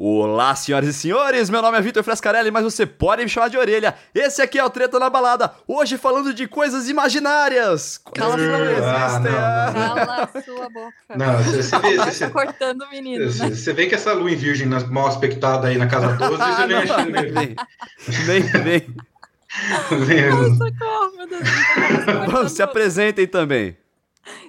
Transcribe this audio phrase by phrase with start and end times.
[0.00, 3.56] Olá, senhoras e senhores, meu nome é Vitor Frescarelli, mas você pode me chamar de
[3.58, 3.96] orelha.
[4.14, 7.98] Esse aqui é o Treta na Balada, hoje falando de coisas imaginárias.
[8.14, 9.32] Cala que não existem.
[9.34, 9.72] Ah, ah.
[9.96, 10.94] Cala a sua boca.
[11.16, 13.30] Não, você, você vê, Tá você, cortando o menino, né?
[13.50, 16.66] você- vê que essa lua em virgem mal aspectada aí na casa 12, Ah, você
[16.68, 17.56] vem não, achando nem vem.
[18.28, 18.94] Nem vem.
[20.06, 21.42] vem- Socorro, meu Deus.
[22.32, 23.76] Vamos, se apresentem também.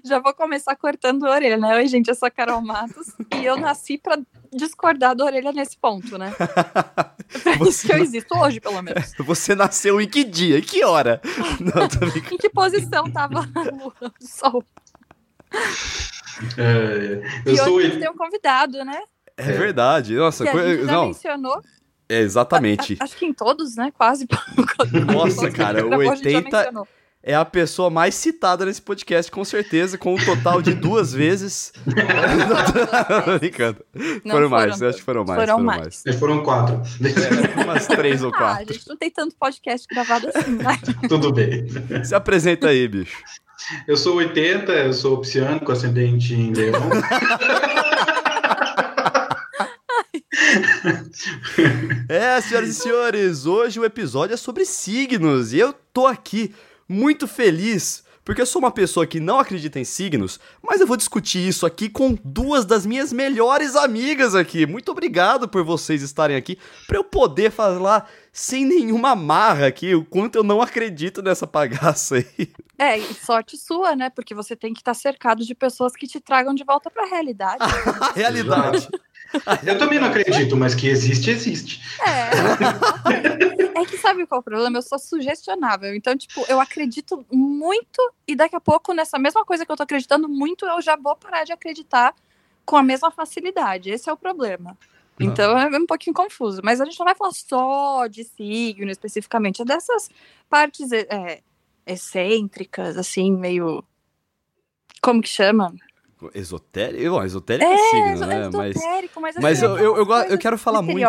[0.04, 1.76] Já vou começar cortando a orelha, né?
[1.78, 4.18] Oi, gente, eu sou a Carol Matos e eu nasci pra
[4.54, 6.32] discordar da orelha nesse ponto, né?
[6.36, 7.16] Pra
[7.54, 9.14] isso Você que eu existo hoje, pelo menos.
[9.20, 10.58] Você nasceu em que dia?
[10.60, 11.22] Em que hora?
[11.60, 11.86] Não.
[12.32, 13.46] Em que posição tava a
[13.86, 14.64] o sol?
[16.58, 18.00] É, eu e sou hoje a ele.
[18.00, 19.00] tem um convidado, né?
[19.38, 20.16] É verdade.
[20.16, 21.62] Nossa, Que a coi- gente já não, mencionou.
[22.10, 22.98] é exatamente.
[23.00, 23.92] Acho que em todos, né?
[23.98, 24.28] Quase.
[25.14, 26.88] Nossa, cara, o Gravou, a gente já 80 mencionou.
[27.22, 31.74] É a pessoa mais citada nesse podcast, com certeza, com um total de duas vezes.
[33.26, 33.84] Tô brincando.
[34.24, 35.38] Não foram mais, acho que foram mais.
[35.42, 36.02] Foram Foram, mais.
[36.06, 36.18] mais.
[36.20, 36.82] Foram quatro.
[37.04, 38.74] É, umas três ou Ah, a quatro.
[38.74, 40.80] gente não tem tanto podcast gravado assim, né?
[41.10, 41.68] Tudo bem.
[42.06, 43.18] Se apresenta aí, bicho.
[43.86, 46.90] Eu sou 80, eu sou pisciano com ascendente em leão.
[52.08, 56.54] É, senhoras e senhores, hoje o episódio é sobre signos e eu tô aqui
[56.90, 60.96] muito feliz porque eu sou uma pessoa que não acredita em signos, mas eu vou
[60.96, 64.68] discutir isso aqui com duas das minhas melhores amigas aqui.
[64.68, 66.56] Muito obrigado por vocês estarem aqui
[66.86, 72.18] para eu poder falar sem nenhuma marra aqui o quanto eu não acredito nessa bagaça
[72.18, 72.52] aí.
[72.78, 74.12] É, e sorte sua, né?
[74.12, 77.64] Porque você tem que estar cercado de pessoas que te tragam de volta pra realidade.
[78.00, 78.88] A realidade.
[79.66, 81.82] Eu também não acredito, mas que existe, existe.
[82.02, 83.82] É.
[83.82, 84.78] É que sabe qual é o problema?
[84.78, 85.96] Eu sou sugestionável.
[85.96, 89.84] Então, tipo, eu acredito muito e daqui a pouco, nessa mesma coisa que eu tô
[89.84, 92.14] acreditando muito, eu já vou parar de acreditar
[92.66, 93.90] com a mesma facilidade.
[93.90, 94.78] Esse é o problema.
[95.20, 96.62] Então é um pouquinho confuso.
[96.64, 100.10] Mas a gente não vai falar só de signo especificamente, é dessas
[100.50, 101.42] partes é,
[101.86, 103.84] excêntricas, assim, meio.
[105.02, 105.74] Como que chama?
[106.34, 107.10] Esotérico?
[107.12, 108.50] Bom, esotérico é, signo, né?
[108.52, 111.08] Mas, esotérico, mas, mas assim, eu, eu, eu, eu quero falar muito.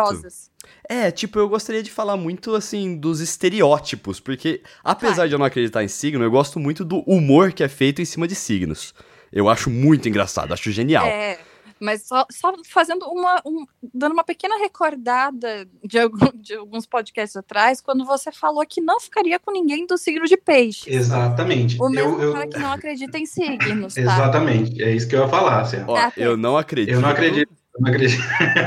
[0.87, 5.27] É, tipo, eu gostaria de falar muito, assim, dos estereótipos, porque apesar Vai.
[5.27, 8.05] de eu não acreditar em signo, eu gosto muito do humor que é feito em
[8.05, 8.93] cima de signos.
[9.31, 11.05] Eu acho muito engraçado, acho genial.
[11.05, 11.39] É,
[11.81, 13.41] mas só, só fazendo uma.
[13.45, 18.79] um- dando uma pequena recordada de, algum- de alguns podcasts atrás, quando você falou que
[18.79, 20.89] não ficaria com ninguém do signo de peixe.
[20.89, 21.81] Exatamente.
[21.81, 24.01] O mesmo Eu, eu- cara que não acredita em signos, tá?
[24.01, 25.61] Exatamente, é isso que eu ia falar.
[25.61, 25.83] Assim.
[25.87, 26.93] Ó, Ah, eu não acredito.
[26.93, 27.51] Eu não acredito.
[27.73, 28.23] Eu não acredito.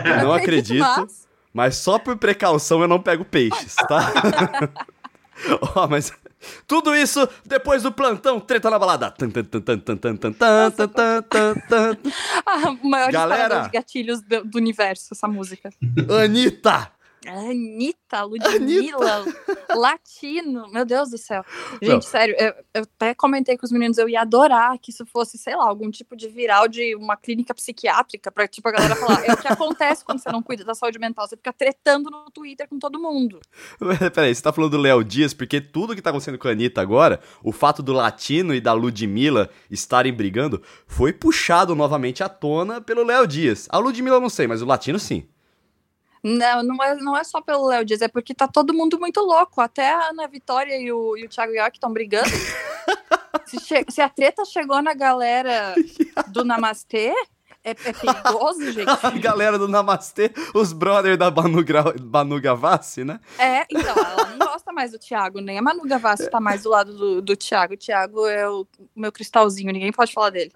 [0.07, 4.11] Eu não acredito, mas- mas só por precaução eu não pego peixes, tá?
[5.77, 6.13] Ó, mas
[6.67, 9.15] tudo isso depois do plantão Treta na Balada.
[12.47, 15.71] A maior Galera, de gatilhos do, do universo, essa música.
[16.23, 16.94] Anitta!
[17.29, 19.25] Anitta, Ludmilla,
[19.75, 21.45] Latino, meu Deus do céu.
[21.83, 22.01] Gente, Não.
[22.03, 25.57] sério, eu, eu até comentei com os meninos, eu ia adorar que isso fosse, sei
[25.57, 29.33] lá, algum tipo de viral de uma clínica psiquiátrica, pra tipo a galera falar, é
[29.33, 32.69] o que acontece quando você não cuida da saúde mental, você fica tretando no Twitter
[32.69, 33.41] com todo mundo.
[34.15, 36.81] Peraí, você tá falando do Léo Dias, porque tudo que tá acontecendo com a Anitta
[36.81, 42.81] agora, o fato do Latino e da Ludmilla estarem brigando, foi puxado novamente à tona
[42.81, 43.69] pelo Léo Dias.
[43.71, 45.27] A Ludmilla eu não sei, mas o Latino sim.
[46.25, 49.21] Não, não é, não é só pelo Léo Dias, é porque tá todo mundo muito
[49.21, 49.61] louco.
[49.61, 52.31] Até a Ana Vitória e o, e o Thiago York estão brigando.
[53.45, 55.75] se, che- se a treta chegou na galera
[56.33, 57.13] do Namastê,
[57.63, 58.89] é, é perigoso, gente.
[58.89, 61.95] A galera do Namastê, os brothers da Manu, Gra...
[62.03, 63.21] Manu Gavassi, né?
[63.39, 66.71] É, então, ela não gosta mais do Thiago, nem a Manu Gavassi tá mais do
[66.71, 67.75] lado do, do Thiago.
[67.75, 70.53] O Thiago é o meu cristalzinho, ninguém pode falar dele.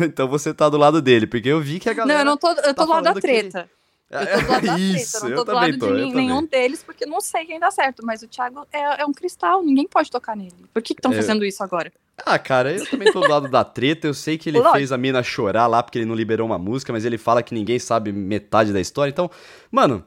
[0.00, 2.14] então você tá do lado dele, porque eu vi que a galera...
[2.14, 3.68] não, eu não tô, eu tô tá do lado da treta.
[4.10, 5.86] Eu tô do lado da Isso, treta, eu não eu tô do também lado tô,
[5.86, 6.26] de eu também.
[6.28, 8.04] nenhum deles, porque eu não sei quem dá certo.
[8.04, 10.54] Mas o Thiago é, é um cristal, ninguém pode tocar nele.
[10.72, 11.16] Por que estão É.
[11.16, 11.92] fazendo isso agora?
[12.24, 14.06] Ah, cara, eu também tô do lado da treta.
[14.06, 14.76] Eu sei que ele Lógico.
[14.76, 17.52] fez a mina chorar lá porque ele não liberou uma música, mas ele fala que
[17.54, 19.10] ninguém sabe metade da história.
[19.10, 19.28] Então,
[19.70, 20.04] mano,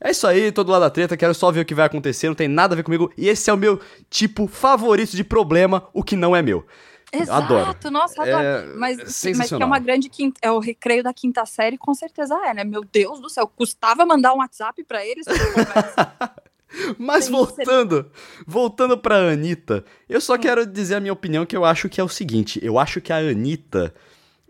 [0.00, 2.28] é isso aí, tô do lado da treta, quero só ver o que vai acontecer,
[2.28, 3.10] não tem nada a ver comigo.
[3.18, 6.64] E esse é o meu tipo favorito de problema, o que não é meu.
[7.12, 7.90] Exato, Adoro.
[7.90, 8.44] nossa, adoro.
[8.44, 8.98] É mas,
[9.36, 12.52] mas que é uma grande quinta, é o recreio da quinta série, com certeza é,
[12.52, 12.64] né?
[12.64, 15.26] Meu Deus do céu, custava mandar um WhatsApp pra eles?
[16.98, 18.10] Mas Tem voltando,
[18.46, 22.04] voltando pra Anitta, eu só quero dizer a minha opinião que eu acho que é
[22.04, 23.94] o seguinte, eu acho que a Anitta,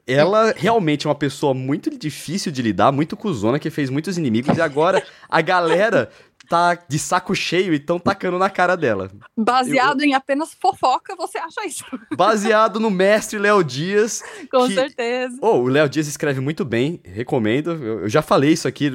[0.04, 4.58] ela realmente é uma pessoa muito difícil de lidar, muito cuzona, que fez muitos inimigos,
[4.58, 6.10] e agora a galera
[6.48, 9.10] tá de saco cheio e estão tacando na cara dela.
[9.36, 11.84] Baseado em apenas fofoca, você acha isso?
[12.16, 14.22] Baseado no mestre Léo Dias.
[14.50, 15.36] Com que- certeza.
[15.42, 17.72] Oh, o Léo Dias escreve muito bem, recomendo.
[17.72, 18.90] Eu, eu já falei isso aqui.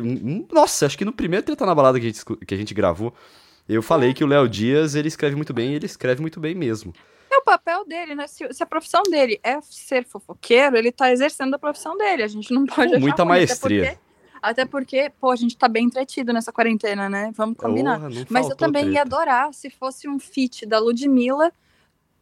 [0.52, 3.14] Nossa, acho que no primeiro Treta na Balada que a gente, que a gente gravou,
[3.70, 6.56] eu falei que o Léo Dias ele escreve muito bem e ele escreve muito bem
[6.56, 6.94] mesmo.
[7.32, 8.28] É o papel dele, né?
[8.28, 12.22] Se, se a profissão dele é ser fofoqueiro, ele tá exercendo a profissão dele.
[12.24, 13.98] A gente não pode Com muita maestria.
[14.44, 17.32] Até porque, pô, a gente tá bem entretido nessa quarentena, né?
[17.36, 18.00] Vamos combinar.
[18.30, 19.16] Mas eu também ia treta.
[19.16, 21.52] adorar se fosse um feat da Ludmilla,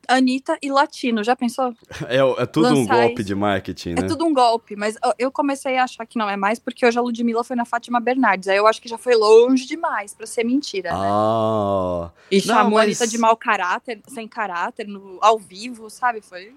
[0.07, 1.23] Anitta e Latino.
[1.23, 1.73] Já pensou?
[2.07, 3.23] É, é tudo um lançar golpe isso.
[3.23, 4.01] de marketing, né?
[4.01, 6.97] É tudo um golpe, mas eu- comecei a achar que não é mais porque hoje
[6.97, 8.47] a Ludmilla foi na Fátima Bernardes.
[8.49, 10.97] Aí eu acho que já foi longe demais pra ser mentira, né?
[11.09, 15.89] Ah, E não, chamou mas- a Anitta de mau caráter, sem caráter, no, ao vivo,
[15.89, 16.21] sabe?
[16.21, 16.53] Foi.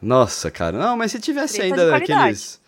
[0.00, 0.76] nossa, cara.
[0.78, 2.60] Não, mas se tivesse Treta ainda aqueles.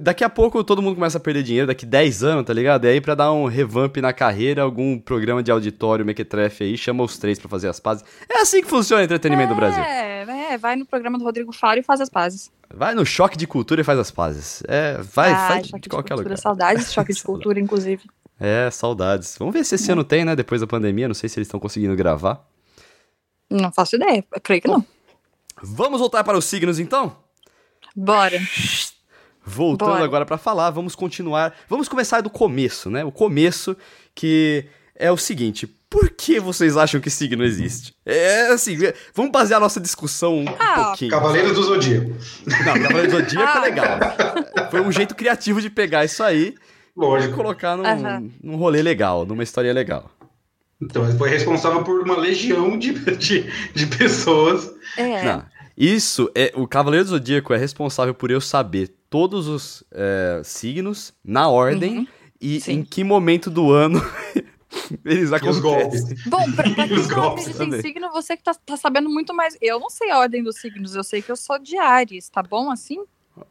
[0.00, 2.86] Daqui a pouco todo mundo começa a perder dinheiro, daqui 10 anos, tá ligado?
[2.86, 7.02] E aí pra dar um revamp na carreira, algum programa de auditório, mequetrefe aí, chama
[7.02, 8.02] os três pra fazer as pazes.
[8.26, 9.82] É assim que funciona o entretenimento do Brasil.
[9.82, 12.50] É, é, vai no programa do Rodrigo Faro e faz as pazes.
[12.72, 14.62] Vai no choque de cultura e faz as pazes.
[14.66, 16.38] É, vai, Ai, faz choque de qualquer cultura, lugar.
[16.42, 18.02] Saudades de choque de cultura, inclusive.
[18.40, 19.36] É, saudades.
[19.38, 20.34] Vamos ver se esse ano tem, né?
[20.34, 22.42] Depois da pandemia, não sei se eles estão conseguindo gravar.
[23.50, 24.84] Não faço ideia, eu creio que não.
[25.62, 27.16] Vamos voltar para os signos então?
[27.94, 28.40] Bora.
[29.44, 30.04] Voltando Bora.
[30.04, 31.54] agora para falar, vamos continuar.
[31.68, 33.04] Vamos começar do começo, né?
[33.04, 33.76] O começo
[34.14, 34.64] que
[34.96, 37.94] é o seguinte: por que vocês acham que signo existe?
[38.06, 38.76] É assim,
[39.14, 41.10] vamos basear a nossa discussão um Ah, pouquinho.
[41.10, 42.10] Cavaleiros do Zodíaco.
[42.64, 43.60] Não, Cavaleiro do Zodíaco é Ah.
[43.62, 43.98] legal.
[44.70, 46.54] Foi um jeito criativo de pegar isso aí
[46.96, 47.34] e Lógico.
[47.34, 48.30] colocar num, Aham.
[48.42, 50.10] num rolê legal, numa história legal.
[50.82, 54.70] Então, ele foi responsável por uma legião de, de, de pessoas.
[54.96, 55.22] É.
[55.22, 55.44] Não,
[55.76, 56.52] isso é.
[56.54, 61.98] O Cavaleiro do Zodíaco é responsável por eu saber todos os é, signos na ordem
[61.98, 62.06] Uhum,
[62.40, 62.72] e sim.
[62.72, 64.00] em que momento do ano
[65.04, 66.02] eles os golpes.
[66.04, 66.16] acontecem.
[66.26, 67.80] Bom, pra, pra quem Os não golpes acredita em também.
[67.82, 69.56] signo, você que tá, tá sabendo muito mais.
[69.60, 72.42] Eu não sei a ordem dos signos, eu sei que eu sou de Ares, tá
[72.42, 73.00] bom assim?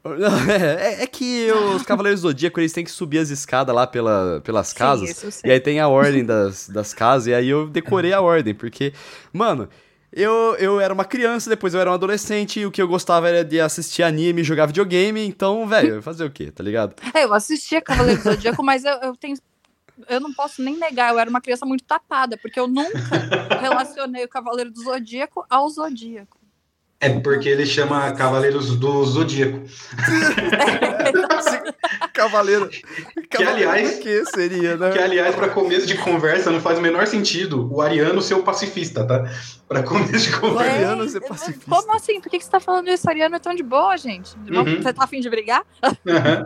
[0.06, 3.86] É, é- é que os Cavaleiros do Zodíaco eles têm que subir as escadas lá
[3.88, 5.10] pela, pelas Sim, casas.
[5.10, 8.22] isso eu E aí tem a ordem das, das casas, e aí eu decorei a
[8.22, 8.94] ordem, porque,
[9.34, 9.68] mano,
[10.16, 13.28] eu, eu era uma criança, depois eu era um adolescente, e o que eu gostava
[13.28, 16.96] era de assistir anime e jogar videogame, então, velho, fazer o quê, tá ligado?
[17.14, 19.36] É, eu assistia Cavaleiro do Zodíaco, mas eu, eu tenho.
[20.10, 22.92] Eu não posso nem negar, eu era uma criança muito tapada, porque eu nunca
[23.60, 26.43] relacionei o Cavaleiro do Zodíaco ao Zodíaco.
[27.04, 29.62] É porque ele chama Cavaleiros do Zodíaco.
[32.14, 32.70] Cavaleiro.
[33.30, 34.92] Que, aliás- O que seria, né?
[34.92, 38.44] Que, aliás, para começo de conversa, não faz o menor sentido o Ariano ser o
[38.44, 39.26] pacifista, tá?
[39.68, 40.72] Para começo de conversa.
[40.72, 41.66] Ariano ser É, pacifista.
[41.70, 42.22] Como assim?
[42.22, 43.10] Por que, que você tá falando isso?
[43.10, 44.36] Ariano é tão de boa, gente.
[44.50, 44.82] Uhum.
[44.82, 45.64] Você tá afim de brigar?
[45.84, 46.44] Aham.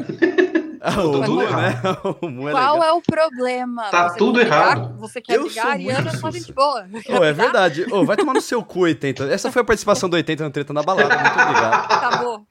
[0.88, 1.82] Ah, o né?
[2.22, 2.84] O é Qual legal.
[2.84, 3.84] é o problema?
[3.90, 4.98] Tá Você tudo errado.
[5.00, 5.64] Você quer Eu brigar?
[5.66, 6.40] sou Ariano muito é só sujo.
[6.44, 6.88] gente boa.
[7.20, 7.86] Oh, é verdade.
[7.92, 9.26] Oh, vai tomar no seu cu, 80.
[9.26, 11.10] Essa foi a participação do 80 no Treta na Balada.
[11.14, 11.92] Muito obrigado.
[11.92, 12.48] Acabou.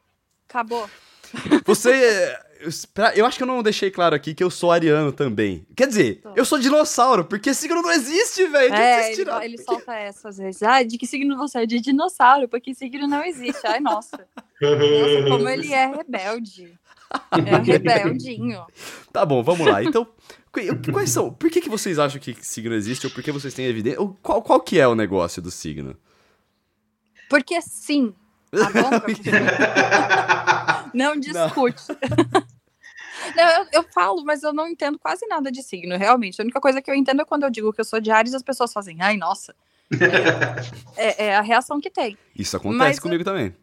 [0.49, 0.91] Acabou.
[1.65, 2.37] Você.
[3.15, 5.67] eu acho que eu não deixei claro aqui que eu sou ariano também.
[5.77, 6.33] Quer dizer, Tô.
[6.37, 8.73] eu sou dinossauro, porque signo não existe, velho.
[8.75, 9.43] É, vocês ele, tiraram?
[9.43, 10.63] ele solta essa às vezes.
[10.63, 11.67] Ah, de que signo você é?
[11.67, 13.67] De dinossauro, porque signo não existe.
[13.67, 14.27] Ai, nossa.
[14.61, 16.79] Nossa, como ele é rebelde.
[17.33, 18.65] É um rebeldinho.
[19.13, 19.83] Tá bom, vamos lá.
[19.83, 20.07] Então,
[20.53, 21.33] qu- quais são?
[21.33, 23.07] Por que, que vocês acham que signo existe?
[23.07, 24.01] Ou por que vocês têm evidência?
[24.01, 25.97] Ou qual, qual que é o negócio do signo?
[27.31, 28.13] Porque sim.
[28.51, 28.91] Tá bom?
[29.01, 30.91] professor?
[30.95, 31.83] Não discute.
[33.35, 36.41] Não, eu, eu falo, mas eu não entendo quase nada de signo, realmente.
[36.41, 38.35] A única coisa que eu entendo é quando eu digo que eu sou de Ares,
[38.35, 39.55] as pessoas fazem, ai, nossa.
[40.97, 42.17] É, é- é a reação que tem.
[42.39, 43.55] Isso acontece Mas- comigo também.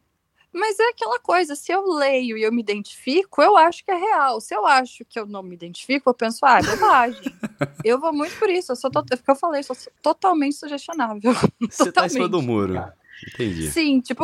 [0.53, 3.95] Mas é aquela coisa, se eu leio e eu me identifico, eu acho que é
[3.95, 4.39] real.
[4.39, 7.21] Se eu acho que eu não me identifico, eu penso, ah, é bobagem.
[7.83, 8.71] eu vou muito por isso.
[8.71, 11.33] Eu sou, to- é eu falei, eu sou totalmente sugestionável.
[11.69, 12.31] Você tá em cima Totalmente.
[12.31, 12.93] do muro.
[13.33, 13.71] Entendi.
[13.71, 14.23] Sim, tipo,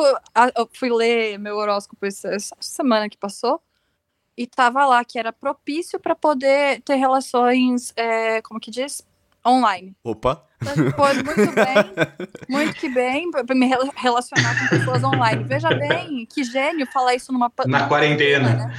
[0.55, 3.61] eu fui ler meu horóscopo essa essa semana que passou
[4.37, 9.05] e tava lá que era propício para poder ter relações, é, como que diz?
[9.45, 9.95] Online.
[10.03, 10.45] Opa.
[10.59, 15.43] Tipo, muito bem, muito que bem, pra pra me rela- relacionar com pessoas online.
[15.45, 18.49] Veja bem, que gênio falar isso numa Na numa quarentena.
[18.55, 18.73] né?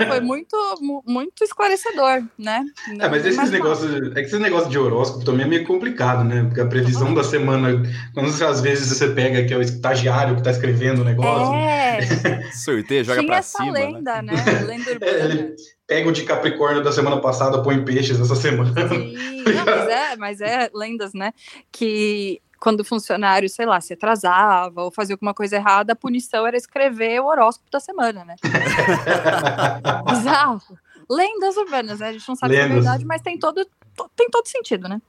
[0.00, 2.62] É, foi muito, mu- muito esclarecedor, né?
[2.98, 6.44] É, mas esses negócios, é que esse negócio de horóscopo também é meio complicado, né?
[6.44, 7.82] Porque a previsão da semana,
[8.14, 11.98] quando às vezes você pega que é o estagiário que tá escrevendo o negócio, É,
[12.52, 13.72] Sorteio, joga tinha pra essa cima.
[13.72, 13.80] né?
[13.86, 14.32] lenda, né?
[14.66, 15.12] Lenda É, urbana.
[15.24, 18.72] ele pega o de Capricórnio da semana passada, põe peixes essa semana.
[18.88, 21.32] Sim, não, mas é, mas é lendas, né?
[21.72, 26.46] Que quando o funcionário, sei lá, se atrasava ou fazia alguma coisa errada, a punição
[26.46, 28.36] era escrever o horóscopo da semana, né?
[30.06, 30.60] Bizarro.
[31.08, 32.08] Lendas urbanas, né?
[32.08, 32.76] A gente não sabe se é Lendas.
[32.84, 33.64] verdade, mas tem todo,
[33.96, 35.00] to- tem todo sentido, né?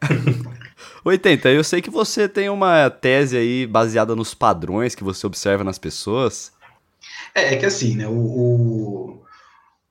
[1.04, 5.62] 80, eu sei que você tem uma tese aí baseada nos padrões que você observa
[5.64, 6.52] nas pessoas.
[7.34, 8.06] É, é que assim, né?
[8.06, 9.22] O, o,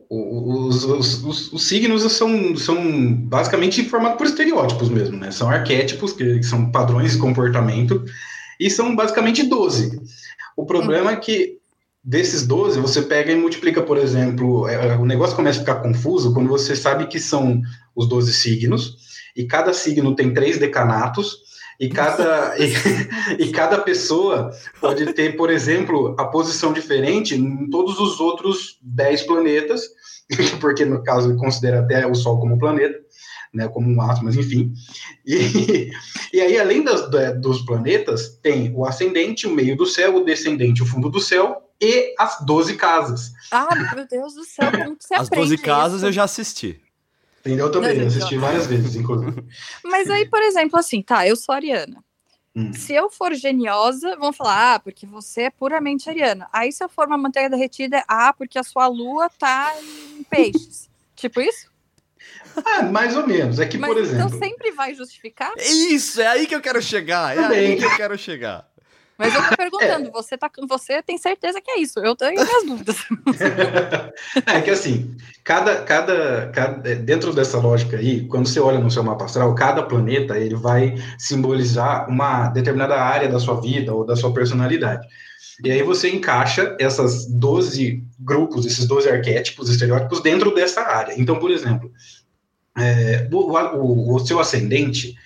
[0.09, 5.29] os, os, os, os, signos são, são basicamente formados por estereótipos mesmo, né?
[5.29, 8.03] São arquétipos, que, são padrões de comportamento,
[8.59, 10.01] e são basicamente 12.
[10.57, 11.59] O problema é que
[12.03, 16.33] desses 12, você pega e multiplica, por exemplo, é, o negócio começa a ficar confuso
[16.33, 17.61] quando você sabe que são
[17.95, 18.97] os 12 signos,
[19.35, 21.37] e cada signo tem três decanatos,
[21.79, 22.73] e cada, e,
[23.39, 29.23] e, cada pessoa pode ter, por exemplo, a posição diferente em todos os outros 10
[29.23, 29.83] planetas,
[30.59, 32.99] porque no caso ele considera até o Sol como planeta,
[33.53, 34.73] né, como um átomo, mas enfim.
[35.25, 35.89] E,
[36.33, 37.09] e aí, além das,
[37.39, 41.63] dos planetas, tem o ascendente, o meio do céu, o descendente, o fundo do céu
[41.81, 43.31] e as 12 casas.
[43.51, 46.07] Ah, meu Deus do céu, como você As 12 casas isso?
[46.07, 46.81] eu já assisti.
[47.39, 47.67] Entendeu?
[47.67, 49.43] Eu também, assisti várias vezes, inclusive.
[49.83, 52.03] Mas aí, por exemplo, assim, tá, eu sou ariana.
[52.55, 52.73] Hum.
[52.73, 56.47] Se eu for geniosa, vão falar, ah, porque você é puramente ariana.
[56.51, 59.73] Aí, se eu for uma manteiga derretida, é ah, porque a sua lua tá
[60.17, 60.89] em peixes.
[61.15, 61.69] tipo isso?
[62.65, 63.59] Ah, mais ou menos.
[63.59, 64.35] É que, Mas por então exemplo.
[64.35, 65.51] Então sempre vai justificar?
[65.57, 67.37] Isso, é aí que eu quero chegar.
[67.37, 67.59] É Também.
[67.59, 68.68] aí que eu quero chegar.
[69.19, 70.11] Mas eu tô perguntando, é.
[70.11, 71.99] você, tá, você tem certeza que é isso?
[71.99, 72.95] Eu tenho minhas dúvidas.
[74.47, 79.03] é que assim, cada, cada, cada, dentro dessa lógica aí, quando você olha no seu
[79.03, 84.15] mapa astral, cada planeta ele vai simbolizar uma determinada área da sua vida ou da
[84.15, 85.05] sua personalidade.
[85.65, 91.13] E aí você encaixa essas 12 grupos, esses 12 arquétipos, estereótipos dentro dessa área.
[91.17, 91.91] Então, por exemplo,
[92.77, 95.17] é, o, o, o seu ascendente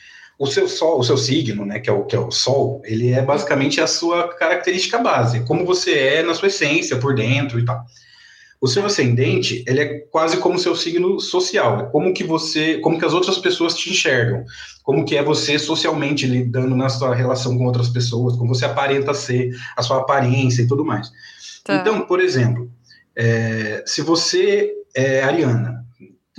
[0.44, 3.12] o seu sol, o seu signo, né, que é o que é o sol, ele
[3.12, 7.66] é basicamente a sua característica base, como você é na sua essência, por dentro e
[7.66, 7.86] tal.
[8.60, 12.78] O seu ascendente, ele é quase como o seu signo social, é como que você,
[12.80, 14.46] como que as outras pessoas te enxergam,
[14.84, 19.14] como que é você socialmente lidando na sua relação com outras pessoas, como você aparenta
[19.14, 21.10] ser, a sua aparência e tudo mais.
[21.64, 21.76] Tá.
[21.76, 22.70] Então, por exemplo,
[23.16, 25.83] é, se você é ariana,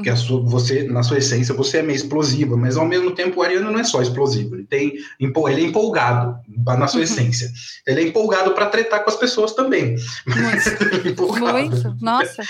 [0.03, 3.39] que a sua, você, na sua essência, você é meio explosiva, mas ao mesmo tempo
[3.39, 7.05] o Ariano não é só explosivo, ele, tem, ele é empolgado na sua uhum.
[7.05, 7.51] essência.
[7.87, 9.95] Ele é empolgado para tretar com as pessoas também.
[10.27, 12.43] Muito, muito, nossa.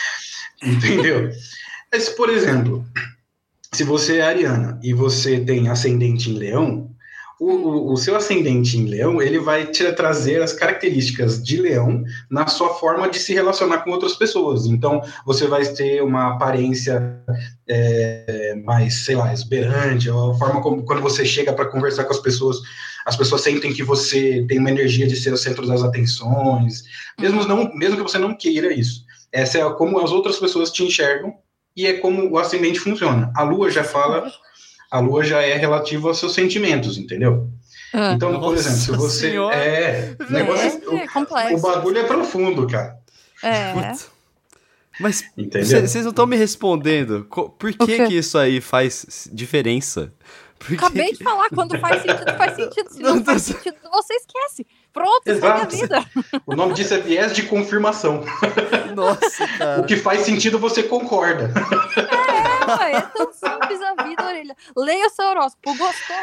[0.63, 1.31] Entendeu?
[1.93, 2.85] Mas, por exemplo,
[3.73, 6.94] se você é ariana e você tem ascendente em leão,
[7.41, 12.05] o, o, o, seu ascendente em leão, ele vai te trazer as características de leão
[12.31, 14.67] na sua forma de se relacionar com outras pessoas.
[14.67, 17.21] Então, você vai ter uma aparência
[17.69, 22.21] é, mais, sei lá, exuberante, a forma como quando você chega para conversar com as
[22.21, 22.59] pessoas,
[23.05, 26.85] as pessoas sentem que você tem uma energia de ser o centro das atenções,
[27.19, 27.49] mesmo, uhum.
[27.49, 29.05] não, mesmo que você não queira isso.
[29.33, 31.35] Essa é como as outras pessoas te enxergam
[31.77, 33.33] e é como o ascendente funciona.
[33.35, 34.31] A lua já fala
[34.95, 37.49] a lua já é relativa aos seus sentimentos, entendeu?
[37.93, 39.57] Ah, então, por exemplo, se você senhora.
[39.57, 42.97] é, negócio, é, o, o, bagulho é profundo, cara.
[43.43, 43.73] É.
[45.01, 47.27] Mas vocês não estão me respondendo.
[47.59, 50.13] Por que que isso aí faz diferença?
[50.61, 50.77] Porque...
[50.77, 52.91] Acabei de falar, quando faz sentido, faz sentido.
[52.91, 54.67] Se não, não faz sentido, você esquece.
[54.93, 55.71] Pronto, Exato.
[55.73, 56.07] segue a vida.
[56.47, 58.25] O nome disso é viés de confirmação.
[58.95, 59.81] Nossa, cara.
[59.81, 61.53] O que faz sentido, você concorda.
[61.97, 64.57] É, é tão simples a vida, orelha.
[64.77, 65.77] Leia o seu horóscopo.
[65.77, 66.17] Gostou?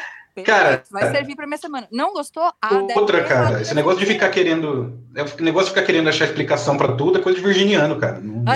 [0.45, 1.11] Cara, vai é.
[1.11, 1.87] servir para minha semana.
[1.91, 2.53] Não gostou?
[2.61, 3.61] Ah, outra, cara.
[3.61, 7.21] Esse negócio de ficar querendo, o negócio de ficar querendo achar explicação para tudo é
[7.21, 8.19] coisa de virginiano, cara.
[8.19, 8.43] Não...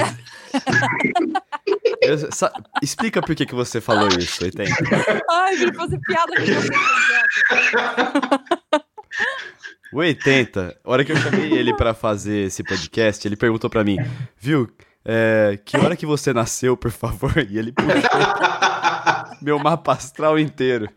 [2.02, 2.16] Eu,
[2.82, 4.68] explica por que, que você falou isso, Eitem.
[5.30, 6.70] Ai, vim fazer piada com você.
[9.92, 13.84] O 80, a hora que eu chamei ele para fazer esse podcast, ele perguntou para
[13.84, 13.98] mim,
[14.38, 14.70] viu,
[15.04, 17.32] é, que hora que você nasceu, por favor?
[17.50, 17.92] E ele puxou
[19.42, 20.90] meu mapa astral inteiro.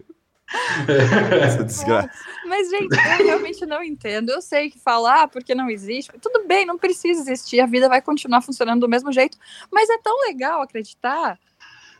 [1.42, 2.11] Essa desgraça.
[2.47, 4.30] Mas, gente, eu realmente não entendo.
[4.30, 6.11] Eu sei que falar ah, porque não existe.
[6.21, 7.61] Tudo bem, não precisa existir.
[7.61, 9.37] A vida vai continuar funcionando do mesmo jeito.
[9.71, 11.38] Mas é tão legal acreditar.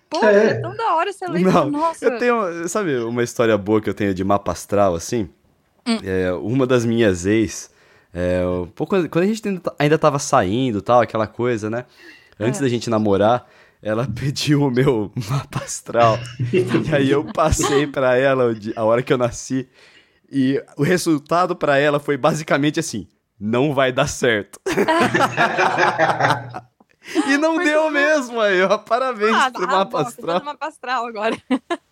[0.09, 1.53] Pô, é, é tão da hora você lembra.
[1.53, 2.07] Não, Nossa.
[2.07, 5.29] Eu tenho, sabe, uma história boa que eu tenho de mapa astral, assim?
[5.87, 5.99] Hum.
[6.03, 7.71] É, uma das minhas ex,
[8.13, 9.43] é, um pouco, quando a gente
[9.79, 11.85] ainda tava saindo tal, aquela coisa, né?
[12.41, 12.63] Antes é.
[12.63, 13.47] da gente namorar,
[13.83, 16.19] ela pediu o meu mapa astral.
[16.53, 19.69] e aí eu passei para ela a hora que eu nasci.
[20.31, 23.09] E o resultado para ela foi basicamente assim:
[23.39, 24.61] não vai dar certo.
[27.27, 27.91] e não Muito deu bom.
[27.91, 28.77] mesmo aí, ó.
[28.79, 30.45] Parabéns ah, pro ah, mapa bom, astral.
[30.45, 31.37] mapa astral agora.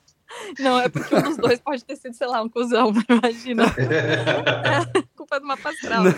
[0.58, 3.64] Não, é porque um dos dois pode ter sido, sei lá, um cuzão, imagina.
[3.78, 6.04] É, culpa do mapa astral.
[6.04, 6.14] Não.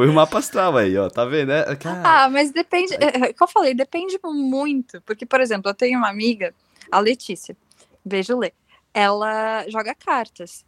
[0.00, 1.52] Foi o mapa astral aí, ó, tá vendo?
[1.52, 5.74] É, ah, mas depende, é, é, como eu falei, depende muito, porque, por exemplo, eu
[5.74, 6.54] tenho uma amiga,
[6.90, 7.54] a Letícia,
[8.02, 8.50] beijo Lê,
[8.94, 10.64] ela joga cartas.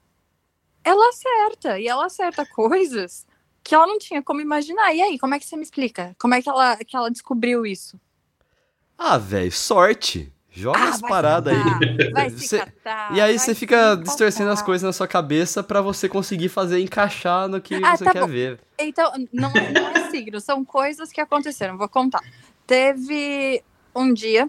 [0.84, 3.26] Ela acerta, e ela acerta coisas
[3.64, 4.94] que ela não tinha como imaginar.
[4.94, 6.14] E aí, como é que você me explica?
[6.18, 7.98] Como é que ela, que ela descobriu isso?
[8.98, 10.30] Ah, velho, sorte.
[10.54, 12.10] Joga Ah, as paradas aí.
[12.12, 15.80] Vai se Você- catar, E aí você fica distorcendo as coisas na sua cabeça pra
[15.80, 18.26] você conseguir fazer encaixar no que Ah, você tá quer bom.
[18.28, 18.60] ver.
[18.78, 21.78] Então, não, não é signo, são coisas que aconteceram.
[21.78, 22.20] Vou contar.
[22.66, 23.62] Teve
[23.94, 24.48] um dia,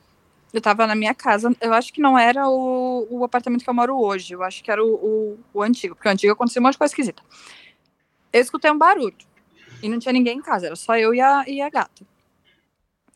[0.53, 3.73] eu tava na minha casa, eu acho que não era o, o apartamento que eu
[3.73, 6.63] moro hoje, eu acho que era o, o, o antigo, porque o antigo aconteceu um
[6.65, 7.23] monte de coisa esquisita.
[8.31, 9.15] Eu escutei um barulho
[9.81, 12.05] e não tinha ninguém em casa, era só eu e a, e a gata.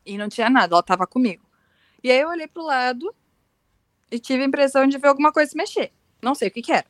[0.06, 1.44] E não tinha nada, ela tava comigo.
[2.08, 3.14] E aí eu olhei pro lado
[4.10, 5.92] e tive a impressão de ver alguma coisa se mexer.
[6.22, 6.86] Não sei o que que era.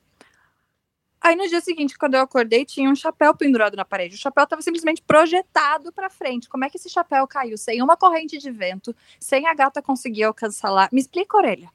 [1.20, 4.14] Aí no dia seguinte, quando eu acordei, tinha um chapéu pendurado na parede.
[4.14, 6.48] O chapéu estava simplesmente projetado para frente.
[6.48, 10.26] Como é que esse chapéu caiu sem uma corrente de vento, sem a gata conseguir
[10.26, 10.88] alcançar lá?
[10.92, 11.72] Me explica, orelha.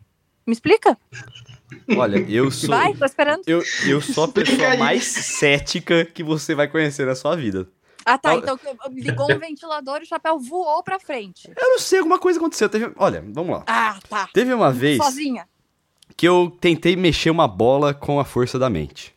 [0.46, 0.96] Me explica?
[1.96, 2.68] Olha, eu sou.
[2.68, 3.42] Vai, tô esperando.
[3.44, 7.68] Eu, eu sou a pessoa mais cética que você vai conhecer na sua vida.
[8.04, 8.34] Ah, tá.
[8.34, 8.58] Então
[8.90, 11.50] ligou um ventilador e o chapéu voou pra frente.
[11.56, 12.68] Eu não sei, alguma coisa aconteceu.
[12.68, 12.92] Teve...
[12.96, 13.64] Olha, vamos lá.
[13.66, 14.28] Ah, tá.
[14.32, 15.46] Teve uma vez Sozinha.
[16.16, 19.14] que eu tentei mexer uma bola com a força da mente.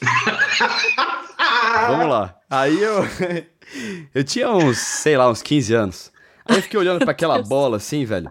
[1.88, 2.36] Vamos lá.
[2.48, 3.04] Aí eu.
[4.14, 6.12] eu tinha uns, sei lá, uns 15 anos.
[6.44, 8.30] Aí eu fiquei olhando pra aquela bola assim, velho.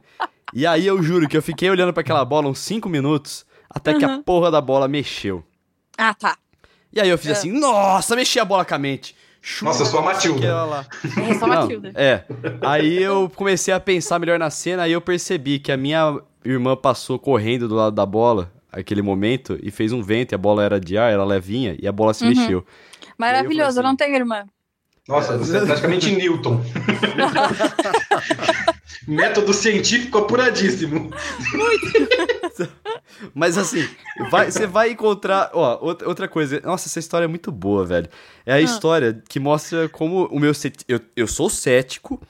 [0.54, 3.94] E aí eu juro que eu fiquei olhando pra aquela bola uns 5 minutos até
[3.96, 5.44] que a porra da bola mexeu.
[5.98, 6.38] Ah, tá.
[6.92, 7.32] E aí eu fiz É.
[7.34, 9.16] assim, nossa, mexi a bola com a mente.
[9.46, 10.48] Chupa, Nossa, eu sou a Matilda.
[11.30, 11.92] É só Não, Matilda.
[11.96, 12.24] é.
[12.62, 16.78] Aí eu comecei a pensar melhor na cena, aí eu percebi que a minha irmã
[16.78, 20.64] passou correndo do lado da bola, aquele momento, e fez um vento, e a bola
[20.64, 22.30] era de ar, era levinha, e a bola se Uhum.
[22.30, 22.66] mexeu.
[23.18, 24.46] Maravilhoso, eu assim- não tenho irmã.
[25.10, 26.62] Nossa, você é praticamente Newton.
[29.08, 31.12] Método científico apuradíssimo.
[33.34, 33.88] Mas assim,
[34.30, 35.52] vai- você vai encontrar.
[35.54, 36.60] Ó, outra, outra coisa.
[36.64, 38.10] Nossa, essa história é muito boa, velho.
[38.46, 38.62] É a Ah.
[38.62, 40.54] história que mostra como o meu.
[40.54, 42.22] ceti- Eu, eu sou cético.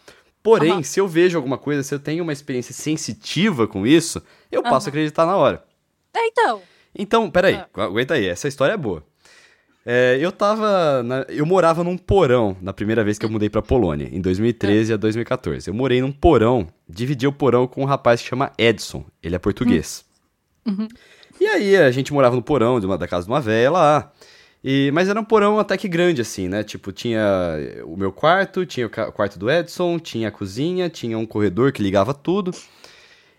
[0.41, 4.61] Porém, se eu vejo alguma coisa, se eu tenho uma experiência sensitiva com isso, eu
[4.61, 5.63] passo a acreditar na hora.
[6.13, 6.61] É, então.
[6.93, 7.67] Então, peraí, Ah.
[7.83, 9.03] aguenta aí, essa história é boa.
[9.86, 11.04] É, eu tava.
[11.04, 14.93] na- eu morava num porão na primeira vez que eu mudei pra Polônia, em 2013
[14.93, 15.67] a 2014.
[15.69, 19.04] Eu morei num porão, dividi o porão com um rapaz que chama Edson.
[19.22, 20.06] Ele é português.
[20.65, 20.88] Uhum.
[21.41, 24.12] E aí a gente morava no porão de uma, da casa de uma velha lá.
[24.63, 26.63] E, mas era um porão até que grande, assim, né?
[26.63, 27.22] Tipo, tinha
[27.86, 31.84] o meu quarto, tinha o quarto do Edson, tinha a cozinha, tinha um corredor que
[31.84, 32.52] ligava tudo.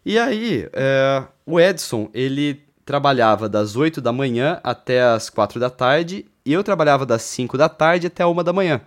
[0.05, 5.71] E aí, é, o Edson, ele trabalhava das 8 da manhã até as 4 da
[5.71, 8.81] tarde, e eu trabalhava das 5 da tarde até a 1 da manhã.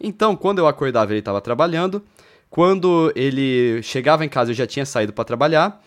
[0.00, 2.02] Então, quando eu acordava, ele estava trabalhando.
[2.50, 5.82] Quando ele chegava em casa, eu já tinha saído para trabalhar.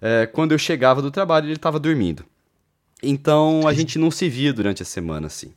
[0.00, 2.24] É, quando eu chegava do trabalho, ele estava dormindo.
[3.02, 5.52] Então, a gente não se via durante a semana, assim.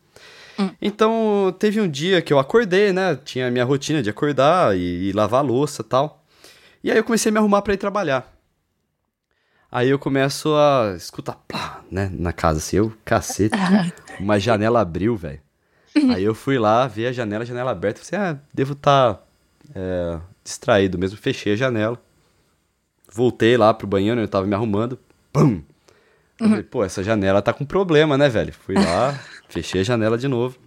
[0.82, 3.20] Então, teve um dia que eu acordei, né?
[3.24, 6.24] Tinha a minha rotina de acordar e, e lavar a louça e tal.
[6.84, 8.35] E aí eu comecei a me arrumar para ir trabalhar.
[9.72, 13.56] Aí eu começo a escutar, plá, né, na casa, assim, eu, cacete,
[14.20, 15.40] uma janela abriu, velho.
[16.14, 19.22] Aí eu fui lá, vi a janela, a janela aberta, falei assim, ah, devo estar
[20.44, 22.00] distraído mesmo, fechei a janela.
[23.12, 25.00] Voltei lá pro banheiro, eu tava me arrumando,
[25.32, 25.62] pum!
[26.40, 28.54] Eu falei, pô, essa janela tá com problema, né, velho?
[28.54, 30.58] Fui lá, fechei a janela de novo.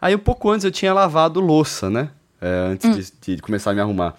[0.00, 2.10] Aí um pouco antes eu tinha lavado louça, né?
[2.40, 4.16] É, antes de, de começar a me arrumar.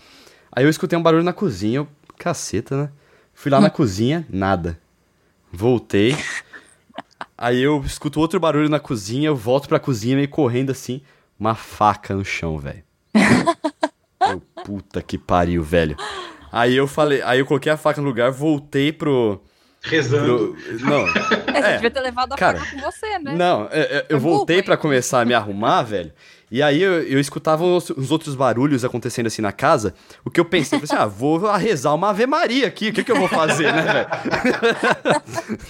[0.52, 2.90] Aí eu escutei um barulho na cozinha, eu, caceta, né?
[3.34, 4.80] Fui lá na cozinha, nada.
[5.52, 6.16] Voltei.
[7.38, 11.02] Aí eu escuto outro barulho na cozinha, eu volto pra cozinha meio correndo assim,
[11.40, 12.84] uma faca no chão, velho.
[14.22, 15.98] Eu, Puta que pariu, velho.
[16.50, 19.44] Aí eu falei, aí eu coloquei a faca no lugar, voltei pro.
[19.84, 20.56] Rezando.
[20.56, 23.36] pro não, É, você É, devia ter levado a cara, faca com você, né?
[23.36, 26.14] não, é, é, eu É burro, voltei pra começar a me arrumar, velho.
[26.54, 29.96] E aí eu, eu escutava os, os outros barulhos acontecendo assim na casa.
[30.24, 32.90] O que eu pensei, eu falei assim, ah, vou rezar uma Ave Maria aqui.
[32.90, 34.08] O que, que eu vou fazer, né, velho?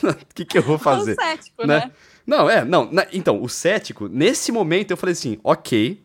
[0.12, 1.16] O que, que eu vou fazer?
[1.18, 1.80] Ou cético, né?
[1.86, 1.92] né?
[2.28, 2.92] Não, é, não.
[2.92, 6.04] na- então, o cético, nesse momento eu falei assim, ok,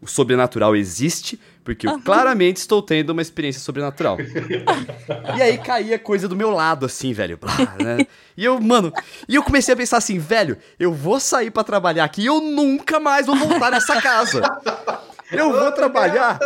[0.00, 4.16] o sobrenatural existe, porque eu claramente estou tendo uma experiência sobrenatural.
[5.36, 7.36] e aí caía coisa do meu lado, assim, velho.
[7.36, 8.06] blá, né?
[8.36, 8.92] E eu, mano,
[9.28, 12.40] e eu comecei a pensar assim, velho, eu vou sair pra trabalhar aqui e eu
[12.40, 14.42] nunca mais vou voltar nessa casa.
[15.30, 16.38] Eu vou trabalhar,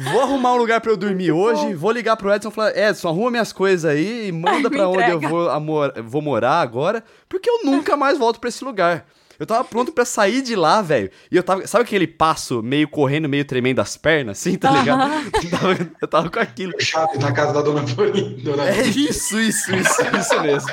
[0.00, 3.08] Vou arrumar um lugar pra eu dormir hoje, vou ligar pro Edson e falar, Edson,
[3.08, 7.50] arruma minhas coisas aí e manda pra onde eu vou, amor, vou morar agora, porque
[7.50, 9.04] eu nunca mais volto pra esse lugar.
[9.38, 11.10] Eu tava pronto pra sair de lá, velho.
[11.30, 11.64] E eu tava.
[11.66, 15.12] Sabe aquele passo meio correndo, meio tremendo as pernas, assim, tá ligado?
[15.42, 16.72] Eu tava, eu tava com aquilo.
[16.80, 18.42] Chave na casa da dona Florinda.
[18.42, 20.68] Dona É isso, isso, isso, isso mesmo.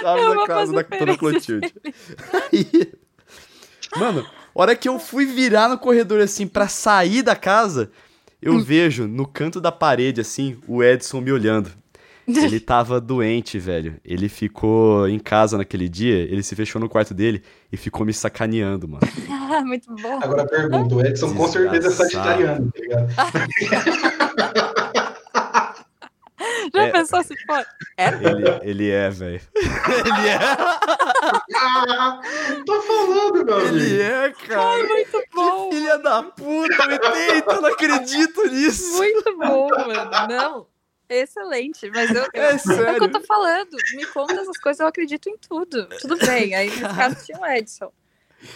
[0.00, 1.74] chave Eu da vou casa da Dona Clotilde.
[2.52, 2.92] Aí,
[3.96, 7.90] mano, hora que eu fui virar no corredor assim pra sair da casa,
[8.40, 8.60] eu Hum.
[8.62, 11.70] vejo no canto da parede assim o Edson me olhando.
[12.28, 13.96] Ele tava doente, velho.
[14.04, 18.12] Ele ficou em casa naquele dia, ele se fechou no quarto dele e ficou me
[18.12, 19.00] sacaneando, mano.
[19.30, 20.20] Ah, muito bom.
[20.22, 23.08] Agora pergunta, o Edson com certeza é sagitariano, tá ligado?
[26.74, 26.90] Já É.
[26.92, 27.64] pensou se for?
[27.96, 28.08] É?
[28.08, 29.40] Ele, ele é, velho.
[29.56, 30.38] ele é.
[31.56, 32.20] Ah,
[32.66, 34.02] tô falando, meu Ele amigo.
[34.02, 34.86] é, cara.
[34.86, 35.70] Muito bom.
[35.72, 36.84] Filha da puta,
[37.46, 38.98] eu não acredito nisso.
[38.98, 40.28] Muito bom, mano.
[40.28, 40.66] Não.
[41.08, 43.76] Excelente, mas eu, eu É é o que eu tô falando.
[43.94, 45.86] Me conta essas coisas, eu acredito em tudo.
[46.00, 46.54] Tudo bem.
[46.54, 47.90] Aí, nesse caso, tinha o Edson.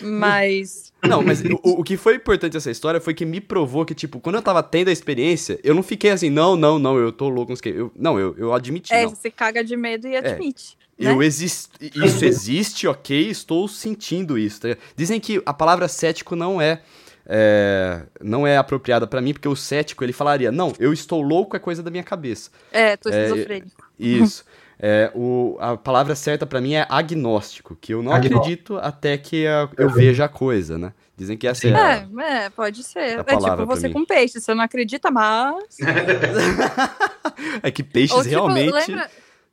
[0.01, 0.93] Mas.
[1.03, 4.21] Não, mas o, o que foi importante dessa história foi que me provou que, tipo,
[4.21, 7.29] quando eu tava tendo a experiência, eu não fiquei assim, não, não, não, eu tô
[7.29, 7.81] louco, não sei o quê.
[7.81, 9.11] Eu, não, eu, eu admiti, É, não.
[9.11, 10.79] você caga de medo e admite.
[10.99, 11.27] Eu né?
[11.27, 11.71] exist...
[11.81, 14.61] Isso existe, ok, estou sentindo isso.
[14.61, 14.77] tá?
[14.95, 16.83] Dizem que a palavra cético não é,
[17.27, 21.57] é, não é apropriada pra mim, porque o cético, ele falaria, não, eu estou louco,
[21.57, 22.51] é coisa da minha cabeça.
[22.73, 23.71] É, tô É, esquizofrênico.
[23.99, 24.45] Isso.
[24.85, 28.41] É, o, a palavra certa pra mim é agnóstico, que eu não Agnóstico.
[28.41, 30.93] acredito até que a- eu veja a coisa, né?
[31.17, 32.99] Dizem que essa é, a- É, é, pode ser.
[33.21, 35.77] É palavra tipo você com peixe, você não acredita, mas.
[37.63, 39.11] é que peixes Ou, tipo, realmente lembra-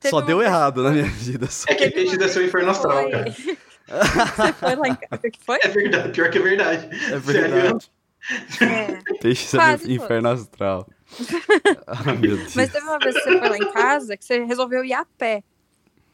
[0.08, 1.46] só deu errado na minha vida.
[1.48, 1.66] Só.
[1.70, 3.32] É que peixe desceu inferno astral, cara.
[3.90, 5.26] Você foi lá em casa.
[5.26, 5.58] O que foi?
[5.62, 6.88] É verdade, pior que é verdade.
[7.12, 7.90] É verdade.
[8.60, 9.28] É.
[9.28, 10.88] É Quase meu inferno astral.
[11.86, 12.54] ah, meu Deus.
[12.54, 15.04] Mas teve uma vez que você foi lá em casa que você resolveu ir a
[15.18, 15.42] pé.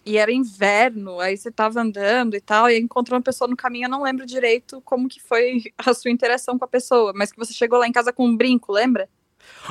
[0.05, 3.87] E era inverno, aí você tava andando e tal, e encontrou uma pessoa no caminho,
[3.87, 7.39] eu não lembro direito como que foi a sua interação com a pessoa, mas que
[7.39, 9.09] você chegou lá em casa com um brinco, lembra?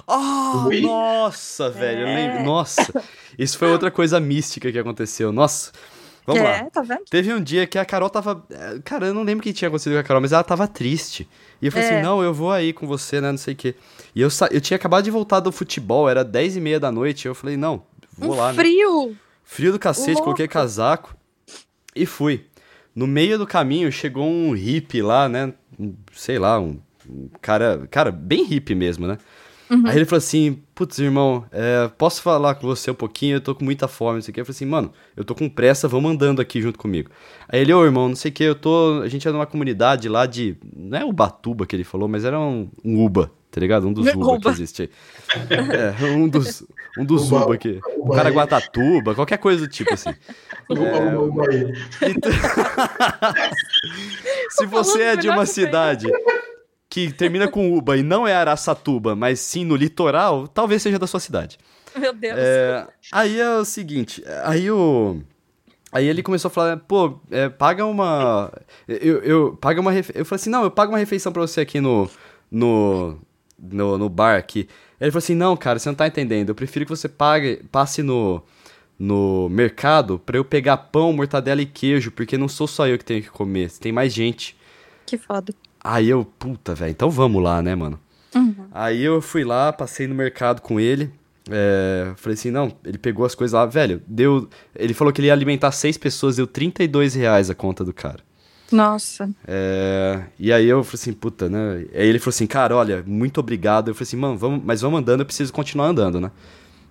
[0.06, 0.82] Ah, Ui.
[0.82, 2.02] nossa, velho.
[2.02, 2.16] eu É.
[2.16, 2.44] lembro.
[2.44, 3.02] Nossa.
[3.40, 5.32] Isso foi outra coisa mística que aconteceu.
[5.32, 5.72] Nossa.
[6.26, 6.70] Vamos é, lá.
[6.72, 7.04] tá vendo?
[7.10, 8.44] Teve um dia que a Carol tava.
[8.50, 10.68] eh, Cara, eu não lembro o que tinha acontecido com a Carol, mas ela tava
[10.68, 11.30] triste.
[11.62, 11.92] E eu falei É.
[11.94, 13.32] assim: não, eu vou aí com você, né?
[13.32, 13.76] Não sei o quê.
[14.16, 14.48] E eu, sa...
[14.52, 17.28] eu tinha acabado de voltar do futebol, era 10 e meia da noite.
[17.28, 17.84] Eu falei: não,
[18.18, 18.56] vou um lá, né?
[18.56, 19.16] frio!
[19.44, 20.24] Frio do cacete, Louco.
[20.24, 21.16] coloquei casaco
[21.96, 22.46] e fui.
[22.96, 25.54] No meio do caminho chegou um hippie lá, né?
[25.80, 29.18] Um, sei lá, um, um cara, cara, bem hippie mesmo, né?
[29.70, 29.84] Uhum.
[29.88, 33.38] Aí ele falou assim: Putz, irmão, é, posso falar com você um pouquinho?
[33.38, 34.42] Eu tô com muita fome, não sei o que.
[34.42, 37.10] Eu falei assim: Mano, eu tô com pressa, vamos andando aqui junto comigo.
[37.50, 39.02] Aí ele, ô irmão, não sei o que, eu tô.
[39.04, 40.56] A gente é numa comunidade lá de.
[40.76, 43.88] Não é Ubatuba que ele falou, mas era um, um Uba, tá ligado?
[43.88, 44.40] Um dos Uba, Uba.
[44.42, 44.90] que existe aí.
[45.50, 46.64] É, um dos,
[47.00, 47.80] um dos Uba, Uba aqui.
[47.98, 48.36] O Uba cara aí.
[48.36, 50.14] Guatatuba, qualquer coisa do tipo assim.
[50.70, 51.74] Uba, uba, uba aí.
[52.10, 52.32] Então-
[54.50, 56.08] Se você é de uma cidade
[56.96, 61.06] que termina com Uba e não é Araçatuba, mas sim no litoral, talvez seja da
[61.06, 61.58] sua cidade.
[61.94, 62.38] Meu Deus.
[62.38, 65.22] É, aí é o seguinte, aí o.
[65.92, 68.50] Aí ele começou a falar, pô, é, paga uma.
[68.88, 70.14] Eu, eu, paga uma refe...
[70.16, 72.10] Eu falei assim, não, eu pago uma refeição pra você aqui no.
[72.50, 73.20] No.
[73.60, 74.70] No, no bar aqui.
[75.00, 76.50] Ele falou assim, não, cara, você não tá entendendo.
[76.50, 78.42] Eu prefiro que você pague, passe no.
[78.98, 83.04] No mercado pra eu pegar pão, mortadela e queijo, porque não sou só eu que
[83.04, 84.56] tenho que comer, tem mais gente.
[85.06, 85.54] Que foda.
[85.88, 88.00] Aí eu, puta, velho, então vamos lá, né, mano?
[88.34, 88.56] Uhum.
[88.72, 91.12] Aí eu fui lá, passei no mercado com ele.
[91.52, 94.50] é, falei assim, não, ele pegou as coisas lá, velho, deu.
[94.76, 98.20] Ele falou que ele ia alimentar seis pessoas, deu 32 reais a conta do cara.
[98.72, 99.30] Nossa.
[99.48, 101.86] É, e aí eu falei assim, puta, né?
[101.94, 103.90] Aí ele falou assim, cara, olha, muito obrigado.
[103.92, 106.32] Eu falei assim, mano, vamos, mas vamos andando, eu preciso continuar andando, né?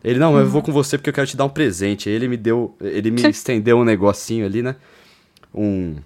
[0.04, 2.08] Ele, não, eu vou com você porque eu quero te dar um presente.
[2.08, 4.76] Aí ele me deu, ele me estendeu um negocinho ali, né?
[5.52, 5.96] Um.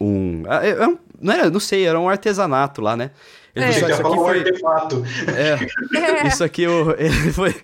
[0.00, 0.42] Um.
[0.48, 3.10] é- é um- não, era, não sei, era um artesanato lá, né?
[3.54, 3.72] Ele É.
[3.72, 4.38] falou Você assim, já "Ó, isso aqui foi.
[4.38, 5.04] artefato.
[5.34, 6.26] É, É.
[6.28, 7.54] isso aqui eu- ele foi,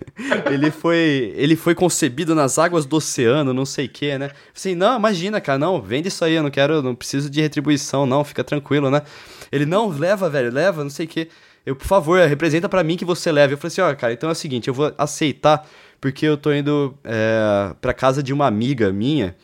[0.51, 4.31] ele foi, ele foi concebido nas águas do oceano, não sei o que, né?
[4.55, 8.05] Assim, não, imagina, cara, não, vende isso aí, eu não quero, não preciso de retribuição,
[8.07, 9.03] não, fica tranquilo, né?
[9.51, 11.27] Ele, não, leva, velho, leva, não sei o que.
[11.65, 13.53] Eu, por favor, representa pra mim que você leve.
[13.53, 15.65] Eu falei assim, ó, cara, então é o seguinte, eu vou aceitar,
[16.01, 19.35] porque eu tô indo é, pra casa de uma amiga minha,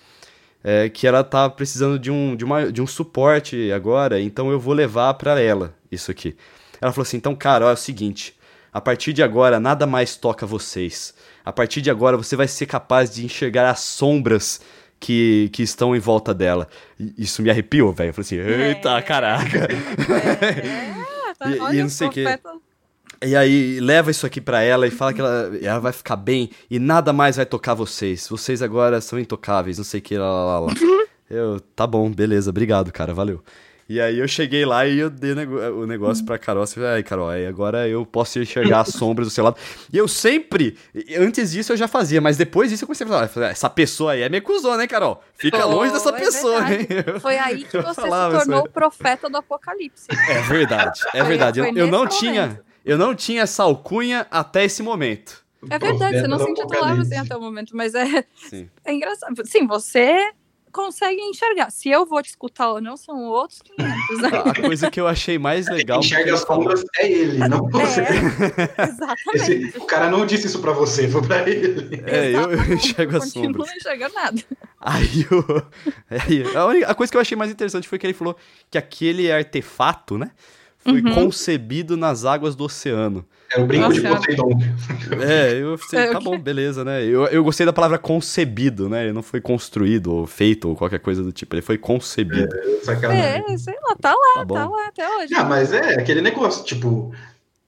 [0.63, 4.59] é, que ela tá precisando de um, de, uma, de um suporte agora, então eu
[4.59, 6.35] vou levar pra ela isso aqui.
[6.81, 8.35] Ela falou assim: então, cara, ó, é o seguinte.
[8.71, 11.13] A partir de agora, nada mais toca vocês.
[11.43, 14.61] A partir de agora, você vai ser capaz de enxergar as sombras
[14.99, 16.67] que, que estão em volta dela.
[17.17, 18.09] Isso me arrepiou, velho.
[18.09, 19.01] Eu falei assim: eita, É.
[19.01, 19.67] caraca.
[19.67, 22.25] É, tá, E- e olha, não sei o quê.
[23.21, 26.49] E aí, leva isso aqui pra ela e fala que ela, ela vai ficar bem
[26.69, 28.27] e nada mais vai tocar vocês.
[28.29, 30.73] Vocês agora são intocáveis, não sei o que, lá, lá, lá, lá.
[31.29, 33.43] Eu, tá bom, beleza, obrigado, cara, valeu.
[33.89, 36.61] E aí eu cheguei lá e eu dei o negócio pra Carol.
[36.61, 39.57] Assim, ai, Carol, aí agora eu posso enxergar as sombras do seu lado.
[39.91, 40.77] E eu sempre,
[41.17, 43.67] antes disso eu já fazia, mas depois disso eu comecei a falar, falei, "Ah, essa
[43.67, 45.23] pessoa aí é me acusou, né, Carol?
[45.35, 46.87] Fica Pô, longe dessa é pessoa, hein?
[47.19, 50.05] Foi aí que você se tornou o profeta do apocalipse.
[50.29, 51.59] É verdade, é verdade.
[51.59, 52.68] Eu, eu não nesse tinha, momento.
[52.85, 55.43] Eu não tinha essa alcunha até esse momento.
[55.69, 58.69] É verdade, você não se intitulava assim até o momento, mas é, Sim.
[58.85, 59.45] é engraçado.
[59.45, 60.31] Sim, você
[60.71, 61.69] consegue enxergar.
[61.71, 64.29] Se eu vou te escutar ou não, são outros 500, né?
[64.45, 65.99] A coisa que eu achei mais legal.
[65.99, 68.01] Quem enxerga as sombras é ele, não você.
[68.77, 69.51] É, exatamente.
[69.67, 72.01] Esse- o cara não disse isso pra você, foi pra ele.
[72.05, 73.67] É, eu, eu enxergo as Continuo sombras.
[73.67, 74.41] não enxergando nada.
[74.79, 75.67] Aí, eu,
[76.09, 78.37] aí a, única- a coisa que eu achei mais interessante foi que ele falou
[78.71, 80.31] que aquele artefato, né,
[80.79, 81.13] foi Uhum.
[81.13, 83.25] concebido nas águas do oceano.
[83.51, 84.17] É o brinco de Nossa.
[84.17, 84.49] Poseidon.
[85.27, 87.03] É, eu sei, É, tá bom, beleza, né?
[87.03, 89.03] Eu, eu gostei da palavra concebido, né?
[89.05, 92.49] Ele não foi construído ou feito ou qualquer coisa do tipo, ele foi concebido.
[92.83, 93.53] Sacanagem.
[93.53, 94.55] É, sei lá, tá lá, Tá bom.
[94.55, 95.33] tá lá até hoje.
[95.35, 97.11] Ah, mas é aquele negócio, tipo,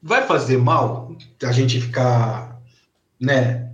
[0.01, 2.59] vai fazer mal a gente ficar,
[3.19, 3.67] né?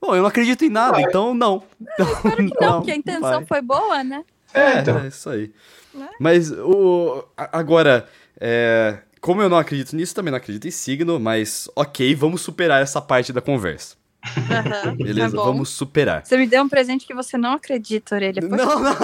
[0.00, 1.02] Bom, eu não acredito em nada, Vai.
[1.04, 1.62] então não.
[2.38, 3.46] Então, Não, porque a intenção vai.
[3.46, 4.22] foi boa, né?
[4.52, 4.98] É, então.
[4.98, 5.50] É, isso aí.
[5.94, 6.08] Né?
[6.20, 7.24] Mas o.
[7.36, 8.06] Agora,
[8.40, 12.82] é, como eu não acredito nisso, também não acredito em signo, mas ok, vamos superar
[12.82, 13.96] essa parte da conversa.
[14.26, 15.36] Aham, Beleza?
[15.36, 16.24] tá vamos superar.
[16.26, 18.42] Você me deu um presente que você não acredita, Orelha.
[18.42, 18.94] Poxa, Não, não,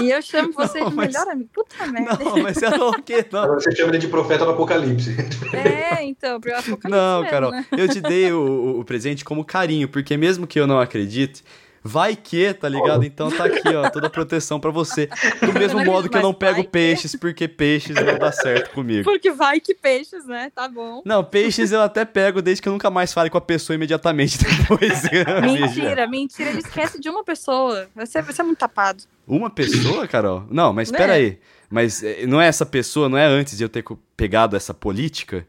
[0.00, 1.50] E eu chamo você Não, de mas- melhor amigo.
[1.52, 2.24] Puta merda.
[2.24, 3.24] não, mas é o quê?
[3.30, 3.46] Não.
[3.54, 5.14] Você chama ele de profeta do apocalipse.
[5.52, 7.66] É, então, pro apocalipse Não, mesmo, Carol, né?
[7.72, 11.44] eu te dei o, o- o presente como carinho, porque mesmo que eu não acredite,
[11.86, 13.04] vai que, tá ligado?
[13.04, 15.06] Então tá aqui, ó, toda a proteção pra você.
[15.40, 19.04] Do mesmo não modo que eu não pego peixes, porque peixes não dá certo comigo.
[19.04, 20.50] Porque vai que peixes, né?
[20.54, 21.02] Tá bom.
[21.04, 24.38] Não, peixes eu até pego desde que eu nunca mais fale com a pessoa imediatamente
[24.42, 25.02] depois.
[25.44, 26.48] Mentira, mentira.
[26.50, 27.86] Ele esquece de uma pessoa.
[27.94, 29.04] Você, você é muito tapado.
[29.26, 30.46] Uma pessoa, Carol?
[30.50, 30.96] Não, mas Né?
[30.96, 31.38] espera aí.
[31.68, 33.84] Mas eh, não é essa pessoa, não é antes de eu ter
[34.16, 35.46] pegado essa política?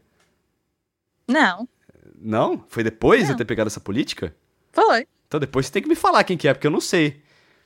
[1.28, 1.66] Não,
[2.20, 2.64] Não?
[2.68, 3.36] Foi depois de eu Não.
[3.36, 4.34] ter pegado essa política?
[4.72, 5.06] foi.
[5.26, 7.20] Então depois você tem que me falar quem que é, porque eu não sei.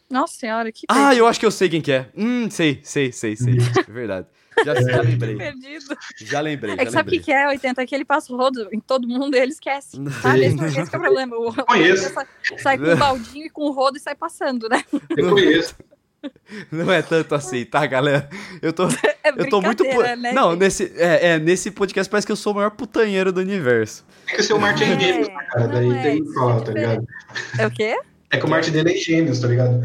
[0.09, 2.09] Nossa senhora, que Ah, eu acho que eu sei quem que é.
[2.16, 3.57] Hum, sei, sei, sei, sei.
[3.87, 4.27] É verdade.
[4.64, 5.37] Já, já lembrei.
[5.37, 5.96] perdido.
[6.16, 7.87] Já lembrei, É já que sabe o que, que é 80?
[7.87, 9.96] Que ele passa o rodo em todo mundo e ele esquece.
[10.20, 10.44] Sabe?
[10.46, 11.37] Esse, esse que é o problema.
[11.37, 12.12] O, o Conheço.
[12.12, 12.27] sai,
[12.59, 14.83] sai com o baldinho e com o rodo e sai passando, né?
[15.16, 15.77] Eu conheço.
[16.70, 18.28] Não é tanto assim, tá, galera?
[18.61, 18.87] Eu tô,
[19.22, 19.85] É eu tô muito...
[20.18, 20.33] né?
[20.33, 24.04] Não, nesse, é, é, nesse podcast parece que eu sou o maior putanheiro do universo.
[24.28, 25.61] É que o seu Marte é em É, gêmeos, cara.
[25.66, 27.06] não Daí é, tem falar, é tá ligado?
[27.59, 27.98] É o quê?
[28.30, 29.80] É que o Marte dele é em gêmeos, tá ligado?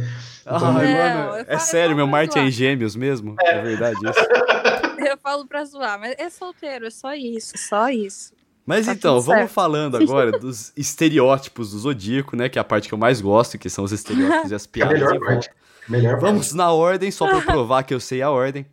[0.46, 3.36] Ai, Não, mano, é sério, meu Marte é gêmeos mesmo?
[3.42, 4.20] É verdade isso.
[5.10, 8.34] Eu falo pra zoar, mas é solteiro, é só isso, só isso.
[8.66, 9.52] Mas Tá então, vamos certo.
[9.52, 12.50] falando agora dos estereótipos do Zodíaco, né?
[12.50, 14.66] Que é a parte que eu mais gosto, que são os estereótipos e as É
[14.66, 14.94] a piadas.
[14.94, 15.50] melhor em volta.
[15.88, 18.66] Melhor Vamos na ordem, só pra provar que eu sei a ordem.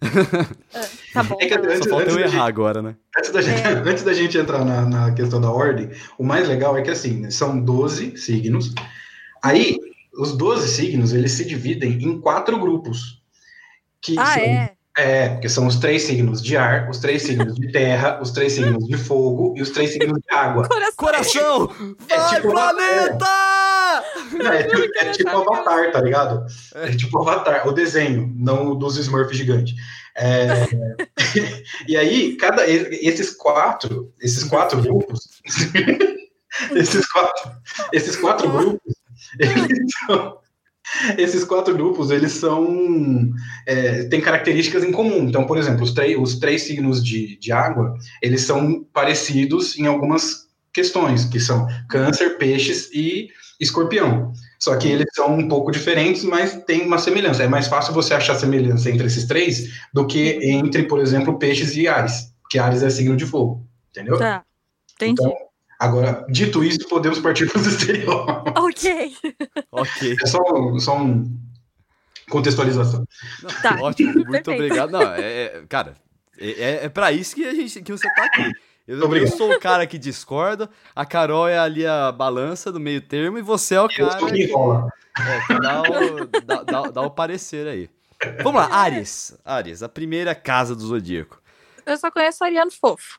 [1.12, 1.36] Tá bom.
[1.40, 1.54] É que.
[1.54, 2.94] Antes- Só falta eu errar gente- agora, né?
[3.18, 3.68] Antes da, gente, É.
[3.70, 7.18] antes da gente entrar na, na questão da ordem, o mais legal é que assim,
[7.20, 8.72] né, são 12 signos.
[9.42, 9.76] Aí,
[10.16, 13.20] os 12 signos, eles se dividem em quatro grupos.
[14.00, 14.72] Que Ah, são, é?
[14.96, 18.52] é, porque são os três signos de ar, os três signos de terra, os três
[18.52, 20.66] signos de fogo e os três signos de água.
[20.68, 20.94] Coração.
[20.96, 21.96] Coração!
[22.08, 23.26] É Vai, tipo uma- planeta!
[24.40, 26.46] É, tipo- é tipo Avatar, tá ligado?
[26.74, 29.74] É tipo Avatar, o desenho, não o dos Smurfs gigantes.
[30.16, 30.66] É,
[31.88, 35.40] e aí, cada, esses quatro, esses quatro grupos,
[36.74, 37.52] esses quatro,
[37.92, 38.94] esses quatro grupos,
[39.38, 40.38] eles são,
[41.16, 43.30] esses quatro grupos, eles são,
[43.66, 45.28] é, têm características em comum.
[45.28, 49.86] Então, por exemplo, os, três os três signos de, de água, eles são parecidos em
[49.86, 53.28] algumas questões, que são câncer, peixes e
[53.60, 54.32] escorpião.
[54.58, 57.42] Só que eles são um pouco diferentes, mas tem uma semelhança.
[57.42, 61.76] É mais fácil você achar semelhança entre esses três do que entre, por exemplo, peixes
[61.76, 63.66] e Ares, que Ares é signo de fogo.
[63.90, 64.16] Entendeu?
[64.18, 64.44] Tá,
[64.94, 65.12] entendi.
[65.12, 65.34] Então,
[65.78, 68.52] agora, dito isso, podemos partir para os estereótipos.
[68.62, 69.14] Ok.
[69.72, 70.16] Ok.
[70.22, 71.36] É só, um- só um
[72.28, 73.04] contextualização.
[73.62, 73.76] Tá.
[73.80, 74.50] Ótimo, muito Perfeito.
[74.52, 74.90] obrigado.
[74.92, 75.94] Não, é, é- cara,
[76.38, 78.52] é, é pra isso que, a gente, que você tá aqui.
[78.90, 83.00] Eu, eu sou o cara que discorda, a Carol é ali a balança do meio
[83.00, 87.10] termo e você é o cara que, é, que dá, o, dá, dá- dá o
[87.10, 87.88] parecer aí.
[88.42, 89.38] Vamos lá, Ares.
[89.44, 91.40] Ares, a primeira casa do Zodíaco.
[91.86, 93.18] Eu só conheço Ariano Fofo.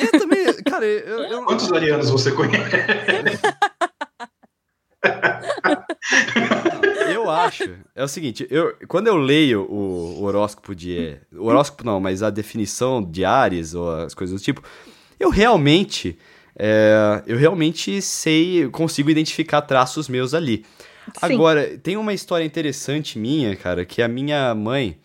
[0.00, 2.76] Eu também, cara, eu, eu, Quantos arianos você conhece?
[7.12, 7.64] eu acho.
[7.94, 11.18] É o seguinte, eu, quando eu leio o, o horóscopo de.
[11.32, 14.62] O horóscopo não, mas a definição de Ares ou as coisas do tipo,
[15.18, 16.18] eu realmente.
[16.58, 20.64] é, eu realmente sei, consigo identificar traços meus ali.
[21.06, 21.34] Sim.
[21.34, 24.98] Agora, tem uma história interessante minha, cara, que a minha mãe,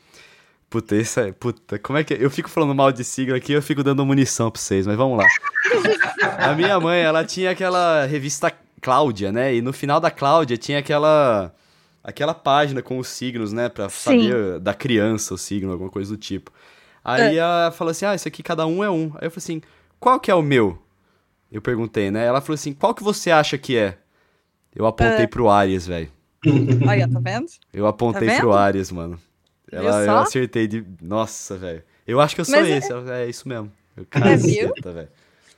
[0.72, 1.32] Puta, é.
[1.34, 2.14] Puta, como é que.
[2.14, 5.18] Eu fico falando mal de sigla aqui, eu fico dando munição pra vocês, mas vamos
[5.18, 5.26] lá.
[6.40, 9.54] A minha mãe, ela tinha aquela revista Cláudia, né?
[9.54, 11.54] E no final da Cláudia tinha aquela.
[12.02, 13.68] Aquela página com os signos, né?
[13.68, 14.24] Pra Sim.
[14.24, 16.52] saber da criança o signo, alguma coisa do tipo.
[17.04, 19.12] Aí ela falou assim: ah, isso aqui cada um é um.
[19.16, 19.62] Aí eu falei assim:
[20.02, 20.78] qual que é o meu?
[21.52, 22.26] Eu perguntei, né?
[22.26, 23.98] Ela falou assim: qual que você acha que é?
[24.76, 26.12] Eu apontei pro Aries, velho.
[26.88, 27.46] Olha, tá vendo?
[27.72, 28.58] Eu apontei Tá pro vendo?
[28.58, 29.20] Aries, mano.
[29.72, 30.86] Ela, eu acertei de.
[31.02, 31.84] Nossa, velho.
[32.06, 32.92] Eu acho que eu sou Mas é- esse.
[32.92, 33.72] Ela, É isso mesmo.
[33.96, 34.70] Eu, É, viu?
[34.70, 35.10] caceta, velho.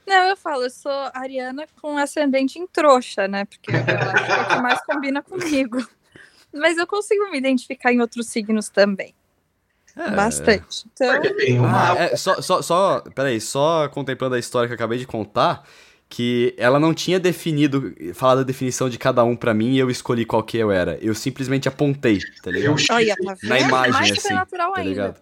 [0.06, 3.46] Não, eu falo, eu sou ariana com ascendente em trouxa, né?
[3.46, 5.78] Porque eu acho que é o que mais combina comigo.
[6.54, 9.16] Mas eu consigo me identificar em outros signos também.
[9.96, 10.86] Bastante.
[10.94, 11.94] Então, tem uma.
[11.94, 13.02] Ah, é, só, só, só.
[13.14, 15.64] Peraí, só contemplando a história que eu acabei de contar.
[16.10, 19.90] Que ela não tinha definido, falado a definição de cada um pra mim e eu
[19.90, 20.96] escolhi qual que eu era.
[21.02, 22.78] Eu simplesmente apontei, tá ligado?
[22.78, 23.36] Eu olha, tá?
[23.44, 24.84] Na imagem, mais assim, tá ainda.
[24.90, 25.20] ligado?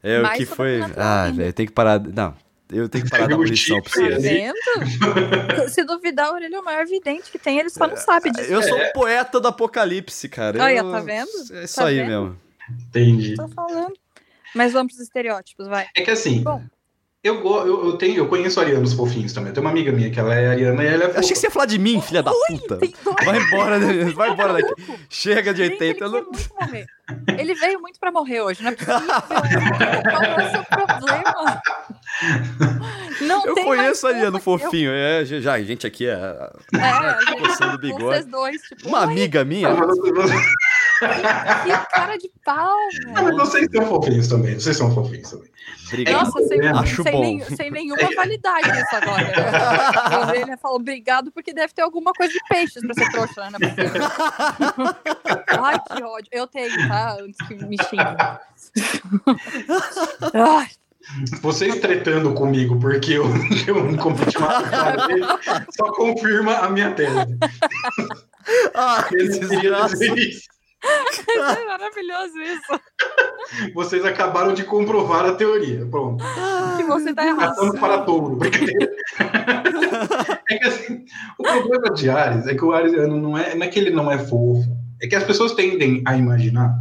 [0.00, 0.80] É o que foi.
[0.96, 1.98] Ah, velho, tem que parar.
[2.00, 2.36] Não,
[2.72, 4.22] eu tenho que parar da munição pra Tá vocês.
[4.22, 5.68] vendo?
[5.70, 8.48] Se duvidar, o Aurélio é o maior vidente que tem, ele só não sabe disso.
[8.52, 10.62] Eu sou um poeta do apocalipse, cara.
[10.62, 11.28] Olha, Eu- tá vendo?
[11.52, 12.08] É isso Tá aí vendo?
[12.08, 12.36] mesmo.
[12.88, 13.34] Entendi.
[13.34, 13.92] Tô falando.
[14.54, 15.86] Mas vamos pros estereótipos, vai.
[15.96, 16.62] É que assim, Bom.
[17.22, 19.48] eu, eu, eu, tenho, eu conheço arianos fofinhos também.
[19.50, 21.28] Eu tenho uma amiga minha que ela é ariana e ela é Eu achei fofa.
[21.34, 22.78] que você ia falar de mim, filha da puta.
[23.24, 24.04] Vai embora, né?
[24.12, 24.72] vai embora daqui.
[25.10, 26.04] Chega de Gente, 80.
[26.04, 27.38] ele não-.
[27.38, 29.00] Ele veio muito pra morrer hoje, não é possível.
[29.00, 31.62] Qual é o seu problema?
[33.22, 34.90] Não Eu tem conheço a Ariano fofa fofinho.
[34.92, 38.24] É, já, a gente aqui é É, a gente- bigode.
[38.26, 39.68] Dois, tipo, Uma "Oi, amiga minha.
[40.98, 42.76] Que cara de pau,
[43.14, 43.36] velho.
[43.36, 44.54] vocês são fofinhos também.
[44.58, 45.48] Vocês são fofinhos também.
[45.88, 46.24] Obrigado.
[46.24, 47.20] Nossa, sem, Acho sem, bom.
[47.20, 49.24] nem- sem nenhuma validade isso agora.
[49.24, 49.34] Né?
[49.96, 53.58] A orelha falou obrigado porque deve ter alguma coisa de peixes pra ser trouxa, né?
[55.48, 55.56] É.
[55.58, 56.28] Ai, que ódio.
[56.30, 57.16] Eu tenho, tá?
[57.20, 58.16] Antes que me xinguem.
[60.34, 60.68] Ai,
[61.40, 63.24] Vocês tretando comigo porque eu,
[63.66, 64.36] eu não competi
[65.74, 67.38] só confirma a minha tese.
[68.74, 69.96] Ah, que desgraça.
[70.84, 72.80] É maravilhoso isso.
[73.74, 75.86] Vocês acabaram de comprovar a teoria.
[75.86, 76.24] Pronto.
[76.76, 77.56] Que você tá errado.
[77.56, 78.36] Passando para touro.
[78.36, 78.90] Brincadeira.
[80.50, 81.04] É que assim,
[81.38, 84.10] o problema de Ares é que o Ariano não é, não é que ele não
[84.10, 84.64] é fofo.
[85.02, 86.74] É que as pessoas tendem a imaginar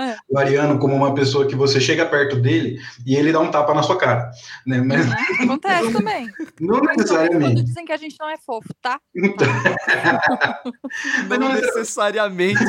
[0.00, 0.16] É.
[0.28, 3.74] o Ariano como uma pessoa que você chega perto dele e ele dá um tapa
[3.74, 4.30] na sua cara.
[4.66, 4.80] Né?
[4.80, 6.26] Mas Uhum, Acontece também.
[6.26, 7.62] não Principalmente quando necessariamente.
[7.64, 8.98] dizem que a gente não é fofo, tá?
[11.28, 12.60] Mas Não não é- necessariamente.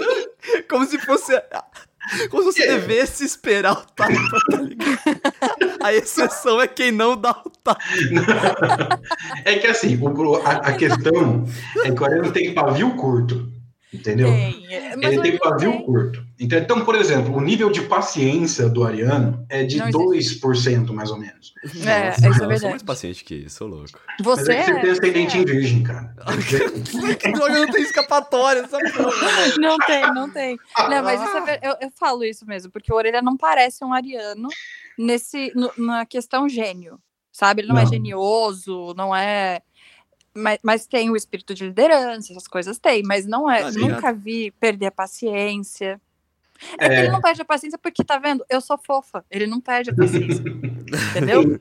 [0.68, 1.32] Como se fosse.
[2.30, 2.78] Como se você É.
[2.78, 4.12] devesse esperar o tapa,
[4.50, 4.98] tá ligado?
[5.80, 7.78] A exceção é quem não dá o tapa.
[9.44, 9.98] É que assim,
[10.44, 11.44] a, a questão
[11.84, 13.48] é que o Ariano tem pavio curto.
[13.92, 14.28] Entendeu?
[14.28, 14.66] Tem.
[14.74, 15.82] é, Mas Ele tem pavio tem.
[15.84, 16.24] curto.
[16.40, 21.10] Então, então, por exemplo, o nível de paciência do Ariano é de Não 2%, mais
[21.10, 21.52] ou menos.
[21.84, 22.70] É, Nossa, isso é não, Eu sou verdade.
[22.70, 23.90] mais paciente que isso, sou louco.
[24.18, 24.92] Mas Você é que você tem é.
[24.92, 26.14] ascendente em virgem, cara.
[27.54, 29.12] não tem escapatória, essa porra.
[29.60, 30.58] Não tem, não tem.
[30.88, 33.92] Não, mas isso é eu, eu falo isso mesmo, porque o Orelha não parece um
[33.92, 34.48] ariano
[34.98, 36.98] nesse, no- na questão gênio,
[37.30, 37.62] sabe?
[37.62, 37.90] Ele não, é Não.
[37.90, 39.60] genioso, não é.
[40.34, 43.62] Mas, mas tem o espírito de liderança, essas coisas tem, mas não é.
[43.62, 43.90] Tá ligado.
[43.90, 46.00] nunca vi perder a paciência.
[46.78, 46.98] É, que É.
[47.00, 48.44] ele não perde a paciência porque, tá vendo?
[48.48, 49.24] Eu sou fofa.
[49.30, 50.42] Ele não perde a paciência.
[51.10, 51.60] entendeu?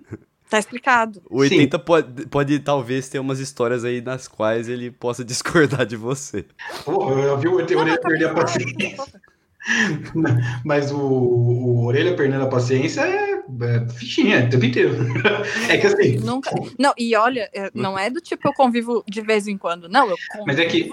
[0.49, 1.21] Tá explicado.
[1.29, 5.95] O 80 pode, pode talvez ter umas histórias aí nas quais ele possa discordar de
[5.95, 6.45] você.
[6.83, 9.21] Porra, eu vi o Não, Orelha mas tá perder a claro, paciência.
[10.65, 14.95] Mas o, o Orelha perdendo a paciência é, é fichinha o tempo inteiro.
[15.69, 16.49] É que assim, Nunca.
[16.79, 19.87] Não, e olha, é, não é do tipo eu convivo de vez em quando.
[19.87, 20.89] Não, eu convivo Mas é que-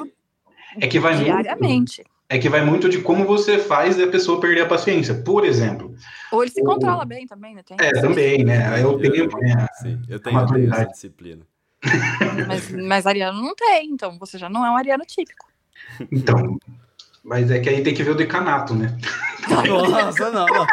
[0.81, 2.04] é que vai muito, diariamente.
[2.28, 5.14] é que vai muito de como você faz a pessoa perder a paciência.
[5.14, 5.94] Por exemplo,
[6.31, 7.62] Ou ele se O- controla bem também, né?
[7.62, 8.00] Tem é, isso.
[8.02, 8.81] também, né?
[8.81, 9.66] É o tempo, né?
[9.81, 11.42] Sim, eu tenho, eu tenho essa disciplina.
[12.46, 15.46] Mas, mas Ariano não tem, então você já não é um Ariano típico.
[16.12, 16.59] Então,
[17.28, 18.96] mas é que aí tem que ver o decanato, né?
[19.68, 20.66] Nossa, não, não.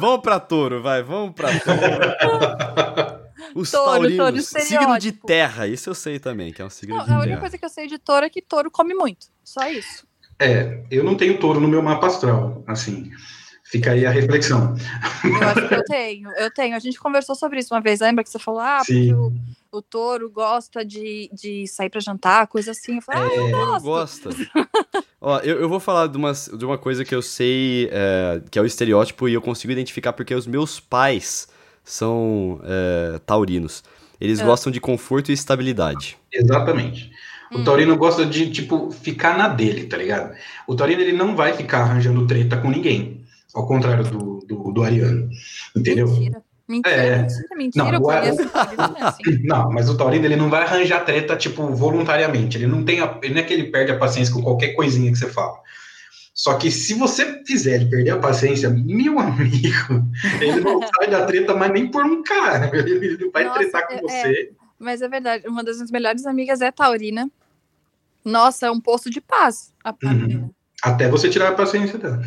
[0.00, 3.26] Vamos pra touro, vai, vamos pra touro.
[3.54, 6.96] Os Touro, taurinos, touro, signo de terra, isso eu sei também, que é um signo
[6.96, 7.40] Não, de a única terra.
[7.40, 9.26] coisa que eu sei de touro é que touro come muito.
[9.44, 10.06] Só isso.
[10.38, 13.10] É, eu não tenho touro no meu mapa astral, assim.
[13.68, 14.76] Fica aí a reflexão.
[15.24, 16.30] Eu acho que eu tenho.
[16.36, 16.76] Eu tenho.
[16.76, 17.98] A gente conversou sobre isso uma vez.
[18.00, 19.12] Lembra que você falou, ah, porque Sim.
[19.12, 19.32] o,
[19.72, 22.96] o touro gosta de, de sair pra jantar, coisa assim.
[22.96, 24.28] Eu falei, ah, eu Touro gosto.
[24.28, 24.30] gosta.
[25.20, 28.58] Ó, eu, eu vou falar de, umas, de uma coisa que eu sei é, que
[28.58, 31.48] é o estereótipo e eu consigo identificar porque os meus pais
[31.82, 33.82] são é, taurinos.
[34.20, 34.44] Eles Ah.
[34.44, 36.16] gostam de conforto e estabilidade.
[36.32, 37.10] Exatamente.
[37.52, 37.64] O Hum.
[37.64, 40.34] Taurino gosta de, tipo, ficar na dele, tá ligado?
[40.66, 43.24] O Taurino, ele não vai ficar arranjando treta com ninguém.
[43.56, 45.28] Ao contrário do, do, do Ariano.
[45.76, 46.06] Entendeu?
[46.08, 46.42] Mentira.
[46.68, 47.22] Mentira, É.
[47.22, 47.92] mentira, mentira.
[47.92, 49.22] Não, o- conheço é assim.
[49.46, 52.56] Não, mas o Taurino ele não vai arranjar treta, tipo, voluntariamente.
[52.58, 53.00] Ele não tem.
[53.00, 55.60] A, ele não é que ele perde a paciência com qualquer coisinha que você fala.
[56.34, 60.04] Só que se você fizer ele perder a paciência, meu amigo,
[60.40, 62.68] ele não sai da treta, mas nem por um cara.
[62.76, 64.52] Ele não vai Nossa, tretar com é- você.
[64.78, 67.30] Mas é verdade, uma das minhas melhores amigas é taurina.
[68.24, 70.50] Nossa, é um poço de paz, a Uhum.
[70.82, 72.20] Até você tirar a paciência dela.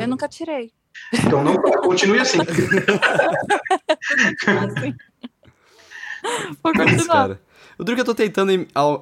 [0.00, 0.72] Eu nunca tirei.
[1.12, 2.38] Então não continue assim.
[2.40, 2.66] Assim.
[6.62, 7.14] Vou Mas, continuar.
[7.14, 7.40] cara.
[7.78, 8.52] O que eu tô tentando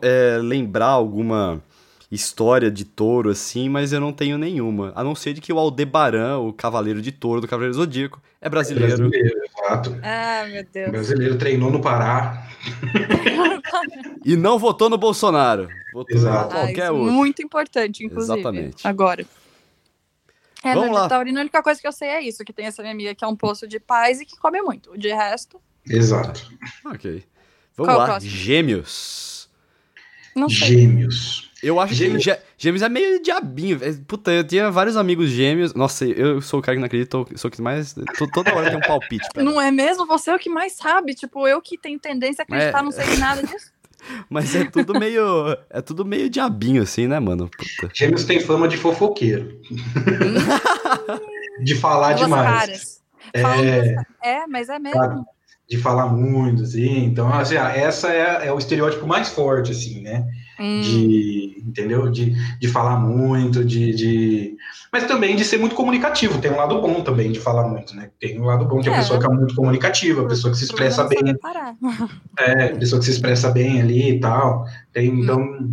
[0.03, 1.63] é, lembrar alguma
[2.11, 4.93] história de touro, assim, mas eu não tenho nenhuma.
[4.97, 8.49] A não ser de que o Aldebaran, o cavaleiro de touro do Cavaleiro Zodíaco, é
[8.49, 8.97] brasileiro.
[8.97, 9.97] Brasileiro, exato.
[10.03, 10.91] Ah, meu Deus.
[10.91, 12.47] Brasileiro treinou no Pará.
[14.25, 15.69] E não votou no Bolsonaro.
[15.95, 16.55] Votou Exato.
[16.55, 17.13] em Ah, qualquer isso é outro.
[17.13, 18.35] muito importante, inclusive.
[18.39, 18.87] Exatamente.
[18.87, 19.25] Agora.
[20.63, 21.03] É, Vamos no lá.
[21.05, 23.15] de taurino, a única coisa que eu sei é isso, que tem essa minha amiga
[23.15, 24.97] que é um poço de paz e que come muito.
[24.99, 25.59] De resto,
[25.89, 26.53] Exato.
[26.85, 27.25] Ok.
[27.77, 28.19] Vamos Qual é o lá.
[28.21, 29.49] Gêmeos.
[30.37, 30.69] não sei.
[30.69, 31.50] Gêmeos.
[31.63, 32.25] Eu acho Gêmeos.
[32.25, 33.79] que gê- gêmeos é meio diabinho.
[33.83, 35.75] É, Puta, eu tinha vários amigos gêmeos.
[35.75, 37.93] Nossa, eu sou o cara que não acredita, eu sou o que mais.
[37.93, 39.27] to- Toda hora tem um palpite.
[39.33, 39.49] pra dar.
[39.51, 40.07] Não é mesmo?
[40.07, 41.15] Você é o que mais sabe.
[41.15, 42.83] Tipo, eu que tenho tendência a acreditar, É.
[42.83, 43.71] não sei nada disso.
[44.31, 45.23] Mas é tudo meio.
[45.69, 47.51] É tudo meio diabinho, assim, né, mano?
[47.51, 47.93] Puta.
[47.95, 49.61] Gêmeos tem fama de fofoqueiro.
[51.63, 52.51] de falar Duas demais.
[52.51, 53.01] caras.
[53.35, 53.95] É.
[54.41, 54.99] É, mas é mesmo.
[54.99, 55.25] Claro.
[55.69, 57.05] de falar muito, assim.
[57.05, 60.25] Então, assim, ah, essa é, é o estereótipo mais forte, assim, né?
[60.61, 60.81] Hum.
[60.83, 62.11] De, entendeu?
[62.11, 64.57] De, de falar muito, de, de...
[64.93, 66.39] Mas também de ser muito comunicativo.
[66.41, 68.11] Tem um lado bom também de falar muito, né?
[68.21, 68.97] Tem um lado bom de a É.
[68.99, 71.35] pessoa que é muito comunicativa, a pessoa que se expressa é bem,
[72.39, 74.67] é, a pessoa que se expressa bem ali e tal.
[74.93, 75.21] Tem, Hum.
[75.23, 75.71] então,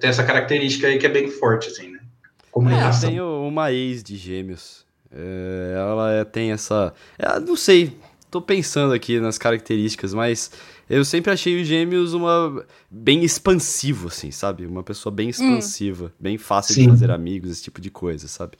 [0.00, 1.98] tem essa característica aí que é bem forte, assim, né?
[2.00, 3.08] É, eu Comunicação.
[3.08, 4.84] tenho uma ex de gêmeos.
[5.10, 6.92] É, ela é- tem essa.
[7.18, 7.96] é, não sei,
[8.30, 10.50] tô pensando aqui nas características, mas
[10.88, 12.64] eu sempre achei os gêmeos uma.
[12.90, 14.66] bem expansivo, assim, sabe?
[14.66, 16.88] Uma pessoa bem expansiva, bem fácil de Sim.
[16.88, 18.56] fazer amigos, esse tipo de coisa, sabe?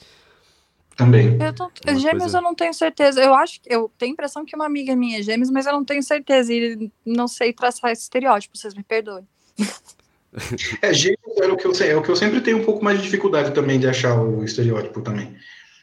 [0.97, 1.37] Também.
[1.41, 1.71] Eu tô...
[1.87, 3.21] Gêmeos coisa- eu não tenho certeza.
[3.23, 5.73] Eu acho que eu tenho a impressão que uma amiga minha é gêmeos, mas eu
[5.73, 6.53] não tenho certeza.
[6.55, 9.27] E não sei traçar esse estereótipo, vocês me perdoem.
[10.83, 12.85] É, gêmeos é o, que eu, sei- é o que eu sempre tenho um pouco
[12.85, 15.35] mais de dificuldade também de achar o estereótipo também.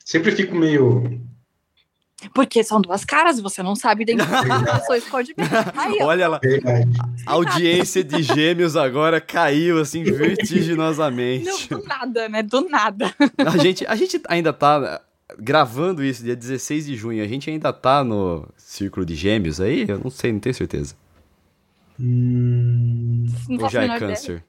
[0.06, 1.20] Sempre fico meio.
[2.34, 5.48] Porque são duas caras e você não sabe identificar pessoa esconde bem.
[5.76, 5.98] Aí.
[6.02, 6.40] Olha lá,
[7.26, 11.46] a audiência de gêmeos agora caiu, assim, vertiginosamente.
[11.70, 12.44] Não, do nada, né?
[12.44, 13.14] Do nada.
[13.38, 15.02] A gente, a gente ainda tá
[15.40, 17.24] gravando isso dia 16 de junho.
[17.24, 19.86] A gente ainda tá no círculo de gêmeos aí?
[19.88, 20.96] Eu não sei, não tenho certeza.
[22.00, 24.44] Hum, Não Ou já é menor ideia.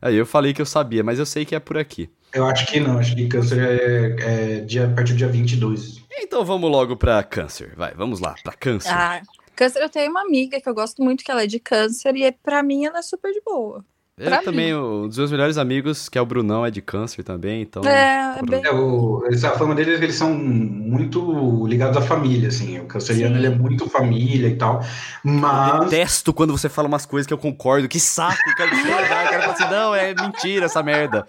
[0.00, 2.08] Aí eu falei que eu sabia, mas eu sei que é por aqui.
[2.32, 6.02] eu acho que não, acho que câncer é, é dia, a partir do dia 22.
[6.20, 7.74] Então vamos logo pra câncer.
[7.76, 8.92] Vai, vamos lá, pra câncer.
[8.92, 9.22] Ah,
[9.56, 12.30] câncer, eu tenho uma amiga que eu gosto muito, que ela é de câncer, e
[12.32, 13.84] pra mim ela é super de boa.
[14.18, 17.22] Eu pra também, um dos meus melhores amigos, que é o Brunão, é de câncer
[17.22, 17.84] também, então.
[17.84, 18.62] é, é bem.
[18.64, 22.78] É, o, essa fama deles, eles são muito ligados à família, assim.
[22.80, 23.40] O canceriano, Sim.
[23.40, 24.80] ele é muito família e tal.
[25.24, 25.84] Eu Mas.
[25.90, 27.88] detesto quando você fala umas coisas que eu concordo.
[27.88, 29.24] Que saco, eu quero discordar.
[29.24, 31.26] Eu quero falar assim, não, é mentira essa merda.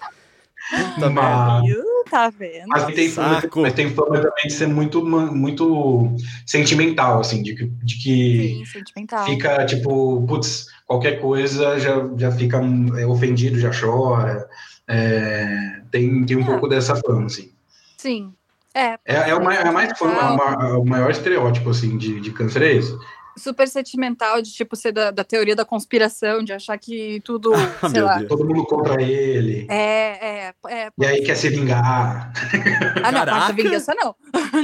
[0.96, 1.64] Puta mas?
[2.10, 2.66] Tá vendo?
[2.68, 3.62] mas tem, Saco.
[3.62, 6.16] mas tem fama também de ser muito, muito
[6.46, 9.26] sentimental, assim, de, que- de que Sim, sentimental.
[9.26, 12.60] fica tipo, putz, qualquer coisa já, já fica
[12.98, 14.50] é, ofendido, já chora.
[14.88, 16.46] É, tem, tem um É.
[16.46, 17.52] pouco dessa fama, assim.
[17.96, 18.34] Sim.
[18.74, 22.32] É, É, é, o, mai- é mais fama, é o maior estereótipo, assim, de, de
[22.32, 22.98] câncer é esse.
[23.40, 27.90] Super sentimental, de tipo ser da, da teoria da conspiração, de achar que tudo, Ah,
[27.90, 28.18] sei lá.
[28.18, 28.30] Deus.
[28.30, 29.66] Todo mundo contra ele.
[29.70, 30.92] É, é, é.
[30.98, 32.32] E aí quer se vingar.
[33.02, 33.54] Ah, não, Caraca!
[33.54, 34.14] vingança não.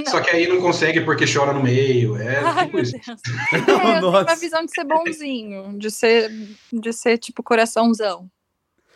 [0.08, 2.18] Só que aí não consegue porque chora no meio.
[2.18, 2.92] É Ai, tipo meu isso.
[3.06, 3.22] Deus.
[3.54, 4.24] É, eu tenho Nossa.
[4.24, 6.30] uma visão de ser bonzinho, de ser,
[6.72, 8.30] de ser tipo coraçãozão.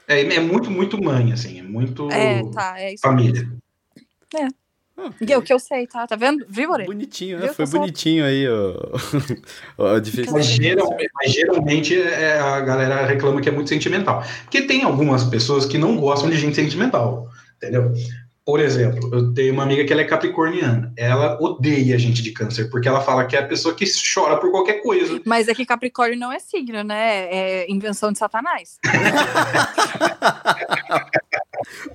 [0.07, 1.59] É, é muito, muito mãe, assim.
[1.59, 3.01] É muito É, tá, é isso.
[3.01, 3.47] família.
[4.35, 4.47] Ah,
[5.21, 6.05] E é o que eu sei, tá?
[6.07, 6.45] Tá vendo?
[6.47, 6.87] Viu, Orelha?
[6.87, 7.47] Bonitinho, né?
[7.49, 8.73] Foi sou- bonitinho aí, ó.
[9.77, 10.33] ó, a diferença.
[10.33, 14.23] Mas, geralmente, mas geralmente é, a galera reclama que é muito sentimental.
[14.43, 17.27] Porque tem algumas pessoas que não gostam de gente sentimental.
[17.57, 17.93] Entendeu?
[18.45, 20.91] Por exemplo, eu tenho uma amiga que ela é capricorniana.
[20.97, 24.49] Ela odeia gente de câncer, porque ela fala que é a pessoa que chora por
[24.49, 25.21] qualquer coisa.
[25.23, 27.27] Mas é que Capricórnio não é signo, né?
[27.29, 28.79] É invenção de Satanás.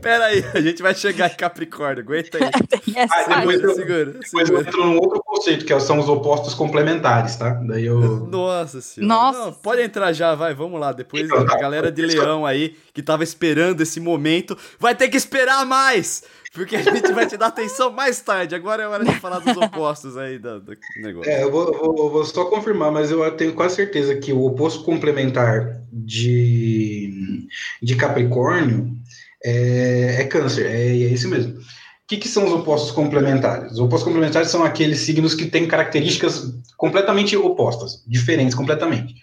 [0.01, 2.45] Pera aí, a gente vai chegar em Capricórnio, aguenta aí.
[2.97, 3.39] Ah, parte.
[3.41, 4.61] depois eu- Segura, Depois eu segura.
[4.69, 7.51] entro num outro conceito, que são os opostos complementares, tá?
[7.67, 8.01] Daí eu.
[8.31, 9.15] Nossa senhora.
[9.15, 10.93] Nossa Não, pode entrar já, vai, vamos lá.
[10.93, 15.17] Depois Então, a galera de Leão aí, que tava esperando esse momento, vai ter que
[15.17, 16.23] esperar mais!
[16.53, 18.55] Porque a gente vai te dar atenção mais tarde.
[18.55, 21.29] Agora é hora de falar dos opostos aí do, do negócio.
[21.29, 24.33] É, eu vou, eu vou- eu vou só confirmar, mas eu tenho quase certeza que
[24.33, 27.49] o oposto complementar de,
[27.83, 28.97] de Capricórnio
[29.45, 31.59] é, é Câncer, é, é esse mesmo.
[31.59, 33.73] O que, que são os opostos complementares?
[33.73, 39.15] Os opostos complementares são aqueles signos que têm características completamente opostas, diferentes completamente.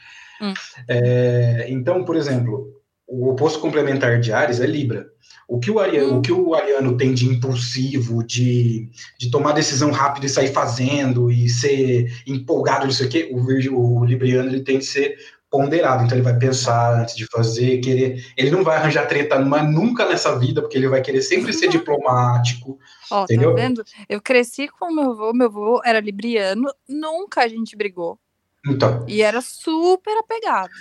[0.41, 0.53] Hum.
[0.87, 2.67] É, então, por exemplo,
[3.07, 5.05] o oposto complementar de Ares é Libra.
[5.47, 6.17] O que o, ariano, Hum.
[6.17, 11.29] o que o ariano tem de impulsivo, de, de tomar decisão rápida e sair fazendo
[11.29, 15.17] e ser empolgado, não sei o quê, o, o libriano ele tem que ser
[15.51, 16.05] ponderado.
[16.05, 18.25] Então ele vai pensar antes de fazer, querer.
[18.37, 21.67] Ele não vai arranjar treta mas nunca nessa vida, porque ele vai querer sempre ser
[21.67, 22.79] diplomático.
[23.11, 23.53] Ó, Entendeu?
[23.53, 23.83] tá vendo?
[24.07, 28.17] Eu cresci com meu avô, meu avô era libriano, nunca a gente brigou.
[28.65, 30.71] Então, E era super apegado.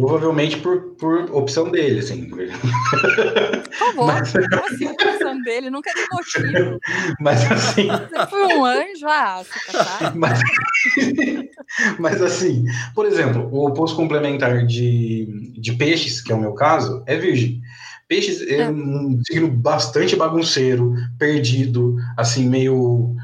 [0.00, 2.28] Provavelmente por, por opção dele, assim.
[2.28, 5.70] Por favor, Mas- como assim opção dele?
[5.70, 6.80] Nunca dei motivo.
[7.20, 7.86] Mas assim.
[7.88, 9.42] Você foi um anjo, ah,
[9.72, 10.40] tá Mas,
[11.98, 17.02] mas assim, por exemplo, o oposto complementar de, de peixes, que é o meu caso,
[17.06, 17.60] é virgem.
[18.08, 18.68] Peixes é, É.
[18.68, 23.14] um signo bastante bagunceiro, perdido, assim, meio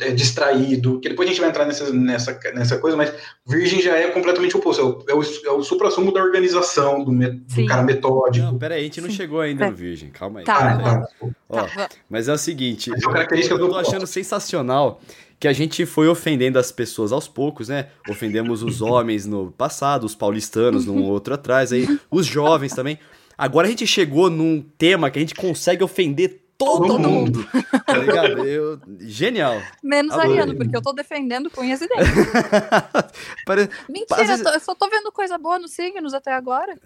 [0.00, 3.12] é, distraído, que depois a gente vai entrar nessa, nessa, nessa coisa, mas
[3.46, 7.02] virgem já é completamente o oposto, é o, é o, é o supra-sumo da organização,
[7.04, 8.44] do, me- do cara metódico.
[8.46, 9.70] Não, pera aí, a gente não chegou ainda É.
[9.70, 10.44] no Virgem, calma aí.
[10.44, 10.84] Tá, Ah, Pera aí.
[10.84, 11.08] tá.
[11.48, 15.00] Ó, Tá, mas é o seguinte, São características eu tô do achando sensacional
[15.38, 17.88] que a gente foi ofendendo as pessoas aos poucos, né?
[18.08, 22.98] Ofendemos os homens no passado, os paulistanos num outro atrás, aí os jovens também.
[23.36, 27.38] Agora a gente chegou num tema que a gente consegue ofender todo, Todo mundo.
[27.40, 27.48] mundo.
[27.86, 28.44] Tá ligado?
[28.46, 28.80] Eu...
[29.00, 29.60] Genial.
[29.82, 30.32] Menos Adorei.
[30.32, 32.06] Ariano, porque eu tô defendendo com unhas e dentes.
[33.46, 36.76] Pare- Mentira, vezes- eu, tô- eu só tô vendo coisa boa nos signos até agora.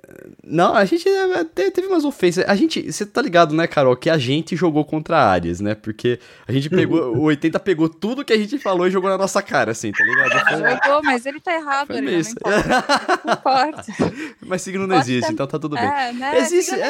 [0.45, 2.45] Não, a gente até teve umas ofensas.
[2.49, 5.75] A gente, você tá ligado, né, Carol, que a gente jogou contra a Ares, né?
[5.75, 9.17] Porque a gente pegou, o 80 pegou tudo que a gente falou e jogou na
[9.19, 10.31] nossa cara, assim, tá ligado?
[10.49, 12.19] Foi- Jogou, mas ele tá errado, Foi Ariano.
[12.19, 12.35] isso.
[12.45, 13.21] Não importa.
[13.25, 13.85] Não importa.
[14.45, 15.85] Mas signo não Pode existe, ter- então tá tudo bem.
[15.85, 16.39] É, né?
[16.39, 16.85] Existe- signo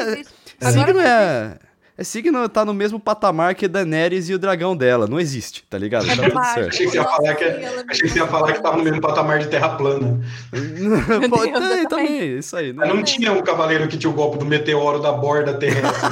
[0.61, 1.59] não é- signo é.
[2.01, 5.07] É signo tá no mesmo patamar que Daenerys e o dragão dela.
[5.07, 6.07] Não existe, tá ligado?
[6.11, 6.69] É Tá tudo certo.
[6.71, 8.85] Achei que você ia falar que, ela- achei que você ia falar que tava no
[8.85, 10.19] mesmo patamar de terra plana.
[11.29, 12.73] Pode Deus, eu também, isso aí.
[12.73, 16.11] Mas não tinha um cavaleiro que tinha o golpe do meteoro da borda terrestre.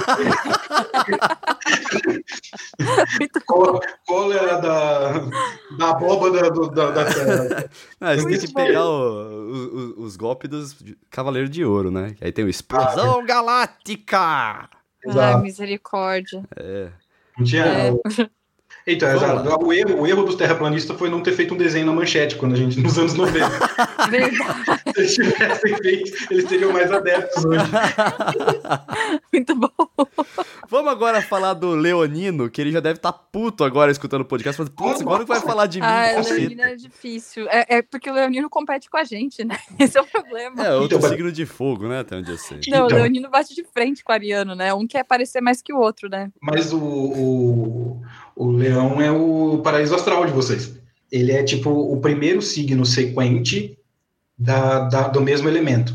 [3.47, 5.13] qual, qual era da,
[5.79, 7.71] da abóbada do- da, da terra?
[8.01, 10.77] Ah, você tem que pegar o- o- o- os golpes dos
[11.11, 12.15] Cavaleiros de Ouro, né?
[12.21, 14.69] Aí tem o Ah, Explosão Galáctica!
[15.07, 15.43] Ai, Exato.
[15.43, 16.43] misericórdia.
[16.57, 16.91] É.
[17.39, 17.65] Não tinha.
[17.67, 17.91] É.
[18.89, 19.67] Então, Vamos exato.
[19.67, 22.55] O erro, o erro dos terraplanistas foi não ter feito um desenho na manchete quando
[22.55, 23.47] a gente, nos anos 90.
[24.09, 24.37] Verdade,
[24.95, 27.65] Se eles tivessem feito, eles seriam mais adeptos hoje.
[29.33, 29.71] muito bom.
[30.69, 34.57] Vamos agora falar do Leonino, que ele já deve estar puto agora escutando o podcast.
[34.57, 36.29] Falando, putz, agora que vai falar de mim, Ah, o.
[36.29, 37.47] Leonino é difícil.
[37.51, 39.59] É, é porque o Leonino compete com a gente, né?
[39.79, 40.65] Esse é o problema.
[40.65, 42.01] É, outro Então, signo de fogo, né?
[42.01, 42.61] Até onde eu sei.
[42.69, 42.99] Não, o então.
[42.99, 44.73] Leonino bate de frente com o Ariano, né?
[44.73, 46.31] Um quer parecer mais que o outro, né?
[46.41, 48.03] Mas o, o,
[48.39, 50.79] o leão é o paraíso astral de vocês.
[51.11, 53.77] Ele é tipo o primeiro signo sequente
[54.39, 55.93] da, da- do mesmo elemento.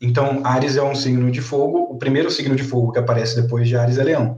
[0.00, 3.66] Então, Ares é um signo de fogo, o primeiro signo de fogo que aparece depois
[3.66, 4.36] de Ares é leão.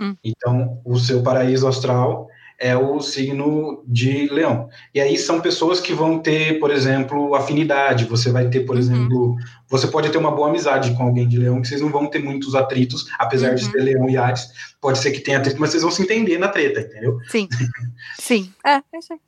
[0.00, 0.16] Hum.
[0.24, 2.28] Então, o seu paraíso astral
[2.58, 4.68] é o signo de leão.
[4.94, 8.06] E aí são pessoas que vão ter, por exemplo, afinidade.
[8.06, 8.80] Você vai ter, por Uhum.
[8.80, 9.36] exemplo,
[9.68, 12.18] você pode ter uma boa amizade com alguém de leão, que vocês não vão ter
[12.20, 13.70] muitos atritos, apesar de Uhum.
[13.72, 14.48] ser leão e Ares.
[14.80, 17.18] Pode ser que tenha atrito, mas vocês vão se entender na treta, entendeu?
[17.28, 17.46] Sim.
[18.18, 18.52] Sim.
[18.64, 19.18] É, é isso aí.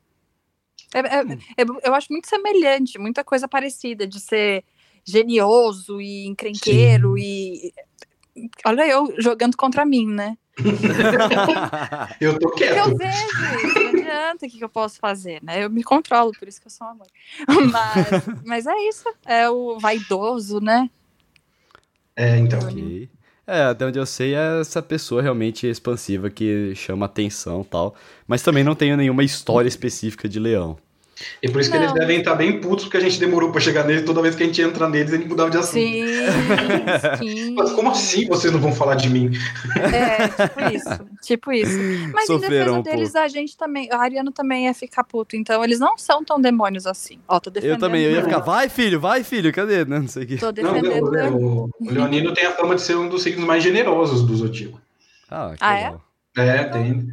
[0.95, 4.65] É- é- é- eu acho muito semelhante, muita coisa parecida, de ser
[5.05, 7.73] genioso e encrenqueiro e.
[8.65, 10.37] Olha eu jogando contra mim, né?
[12.21, 12.77] Eu tô quieto.
[12.77, 13.27] eu vejo
[13.75, 15.65] não adianta o que, que eu posso fazer, né?
[15.65, 17.07] Eu me controlo, por isso que eu sou um amor.
[17.71, 20.91] Mas, mas é isso, é o vaidoso, né?
[22.17, 22.59] É, então.
[22.59, 23.09] Ok.
[23.47, 27.95] É, até onde eu sei é essa pessoa realmente expansiva que chama atenção e tal.
[28.27, 30.77] Mas também não tenho nenhuma história específica de leão.
[31.43, 31.85] E por isso que Não.
[31.85, 34.05] eles devem estar bem putos, porque a gente demorou pra chegar neles.
[34.05, 35.73] Toda vez que a gente entra neles, a gente mudava de assunto.
[35.81, 36.03] Sim,
[37.19, 37.55] sim.
[37.55, 39.31] Mas como assim vocês não vão falar de mim?
[39.93, 41.79] É, tipo isso, tipo isso.
[42.13, 45.37] Mas Sofreram em um defesa deles, a gente também, a Ariano também ia ficar puto,
[45.37, 47.19] então eles não são tão demônios assim.
[47.27, 47.77] Ó, tô defendendo.
[47.77, 49.85] Eu também, eu ia o- ficar, vai filho, vai filho, cadê?
[49.85, 50.37] Não, não sei o que.
[50.37, 51.07] Tô Não, defendendo.
[51.07, 51.31] o, né?
[51.31, 54.81] o, o Leonino tem a fama de ser um dos signos mais generosos do Zodíaco.
[55.31, 55.95] Ah, que Ah, é?
[56.37, 57.09] É, tem.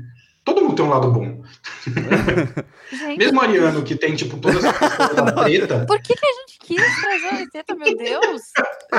[0.46, 1.44] Todo mundo tem um lado bom.
[2.92, 5.86] Gente, Mesmo o Ariano, que tem, tipo, toda essa questão da treta.
[5.88, 8.42] por que, que a gente quis trazer a Teta, meu Deus?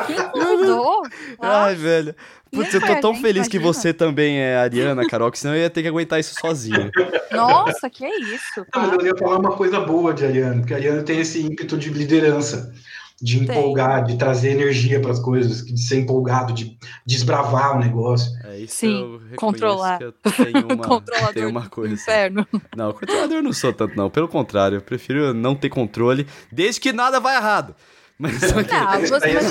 [0.07, 1.03] Quem convidou?
[1.40, 2.14] Ah, Ai, velho.
[2.53, 3.72] Putz, eu tô a tão gente, feliz que imagina.
[3.74, 6.90] você também é Ariana, Carol, que senão eu ia ter que aguentar isso sozinho.
[7.30, 8.66] nossa, que isso?
[8.74, 11.76] Não, mas eu ia falar uma coisa boa de Ariano, porque Ariano tem esse ímpeto
[11.76, 12.72] de liderança,
[13.21, 18.31] de empolgar, de trazer energia para as coisas, de ser empolgado, de desbravar o negócio.
[18.45, 19.99] É isso Sim, controlar.
[19.99, 21.95] tenho uma, Controlador tenho uma coisa.
[21.95, 22.47] inferno.
[22.77, 24.11] Não, controlador eu não sou tanto, não.
[24.11, 27.75] Pelo contrário, eu prefiro não ter controle, desde que nada vai errado.
[28.19, 28.41] Mas.
[28.41, 28.49] Não,
[29.09, 29.45] você, é mas,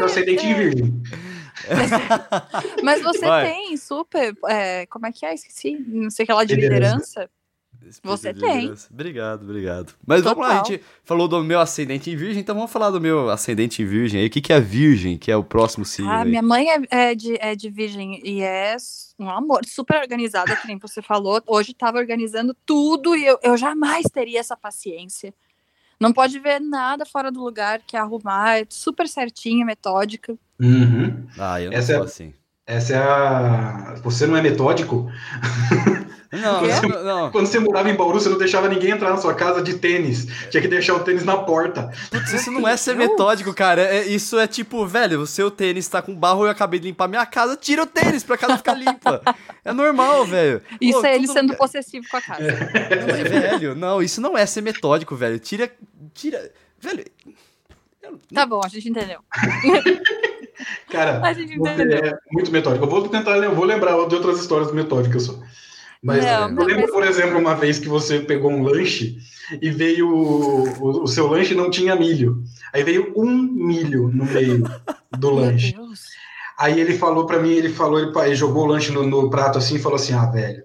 [0.00, 1.02] esse é de virgem.
[2.84, 3.50] mas você Vai.
[3.50, 4.36] tem super.
[4.48, 5.34] é, como é que é?
[5.34, 5.76] Esqueci.
[5.88, 7.20] Não sei o que lá de Liderança.
[7.20, 7.30] liderança.
[8.02, 8.74] Você tem.
[8.90, 9.94] Obrigado, obrigado.
[10.06, 10.66] Mas vamos lá, a Total.
[10.72, 14.20] gente falou do meu ascendente em virgem, então vamos falar do meu ascendente em virgem
[14.20, 14.26] aí.
[14.26, 16.28] O que, que é virgem, que é o próximo signo Ah, aí?
[16.28, 18.76] minha mãe é, é de, é de virgem e é
[19.18, 21.42] um amor, super organizada, que nem você falou.
[21.46, 25.32] Hoje tava organizando tudo e eu, eu jamais teria essa paciência.
[26.00, 30.36] Não pode ver nada fora do lugar, que é arrumar, é super certinha, metódica.
[30.60, 31.26] Uhum.
[31.36, 32.34] Ah, eu não Essa sou é- assim.
[32.68, 33.94] Essa é a.
[34.04, 35.10] Você não é metódico?
[36.30, 36.86] Não, Quê?
[36.86, 37.30] não, não.
[37.30, 40.26] Quando você morava em Bauru, você não deixava ninguém entrar na sua casa de tênis.
[40.50, 41.90] Tinha que deixar o tênis na porta.
[42.10, 43.80] Putz, isso não é ser metódico, cara.
[43.80, 47.08] É- isso é tipo, velho, o seu tênis tá com barro, eu acabei de limpar
[47.08, 49.22] minha casa, tira o tênis pra casa ficar limpa.
[49.64, 50.60] É normal, velho.
[50.78, 52.42] Isso Pô, é ele tudo- sendo possessivo com a casa.
[52.42, 55.38] Não, velho, não, isso não é ser metódico, velho.
[55.38, 55.72] Tira.
[56.12, 56.52] Tira.
[56.78, 57.06] Velho.
[58.34, 59.20] Tá bom, a gente entendeu.
[60.90, 62.84] Cara, é muito metódico.
[62.84, 65.38] Eu vou tentar, eu vou lembrar de outras histórias metódicas só.
[66.02, 69.16] Mas Não, eu não, lembro, mas- por exemplo, uma vez que você pegou um lanche
[69.60, 70.08] e veio.
[70.08, 72.42] O, o- seu lanche não tinha milho.
[72.72, 74.62] Aí veio um milho no meio
[75.18, 75.74] do lanche.
[76.58, 79.58] Aí ele falou pra mim, ele falou, ele, ele jogou o lanche no, no prato
[79.58, 80.62] assim e falou assim: Ah, velho.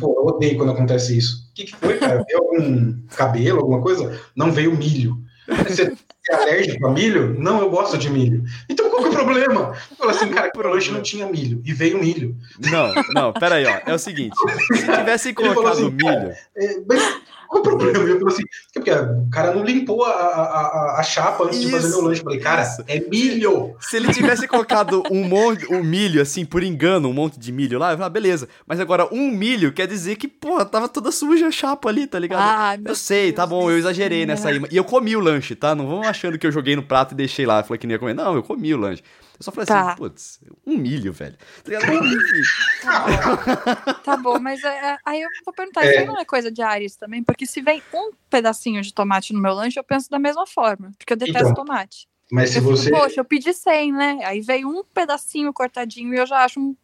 [0.00, 1.48] Pô, eu odeio quando acontece isso.
[1.50, 2.24] O que, que foi, cara?
[2.26, 4.18] Veio algum cabelo, alguma coisa?
[4.34, 5.18] Não veio milho.
[5.68, 5.94] Você
[6.30, 7.36] é alérgico a milho?
[7.38, 8.44] Não, eu gosto de milho.
[8.68, 9.74] Então qual que é o problema?
[9.96, 11.60] Falou assim, cara, que lanche não tinha milho.
[11.64, 12.36] E veio milho.
[12.70, 13.80] Não, não, pera aí, ó.
[13.86, 14.34] É o seguinte:
[14.72, 16.32] se tivessem falou colocado assim, milho.
[16.56, 17.98] É, mas qual o problema?
[17.98, 18.42] Eu falei assim,
[18.74, 22.08] porque o cara não limpou a, a, a, a chapa antes de fazer Isso, meu
[22.08, 22.20] lanche.
[22.20, 22.84] Eu falei, cara, isso.
[22.86, 23.74] é milho.
[23.80, 27.78] Se ele tivesse colocado um monte, um milho, assim, por engano, um monte de milho
[27.78, 28.48] lá, eu falava, beleza.
[28.66, 32.18] Mas agora, um milho quer dizer que, pô, tava toda suja a chapa ali, tá
[32.18, 32.80] ligado?
[32.82, 34.60] Meu eu sei, tá Deus bom, do eu exagerei nessa aí.
[34.70, 35.74] E eu comi o lanche, tá?
[35.74, 37.62] Não vão achando que eu joguei no prato e deixei lá.
[37.62, 38.14] Falei que não ia comer.
[38.14, 39.02] Não, eu comi o lanche.
[39.38, 39.88] Eu só falei Tá.
[39.92, 41.36] assim, putz, um milho, velho.
[41.62, 41.92] Tá ligado?
[42.04, 42.42] Enfim.
[44.04, 45.90] Tá bom, mas é, é, aí eu vou perguntar, É.
[45.90, 47.22] isso aí não é coisa de Ares também?
[47.22, 50.92] Porque se vem um pedacinho de tomate no meu lanche, eu penso da mesma forma.
[50.98, 52.08] Porque eu detesto Então, tomate.
[52.30, 52.90] Mas se eu fico, você.
[52.90, 54.18] poxa, eu pedi 100, né?
[54.24, 56.76] Aí veio um pedacinho cortadinho e eu já acho um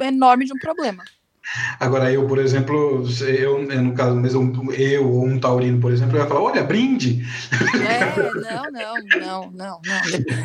[0.00, 1.02] enorme de um problema.
[1.78, 6.22] Agora, eu, por exemplo, eu, no caso, mesmo eu ou um taurino, por exemplo, eu
[6.22, 7.24] ia falar: olha, brinde.
[7.74, 10.00] É, não, não, não, não, não.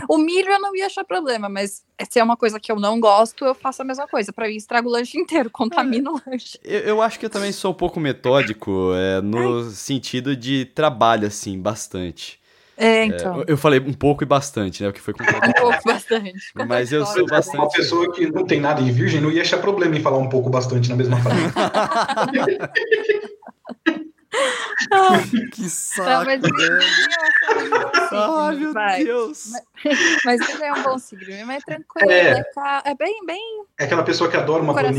[0.09, 2.99] O milho eu não ia achar problema, mas se é uma coisa que eu não
[2.99, 4.33] gosto, eu faço a mesma coisa.
[4.33, 6.59] Pra mim, estrago o lanche inteiro, contamina o lanche.
[6.63, 11.27] Eu, eu acho que eu também sou um pouco metódico, é, no sentido de trabalho,
[11.27, 12.38] assim, bastante.
[12.81, 13.39] É, É, então.
[13.39, 14.87] eu- eu falei um pouco e bastante, né?
[14.89, 15.53] O que foi Um contraditório.
[15.61, 16.51] pouco, bastante.
[16.67, 17.75] Mas eu sou Uma bastante.
[17.75, 20.49] pessoa que não tem nada em virgem não ia achar problema em falar um pouco
[20.49, 21.41] bastante na mesma frase.
[24.91, 25.17] Ah,
[25.51, 29.03] que Não, saco, mas é um bom Ai, signo, meu vai.
[29.03, 29.51] Deus.
[30.23, 32.31] Mas ele é um bom signo, mas é tranquilo, É.
[32.39, 33.63] é, é bem, bem.
[33.79, 34.93] É aquela pessoa que adora uma Coração.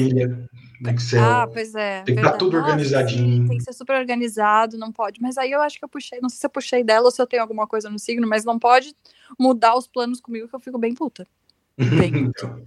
[0.83, 1.23] Planilha no Excel.
[1.23, 2.03] Ah, pois é.
[2.03, 2.39] Tem que estar verdade.
[2.39, 3.37] tudo Nossa, organizadinho.
[3.43, 5.21] sim, tem que ser super organizado, não pode.
[5.21, 7.21] Mas aí eu acho que eu puxei, não sei se eu puxei dela ou se
[7.21, 8.95] eu tenho alguma coisa no signo, mas não pode
[9.39, 11.27] mudar os planos comigo que eu fico bem puta.
[11.79, 12.13] Bem.
[12.27, 12.63] Então,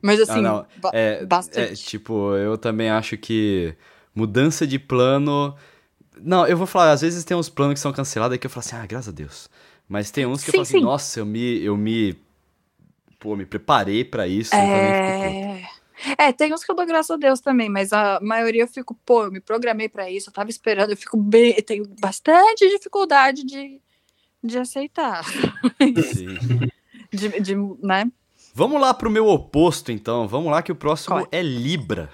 [0.00, 0.66] Mas assim, não.
[0.76, 1.84] ba- É, é, bastante.
[1.84, 3.74] tipo, eu também acho que
[4.14, 5.54] mudança de plano.
[6.20, 8.50] Não, eu vou falar, às vezes tem uns planos que são cancelados aí que eu
[8.50, 9.50] falo assim, ah, graças a Deus.
[9.88, 10.84] Mas tem uns que eu Sim, falo assim, sim.
[10.84, 11.62] nossa, eu me.
[11.62, 12.16] Eu me.
[13.18, 14.54] Pô, me preparei pra isso.
[14.54, 15.22] eu puto.
[15.24, 15.62] É...
[16.18, 18.94] é, tem uns que eu dou graças a Deus também, mas a maioria eu fico,
[19.04, 22.68] pô, eu me programei pra isso, eu tava esperando, eu fico bem, eu tenho bastante
[22.68, 23.80] dificuldade de,
[24.42, 25.24] de aceitar.
[25.24, 26.70] Sim.
[27.14, 28.10] De, de, né?
[28.52, 30.26] Vamos lá pro meu oposto, então.
[30.26, 32.10] Vamos lá, que o próximo Qual é Libra.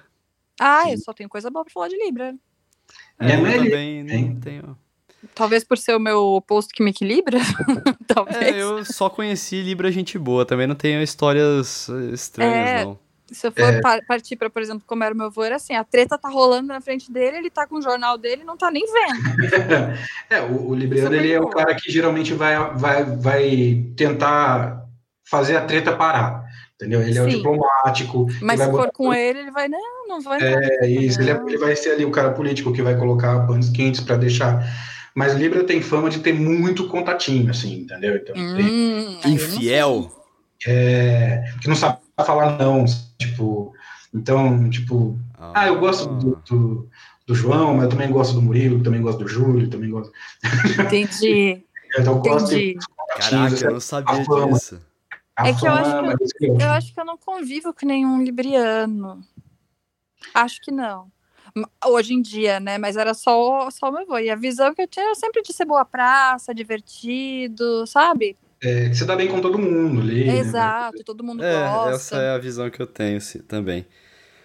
[0.60, 2.34] Ah, eu só tenho coisa boa pra falar de Libra.
[3.18, 4.30] Minha eu é também hein?
[4.34, 4.78] não tenho.
[5.34, 7.38] Talvez por ser o meu oposto que me equilibra.
[8.06, 8.36] Talvez.
[8.36, 12.84] É, eu só conheci Libra gente boa, também não tenho histórias eh, estranhas, É.
[12.84, 12.98] não.
[13.32, 15.74] Se eu for par- partir pra, por exemplo, como era o meu avô, era assim,
[15.74, 18.56] a treta tá rolando na frente dele, ele tá com o jornal dele e não
[18.56, 19.20] tá nem vendo.
[20.28, 24.84] É, o, o Libriano, é ele é o cara que geralmente vai, vai, vai tentar
[25.24, 26.44] fazer a treta parar.
[26.74, 27.02] Entendeu?
[27.02, 27.36] Ele é o Sim.
[27.36, 28.26] diplomático.
[28.40, 30.38] Mas se vai for botar- com ele, ele vai, não, não vai.
[30.42, 33.68] É isso, ele, é- ele vai ser ali o cara político que vai colocar panos
[33.68, 34.64] quentes para deixar.
[35.14, 38.16] Mas Libra tem fama de ter muito contatinho, assim, entendeu?
[38.16, 40.10] Então, tem- Hum, não Infiel.
[40.66, 42.84] é, que não sabe falar não,
[43.20, 43.74] tipo.
[44.12, 45.16] Então, tipo,
[45.54, 46.88] ah, eu gosto do, do,
[47.26, 50.12] do João, mas eu também gosto do Murilo, também gosto do Júlio, também gosto.
[50.78, 51.64] Entendi,
[51.96, 52.78] Então, eu gosto de entendi.
[53.16, 54.52] Caraca, eu não sabia A fama.
[54.56, 54.80] disso.
[55.36, 55.90] a É que eu acho
[56.38, 59.22] que eu- Eu acho que eu não convivo com nenhum libriano.
[60.34, 61.10] Acho que não.
[61.84, 62.78] Hoje em dia, né?
[62.78, 64.18] Mas era só, só o meu avô.
[64.18, 68.36] E a visão que eu tinha era sempre de ser boa praça, divertido, sabe?
[68.62, 70.24] É, que você dá bem com todo mundo ali.
[70.26, 70.38] né?
[70.38, 72.16] Exato, todo mundo É, essa gosta.
[72.16, 73.86] é a visão que eu tenho sim, também.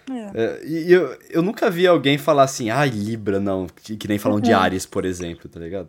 [0.08, 0.30] É.
[0.40, 4.18] É, e eu, eu nunca vi alguém falar assim, ai, Libra, não, que, que nem
[4.18, 4.58] falam de Uhum.
[4.58, 5.88] Ares, por exemplo, tá ligado?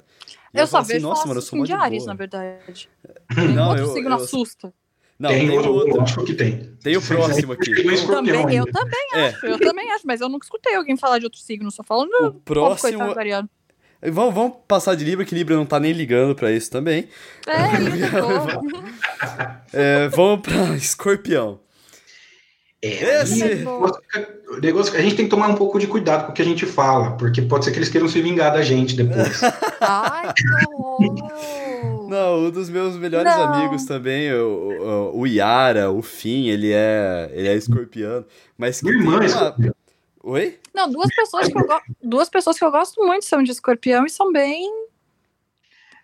[0.53, 2.07] E Eu, só assim, vejo nossa, falar mano, eu sou assim de de Ares, boa.
[2.07, 2.89] na verdade.
[3.55, 4.73] Não, outro eu- signo eu- assusta.
[5.19, 5.97] Não, tem, tem outro, outro.
[5.99, 6.75] lógico que tem.
[6.84, 7.71] Tem o próximo aqui.
[7.71, 8.71] Escorpião Também, eu ainda.
[8.71, 9.28] também É.
[9.30, 12.11] acho, eu também acho, mas eu nunca escutei alguém falar de outro signo, só falando
[12.21, 12.99] O do próximo.
[12.99, 13.49] coitado.
[14.11, 17.07] Vamos, vamos passar de Libra, que Libra não tá nem ligando pra isso também.
[17.47, 18.67] É, pegou.
[19.73, 21.59] É, vamos pra Escorpião.
[22.81, 26.33] É, Esse- o negócio a gente tem que tomar um pouco de cuidado com o
[26.35, 29.41] que a gente fala, porque pode ser que eles queiram se vingar da gente depois.
[29.81, 30.43] Ai, que
[30.75, 32.07] horror!
[32.07, 33.53] Não, um dos meus melhores Não.
[33.53, 38.25] amigos também, o, o, o Yara, o Fim, ele é, ele é escorpiano.
[38.57, 39.73] Mas que Minha irmã é escorpião.
[40.30, 40.59] Oi?
[40.73, 44.05] Não, duas pessoas que eu go- duas pessoas que eu gosto muito são de escorpião
[44.05, 44.69] e são bem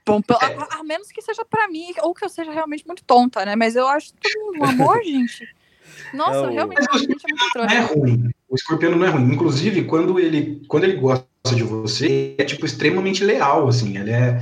[0.05, 0.55] bom, pelo- É.
[0.55, 3.55] a, a menos que seja pra mim ou que eu seja realmente muito tonta, né?
[3.57, 5.45] Mas eu acho todo mundo um amor, gente.
[6.13, 8.29] Nossa, É o- realmente a gente é muito Não é ruim.
[8.47, 9.33] O escorpiano não é ruim.
[9.33, 13.97] Inclusive, quando ele, quando ele gosta de você, é tipo extremamente leal, assim.
[13.97, 14.39] Ele é.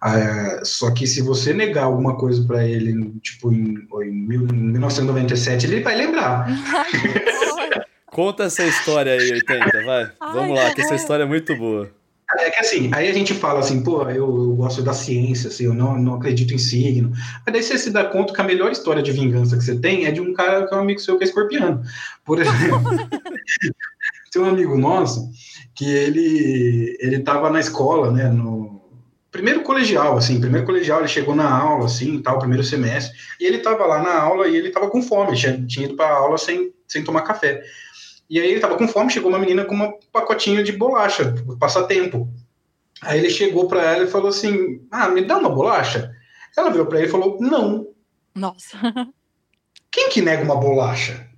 [0.00, 5.82] ah, só que se você negar alguma coisa pra ele, tipo, em, em 1997, ele
[5.82, 6.46] vai lembrar.
[8.10, 10.10] Conta essa história aí, 80, vai.
[10.20, 11.90] Ai, Vamos lá, que essa história é muito boa.
[12.38, 15.64] É que assim, aí a gente fala assim, pô, eu, eu gosto da ciência, assim,
[15.64, 17.10] eu não, não acredito em signo.
[17.44, 20.06] Mas daí você se dá conta que a melhor história de vingança que você tem
[20.06, 21.82] é de um cara que é um amigo seu que é escorpiano.
[22.24, 22.80] Por exemplo,
[24.30, 25.28] tem um amigo nosso
[25.74, 28.80] que ele, ele tava na escola, né, no
[29.30, 33.58] primeiro colegial, assim, primeiro colegial, ele chegou na aula, assim, tal, primeiro semestre, e ele
[33.58, 36.72] tava lá na aula e ele tava com fome, tinha, tinha ido pra aula sem,
[36.86, 37.62] sem tomar café.
[38.30, 42.28] E aí ele tava com fome, chegou uma menina com um pacotinho de bolacha, passatempo.
[43.02, 46.14] Aí ele chegou pra ela e falou assim: Ah, me dá uma bolacha?
[46.56, 47.88] Ela virou pra ele e falou: Não.
[48.32, 48.78] Nossa.
[49.90, 51.28] Quem que nega uma bolacha?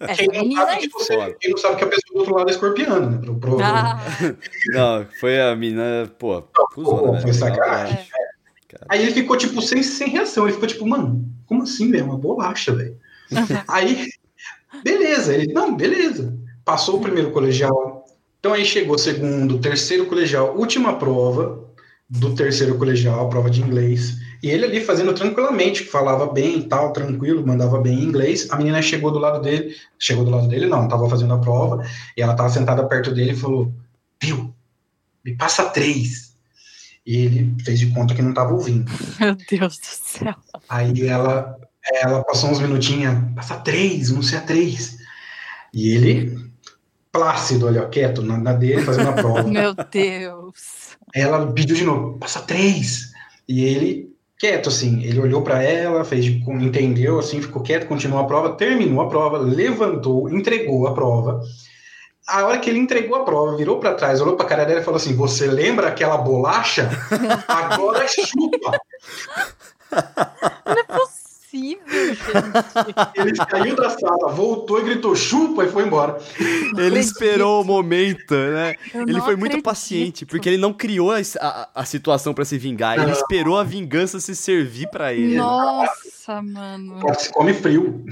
[0.00, 2.34] Essa Quem não, menina sabe que você, quem não sabe que a pessoa do outro
[2.34, 3.18] lado é escorpiano, né?
[3.18, 4.00] Pro, pro, Ah,
[4.72, 6.42] Não, foi a mina, pô,
[6.74, 7.20] cuzona, Pô, né?
[7.20, 7.98] foi sacanagem.
[7.98, 8.78] É.
[8.88, 10.44] Aí ele ficou, tipo, sem, sem reação.
[10.44, 12.06] Ele ficou, tipo, mano, como assim, velho?
[12.06, 12.98] Uma bolacha, velho.
[13.68, 14.08] Aí,
[14.82, 15.34] beleza.
[15.34, 16.36] Ele, não, beleza.
[16.64, 18.04] Passou o primeiro colegial.
[18.38, 21.66] Então aí chegou o segundo, terceiro colegial, última prova
[22.08, 24.16] do terceiro colegial, prova de inglês.
[24.42, 28.48] E ele ali fazendo tranquilamente, falava bem e tal, tranquilo, mandava bem em inglês.
[28.50, 31.84] A menina chegou do lado dele, chegou do lado dele, não, tava fazendo a prova,
[32.16, 33.72] e ela tava sentada perto dele e falou:
[34.22, 34.54] Viu,
[35.24, 36.28] me passa três.
[37.04, 38.90] E ele fez de conta que não tava ouvindo.
[39.18, 40.34] meu Deus do céu.
[40.68, 41.58] Aí ela,
[41.92, 44.98] ela passou uns minutinhos, passa três, não sei a três.
[45.72, 46.38] E ele,
[47.12, 49.42] plácido, olha, ó, quieto, na, na dele, fazendo a prova.
[49.48, 50.96] Meu Deus.
[51.14, 53.12] Ela pediu de novo, passa três.
[53.48, 58.20] E ele, quieto, assim, ele olhou para ela, fez, de- entendeu, assim, ficou quieto, continuou
[58.20, 61.40] a prova, terminou a prova, levantou, entregou a prova.
[62.26, 64.84] A hora que ele entregou a prova, virou para trás, olhou para cara dela e
[64.84, 66.90] falou assim: Você lembra aquela bolacha?
[67.48, 68.78] Agora chupa.
[70.66, 70.84] Não é
[71.50, 72.20] possível, gente.
[73.16, 76.18] Ele saiu da sala, voltou e gritou chupa e foi embora.
[76.76, 78.76] Ele esperou o momento, né?
[78.94, 79.64] Eu Ele não foi muito acredito.
[79.64, 83.64] paciente, porque ele não criou a, a, a situação pra se vingar, ele esperou a
[83.64, 85.36] vingança se servir pra ele.
[85.36, 87.00] Nossa, mano.
[87.00, 88.04] Pode se come frio.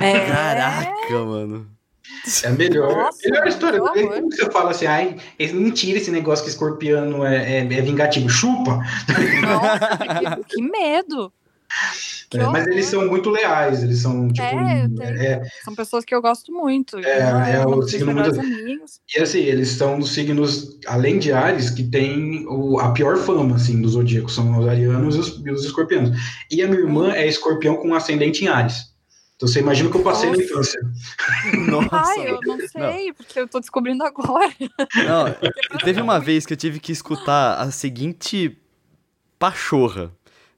[0.00, 0.26] É.
[0.26, 1.66] Caraca, mano.
[2.42, 2.94] É melhor.
[2.94, 3.80] Nossa, melhor história.
[3.80, 4.14] que horror.
[4.14, 8.28] Como você fala assim, ai, é mentira esse negócio que escorpiano é, é, é vingativo.
[8.28, 8.78] Chupa!
[9.42, 11.32] Nossa, que, que medo.
[12.34, 14.42] Que É, mas eles são muito leais, eles são, tipo.
[14.46, 16.98] É, eu tenho- é, São pessoas que eu gosto muito.
[16.98, 19.00] É, é um o dos meus signo muito- amigos.
[19.16, 23.56] e assim, eles são dos signos, além de Ares, que tem o, a pior fama,
[23.56, 24.34] assim, dos zodíacos.
[24.34, 26.10] São os arianos e os, e os escorpianos.
[26.50, 28.92] E a minha irmã é escorpião com ascendente em Ares.
[29.36, 30.44] Então você imagina o que eu passei na Nossa.
[30.44, 30.80] infância.
[31.68, 31.88] Nossa.
[31.92, 34.52] Ai, eu não sei, porque eu tô descobrindo agora.
[35.06, 38.56] Não, teve uma vez que eu tive que escutar a seguinte
[39.38, 40.12] pachorra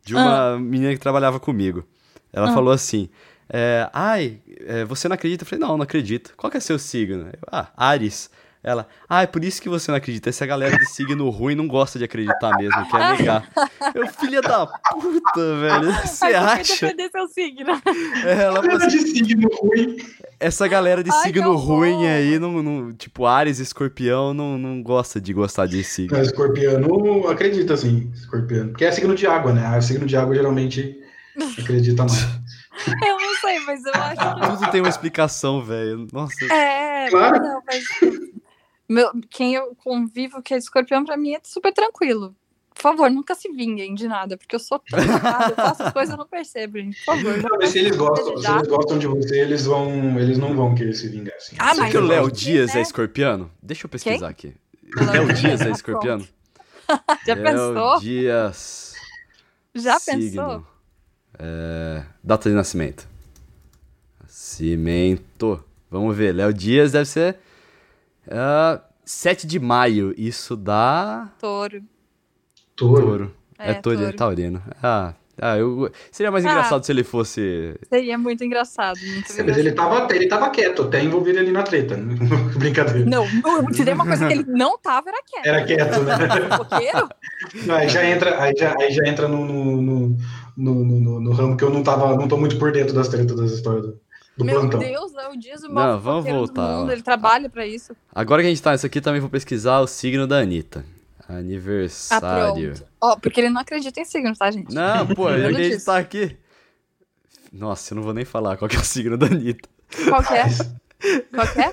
[0.06, 1.84] de uma menina que trabalhava comigo.
[2.32, 2.54] Ela Ah.
[2.54, 3.08] falou assim:
[3.48, 5.42] é, ai, é, você não acredita?
[5.44, 6.32] Eu falei, não, não acredito.
[6.36, 7.26] Qual que é seu signo?
[7.26, 8.30] Eu, ah, Ares.
[8.66, 10.28] Ela, ah, é por isso que você não acredita.
[10.28, 13.48] Essa galera de signo ruim não gosta de acreditar mesmo, quer negar.
[13.94, 15.92] Eu, filha da puta, velho.
[16.04, 16.86] Você acha?
[16.86, 17.70] defender seu signo.
[18.24, 19.96] É, ela falou Galera assim, de signo ruim.
[20.40, 24.82] essa galera de Ai, que signo ruim aí, não, não- tipo, Ares, escorpião, não, não
[24.82, 26.16] gosta de gostar de signo.
[26.16, 28.70] Não, escorpiano acredita, assim, escorpiano.
[28.70, 29.64] Porque é signo de água, né?
[29.64, 30.98] Ah, signo de água geralmente
[31.56, 32.20] acredita mais.
[33.06, 36.06] Eu não sei, mas eu acho Tudo tem uma explicação, velho.
[36.12, 36.34] Nossa.
[36.36, 36.52] que.
[36.52, 37.40] É, Claro.
[37.42, 37.84] não, mas.
[38.88, 42.34] Meu, quem eu convivo que é escorpião, pra mim é super tranquilo.
[42.74, 45.92] Por favor, nunca se vinguem de nada, porque eu sou tão errada, eu faço as
[45.94, 46.98] coisas e eu não percebo, gente.
[46.98, 47.36] Por favor.
[47.38, 50.74] Não, mas se eles gostam, se eles gostam de você, eles vão, eles não vão
[50.74, 51.56] querer se vingar, assim.
[51.58, 52.78] Ah, Sabe mas que o eu Léo gosto de, Dias né?
[52.80, 53.50] é escorpiano?
[53.62, 54.54] Deixa eu pesquisar aqui.
[54.94, 55.60] Léo Léo Dias?
[55.62, 56.28] É escorpiano?
[57.26, 58.00] Já Léo pensou?
[58.00, 58.94] Dias.
[59.74, 60.20] Já signo.
[60.20, 60.66] pensou?
[61.38, 63.08] É, data de nascimento.
[64.22, 65.64] Nascimento.
[65.90, 66.34] Vamos ver.
[66.34, 67.38] Léo Dias deve ser.
[68.30, 70.14] Ah, 7 de maio.
[70.16, 71.30] Isso dá.
[71.38, 71.82] Touro.
[72.76, 73.02] Touro.
[73.02, 73.34] Touro.
[73.58, 74.12] É, É, touro, touro.
[74.16, 74.62] taurino.
[74.82, 75.90] Ah, ah eu...
[76.10, 76.50] seria mais Ah.
[76.50, 77.74] engraçado se ele fosse.
[77.88, 78.98] Seria muito engraçado.
[78.98, 81.96] Muito Mas ele tava, ele tava quieto, até envolvido ali na treta.
[82.58, 83.08] Brincadeira.
[83.08, 85.46] Não, eu te dei uma coisa que ele não tava, era quieto.
[85.46, 87.74] Era quieto, né?
[87.74, 90.16] Aí já entra, aí já, aí já entra no, no, no,
[90.56, 93.36] no, no- no ramo que eu não tava, não tô muito por dentro das tretas
[93.36, 93.94] das histórias
[94.36, 94.80] do, Meu plantão.
[94.80, 96.92] Deus, Léo Dias, o Não, maior vamos fofoqueiro do voltar, mundo.
[96.92, 97.96] Ele trabalha pra isso.
[98.14, 100.84] Agora que a gente tá nisso aqui, também vou pesquisar o signo da Anitta.
[101.28, 102.74] Ah, Aniversário.
[102.74, 102.86] pronto.
[103.00, 104.72] Ó, porque ele não acredita em signo, tá, gente?
[104.74, 106.36] não, pô, não a gente tá aqui.
[107.52, 109.68] Nossa, eu não vou nem falar qual que é o signo da Anitta.
[110.08, 110.44] Qual que é?
[111.34, 111.72] Qual que é?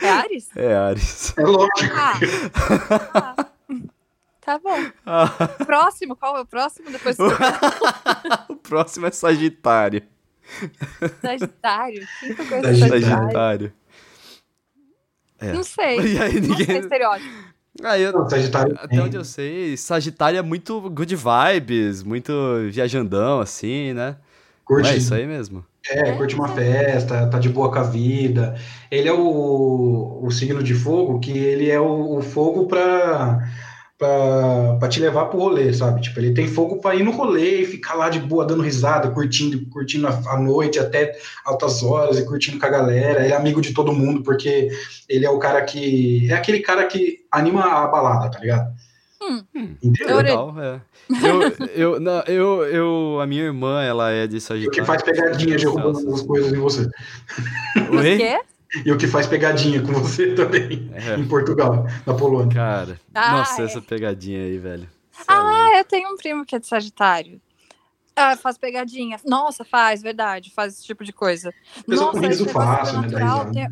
[0.00, 0.48] É Ares?
[0.56, 1.34] É Ares.
[1.38, 1.94] É lógico.
[1.94, 3.34] Ah.
[3.36, 3.46] Ah.
[4.44, 4.76] Tá bom.
[5.06, 5.28] Ah,
[5.64, 6.90] Próximo, qual é o próximo?
[6.90, 7.16] Depois
[8.50, 10.02] o próximo é Sagitário.
[11.22, 12.02] Sagitário.
[12.22, 13.02] Eu conheço Sagitário.
[13.02, 13.72] Sagitário?
[15.40, 15.52] É.
[15.52, 15.98] Não sei.
[16.12, 16.78] E aí Não sei ninguém.
[16.78, 17.52] estereótipo.
[17.82, 22.32] Ah, eu, Não, Sagitário Até onde eu sei, Sagitário é muito good vibes, muito
[22.70, 24.08] viajandão, assim, né?
[24.68, 25.64] Não curte, é isso aí mesmo.
[25.88, 28.54] é, curte uma festa, tá de boa com a vida.
[28.90, 33.48] Ele é o, o signo de fogo, que ele é o, o fogo pra,
[34.02, 36.00] pra, pra te levar pro rolê, sabe?
[36.00, 39.08] Tipo, ele tem fogo pra ir no rolê e ficar lá de boa, dando risada,
[39.10, 41.12] curtindo, curtindo a, a noite até
[41.44, 43.22] altas horas e curtindo com a galera.
[43.24, 44.68] Ele é amigo de todo mundo, porque
[45.08, 46.28] ele é o cara que.
[46.30, 48.72] É aquele cara que anima a balada, tá ligado?
[49.22, 49.42] Hum.
[49.80, 50.08] Entendeu?
[50.08, 50.80] Eu- Legal, é.
[51.22, 54.72] Eu, eu, não, eu, eu, a minha irmã, ela é de E o Sagitário.
[54.72, 56.88] que faz pegadinha derrubando as coisas em você.
[57.92, 58.16] O Oi?
[58.16, 58.40] quê?
[58.84, 62.54] E o que faz pegadinha com você também, É, em Portugal, na Polônia.
[62.54, 64.88] cara, Ah, nossa, essa pegadinha aí, velho.
[65.12, 67.40] Cê é Ah, eu tenho um primo que é de Sagitário.
[68.16, 69.18] Ah, faz pegadinha.
[69.26, 70.52] Nossa, faz, verdade.
[70.54, 71.52] Faz esse tipo de coisa.
[71.86, 73.52] Pessoa com riso esse negócio fácil, né, risada.
[73.52, 73.68] tem-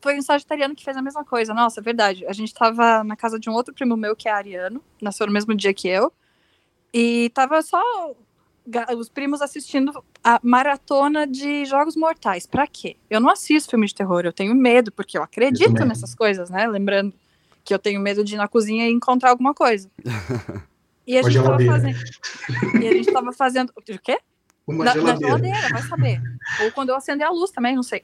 [0.00, 1.54] Foi um sagitariano que fez a mesma coisa.
[1.54, 2.26] Nossa, é verdade.
[2.26, 5.32] A gente tava na casa de um outro primo meu que é ariano, nasceu no
[5.32, 6.12] mesmo dia que eu.
[6.92, 7.80] E tava só
[8.96, 12.46] os primos assistindo a maratona de Jogos Mortais.
[12.46, 12.96] Pra quê?
[13.10, 16.66] Eu não assisto filme de terror, eu tenho medo, porque eu acredito nessas coisas, né?
[16.66, 17.12] Lembrando
[17.64, 19.90] que eu tenho medo de ir na cozinha e encontrar alguma coisa.
[21.06, 21.98] E a Uma gente tava fazendo.
[22.80, 23.72] E a gente tava fazendo.
[23.76, 24.18] O quê?
[24.66, 25.26] Uma Na, na geladeira.
[25.26, 26.22] geladeira, vai saber.
[26.62, 28.02] Ou quando eu acender a luz também, não sei.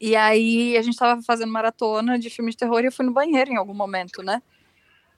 [0.00, 3.12] E aí a gente tava fazendo maratona de filme de terror e eu fui no
[3.12, 4.42] banheiro em algum momento, né?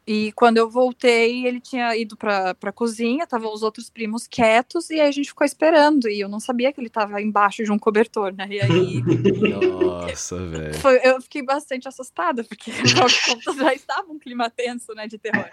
[0.07, 4.91] E quando eu voltei, ele tinha ido pra, pra cozinha, estavam os outros primos quietos,
[4.91, 6.09] e aí a gente ficou esperando.
[6.11, 8.47] E eu não sabia que ele tava embaixo de um cobertor, né?
[8.51, 9.03] E aí
[9.65, 10.75] Nossa, velho.
[11.03, 15.17] eu fiquei bastante assustada, porque afinal de contas já estava um clima tenso, né, de
[15.17, 15.47] terror.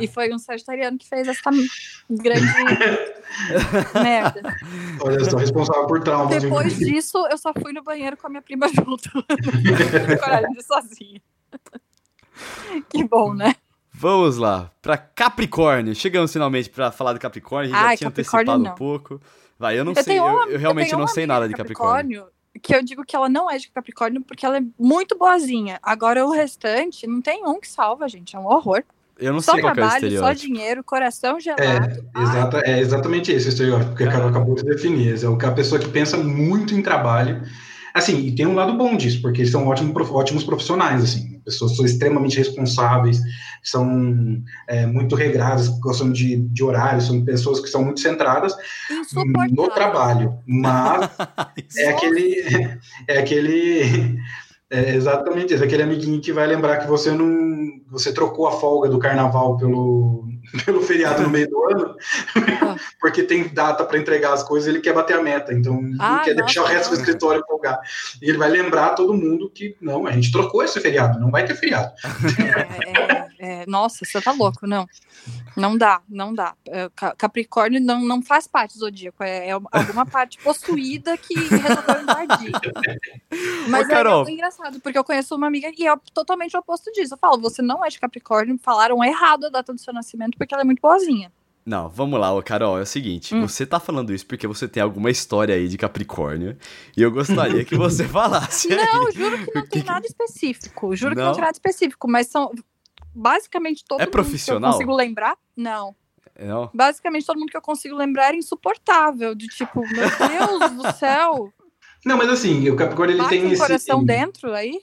[0.00, 1.50] E foi um sagitariano que fez essa
[2.10, 2.46] grande
[4.02, 4.56] merda.
[5.00, 6.42] Olha só, responsável por traumas.
[6.42, 9.10] Depois disso, eu só fui no banheiro com a minha prima junto.
[10.20, 11.22] Coragem de sozinha.
[12.88, 13.54] Que bom, né?
[13.92, 15.94] Vamos lá, pra Capricórnio.
[15.94, 17.74] Chegamos finalmente pra falar de Capricórnio.
[17.74, 18.72] A gente Ai, já tinha Capricórnio antecipado não.
[18.72, 19.20] um pouco.
[19.58, 22.26] Vai, eu não Eu sei, eu, uma- eu realmente tenho não sei nada de Capricórnio.
[22.62, 25.78] Que eu digo que ela não é de Capricórnio porque ela é muito boazinha.
[25.82, 28.34] Agora o restante, não tem um que salva, gente.
[28.34, 28.82] É um horror.
[29.18, 30.46] Eu não Só sei qual que é o trabalho, só estereótipo.
[30.46, 31.62] dinheiro, coração gelado.
[31.62, 35.22] É, exata, é exatamente esse o estereótipo que a Carol acabou de definir.
[35.22, 37.42] É o que a pessoa que pensa muito em trabalho.
[37.94, 41.40] Assim, e tem um lado bom disso, porque eles são ótimos, prof- ótimos profissionais, assim.
[41.44, 43.20] Pessoas são extremamente responsáveis,
[43.62, 48.54] são é, muito regradas, gostam de, de horários, são pessoas que são muito centradas
[49.50, 50.38] no trabalho.
[50.46, 51.10] Mas
[51.78, 52.78] é aquele,
[53.08, 54.18] é aquele,
[54.70, 55.64] É exatamente isso.
[55.64, 57.50] Aquele amiguinho que vai lembrar que você não.
[57.90, 60.28] Você trocou a folga do carnaval pelo,
[60.64, 61.96] pelo feriado no meio do ano,
[63.00, 66.22] porque tem data para entregar as coisas, ele quer bater a meta, então Ah, não
[66.22, 67.80] quer nossa, deixar o resto do escritório folgar.
[68.20, 71.44] E ele vai lembrar todo mundo que não, a gente trocou esse feriado, não vai
[71.44, 71.92] ter feriado.
[72.50, 74.86] É, é, é, nossa, você tá louco, não.
[75.56, 76.54] Não dá, não dá.
[76.68, 81.34] É, Ca- Capricórnio não, não faz parte do zodíaco, é, é alguma parte possuída que
[81.34, 82.52] resolveu invadir.
[83.68, 84.28] Mas Ô, Carol.
[84.28, 87.14] é engraçado, porque eu conheço uma amiga que é totalmente o oposto disso.
[87.14, 90.54] Eu falo, você não é de Capricórnio, falaram errado a data do seu nascimento porque
[90.54, 91.32] ela é muito boazinha.
[91.66, 93.46] Não, vamos lá, ô Carol, é o seguinte, Hum.
[93.46, 96.56] você tá falando isso porque você tem alguma história aí de Capricórnio,
[96.96, 98.78] e eu gostaria que você falasse aí.
[98.86, 100.96] Não, juro que não tem que- nada específico.
[100.96, 101.26] Juro que Não?
[101.28, 102.50] não tem nada específico, mas são
[103.14, 104.60] basicamente todo É mundo profissional?
[104.60, 105.36] que eu consigo lembrar.
[105.56, 105.94] Não.
[106.38, 106.70] Não?
[106.72, 109.34] Basicamente todo mundo que eu consigo lembrar é insuportável.
[109.34, 111.52] De tipo, meu Deus do céu.
[112.04, 113.60] Não, mas assim, o Capricórnio ele Bate tem um esse.
[113.60, 114.78] coração dentro aí.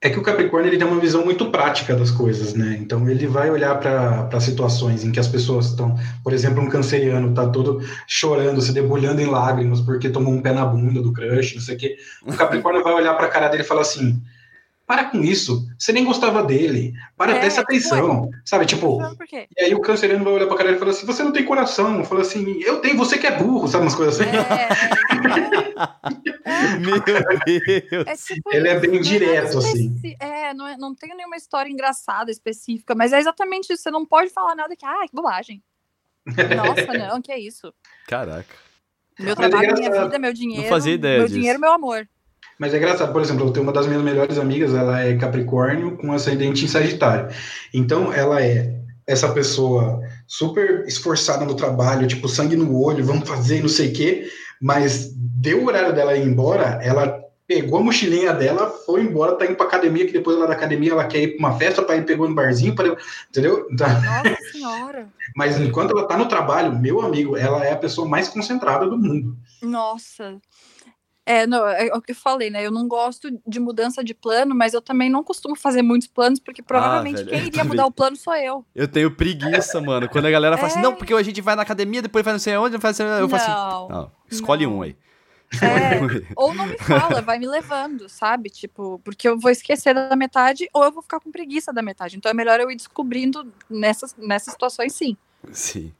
[0.00, 2.76] É que o Capricórnio ele tem uma visão muito prática das coisas, né?
[2.80, 7.32] Então ele vai olhar para situações em que as pessoas estão, por exemplo, um canceriano
[7.34, 11.54] tá todo chorando, se debulhando em lágrimas porque tomou um pé na bunda do crush,
[11.54, 11.96] não sei o quê.
[12.26, 14.20] O Capricórnio vai olhar para a cara dele e falar assim:
[14.86, 18.66] para com isso, você nem gostava dele, para É, presta atenção, sabe?
[18.66, 19.46] Tipo, Não, por quê?
[19.56, 21.32] e aí o canceriano vai olhar para a cara dele e falar assim: você não
[21.32, 24.28] tem coração, fala assim: eu tenho, você que é burro, sabe umas coisas assim.
[24.30, 24.68] É,
[26.80, 28.06] Meu Deus!
[28.06, 30.00] é tipo Ele é isso, bem não nada direto, assim.
[30.20, 33.82] É, não, é, não tem nenhuma história engraçada, específica, mas é exatamente isso.
[33.82, 35.62] Você não pode falar nada que, ah, que bobagem.
[36.26, 36.26] Nossa,
[36.98, 37.72] não, que é isso.
[38.06, 38.54] Caraca.
[39.18, 40.68] Meu é trabalho, minha vida, meu dinheiro.
[40.68, 41.38] fazia ideia Meu disso.
[41.38, 42.08] dinheiro, meu amor.
[42.62, 45.96] Mas é engraçado, por exemplo, eu tenho uma das minhas melhores amigas, ela é Capricórnio
[45.96, 47.28] com ascendente em Sagitário.
[47.74, 48.72] Então, ela é
[49.04, 53.92] essa pessoa super esforçada no trabalho, tipo, sangue no olho, vamos fazer não sei o
[53.92, 59.34] quê, mas deu o horário dela ir embora, ela pegou a mochilinha dela, foi embora,
[59.34, 61.82] tá indo pra academia, que depois lá da academia ela quer ir pra uma festa,
[61.82, 62.96] para ir pegou no barzinho, pra...
[63.28, 63.66] entendeu?
[63.72, 65.08] Então, Nossa senhora.
[65.34, 68.96] mas enquanto ela tá no trabalho, meu amigo, ela é a pessoa mais concentrada do
[68.96, 69.36] mundo.
[69.60, 70.40] Nossa.
[71.24, 72.66] É, não, é o que eu falei, né?
[72.66, 76.40] Eu não gosto de mudança de plano, mas eu também não costumo fazer muitos planos,
[76.40, 78.64] porque provavelmente velho, quem iria mudar o plano sou eu.
[78.74, 80.08] Eu tenho preguiça, mano.
[80.08, 80.82] Quando a galera fala assim, É.
[80.82, 83.34] não, porque a gente vai na academia, depois vai não sei onde, faz eu falo
[83.42, 83.88] assim, não.
[83.88, 84.78] não, escolhe Não.
[84.78, 84.96] um aí.
[85.62, 86.00] É,
[86.34, 88.48] ou não me fala, vai me levando, sabe?
[88.48, 92.16] Tipo, porque eu vou esquecer da metade ou eu vou ficar com preguiça da metade.
[92.16, 95.16] Então é melhor eu ir descobrindo nessas, nessas situações, sim.
[95.52, 95.92] Sim.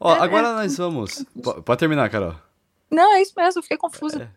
[0.00, 0.52] Ó, É, agora é.
[0.54, 1.24] nós vamos.
[1.64, 2.34] Pode terminar, Carol.
[2.90, 4.30] Não, é isso mesmo, eu fiquei confusa.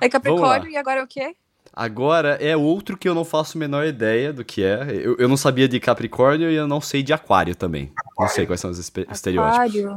[0.00, 1.36] É Capricórnio e agora é o quê?
[1.72, 4.88] Agora é outro que eu não faço a menor ideia do que é.
[4.90, 7.92] Eu, eu não sabia de Capricórnio e eu não sei de Aquário também.
[8.18, 9.38] Não sei quais são os estereótipos.
[9.38, 9.96] Aquário.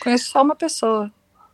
[0.00, 1.10] Conheço só uma pessoa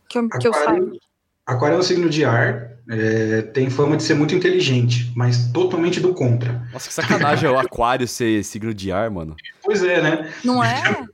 [0.07, 0.71] que eu, que eu saiba.
[0.71, 0.99] Aquário,
[1.45, 5.99] aquário é um signo de ar, é, tem fama de ser muito inteligente, mas totalmente
[5.99, 6.67] do contra.
[6.71, 9.35] Nossa, que sacanagem é o Aquário ser signo de ar, mano.
[9.61, 10.33] Pois é, né?
[10.43, 11.05] Não é?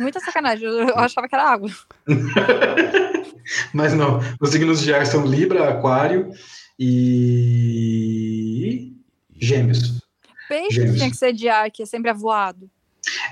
[0.00, 1.70] Muita sacanagem, eu eu achava que era água.
[3.72, 6.30] Mas não, os signos de ar são Libra, Aquário
[8.02, 8.92] e
[9.40, 10.00] Gêmeos.
[10.48, 10.96] Peixe Gêmeos.
[10.98, 12.68] tinha que ser de ar, que é sempre avoado.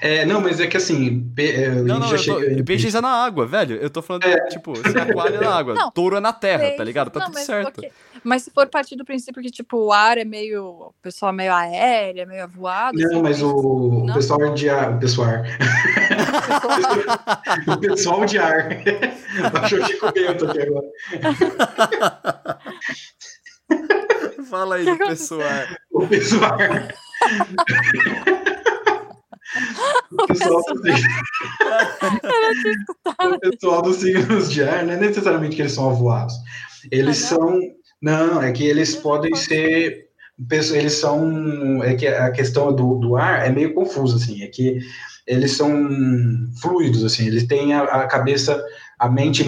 [0.01, 2.97] É, não, mas é que assim, pe- é, Não, não, já eu tô, chega- peixe
[2.97, 3.77] é na água, velho.
[3.77, 6.67] Eu tô falando, tipo, se Aquário é na água, Não, touro é na terra, tá
[6.69, 7.11] Peixe- ligado?
[7.11, 7.81] Tá não, tudo mas, certo.
[8.23, 10.65] Mas se for partir do princípio que, tipo, o ar é meio.
[10.65, 12.99] O pessoal é meio aéreo, é meio avoado.
[12.99, 14.15] Não, assim, mas o, o Não?
[14.15, 15.29] pessoal de ar, o pessoal,
[16.47, 17.19] pessoal-
[17.77, 18.69] o pessoal de ar.
[19.53, 20.87] Baixou o Chico Bento aqui agora.
[24.49, 25.41] Fala aí Que pessoal.
[25.93, 26.57] O pessoal.
[30.13, 30.63] O pessoal,
[33.35, 36.35] o pessoal dos signos de ar, não é necessariamente que eles são avoados.
[36.91, 37.59] Eles Ah, são.
[38.01, 40.09] Não, é que eles podem ser.
[40.51, 41.83] Eles são.
[41.83, 44.43] É que a questão do, do ar é meio confusa, assim.
[44.43, 44.79] É que
[45.27, 45.71] eles são
[46.61, 47.27] fluidos, assim.
[47.27, 48.63] Eles têm a, a cabeça,
[48.99, 49.45] a mente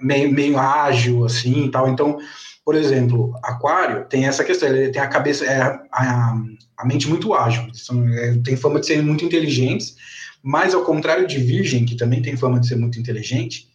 [0.00, 1.88] meio, meio ágil, assim e tal.
[1.88, 2.18] Então,
[2.64, 4.68] por exemplo, Aquário tem essa questão.
[4.68, 5.44] Ele tem a cabeça.
[5.44, 5.60] É,
[5.92, 6.34] a,
[6.76, 7.72] a mente muito ágil.
[7.72, 9.94] São, é, tem fama de serem muito inteligentes.
[10.42, 13.71] Mas, ao contrário de Virgem, que também tem fama de ser muito inteligente,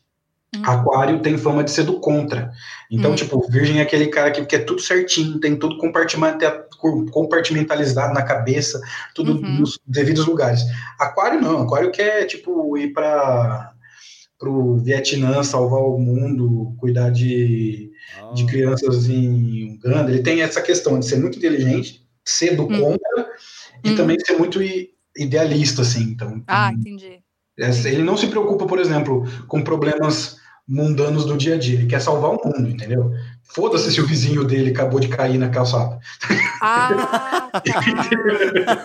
[0.55, 0.61] Hum.
[0.63, 2.51] Aquário tem fama de ser do contra.
[2.89, 3.15] Então, Hum.
[3.15, 6.65] tipo, Virgem é aquele cara que quer tudo certinho, tem tudo compartimenta-
[7.11, 8.79] compartimentalizado na cabeça,
[9.13, 9.59] tudo Uhum.
[9.59, 10.61] nos devidos lugares.
[10.99, 13.73] Aquário não, Aquário quer, tipo, ir para
[14.41, 17.91] o Vietnã, salvar o mundo, cuidar de,
[18.33, 18.47] de Ah.
[18.47, 20.09] crianças em Uganda.
[20.11, 22.79] Ele tem essa questão de ser muito inteligente, ser do Hum.
[22.79, 23.29] contra
[23.83, 23.95] e Hum.
[23.95, 24.59] também ser muito
[25.17, 26.03] idealista, assim.
[26.03, 27.16] Então, Ah, entendi.
[27.59, 30.37] Essa- Ele não se preocupa, por exemplo, com problemas
[30.67, 31.75] mundanos do dia a dia.
[31.79, 33.11] Ele quer salvar o mundo, entendeu?
[33.49, 35.99] Foda-se se o vizinho dele acabou de cair na calçada.
[36.61, 37.61] Ah, tá.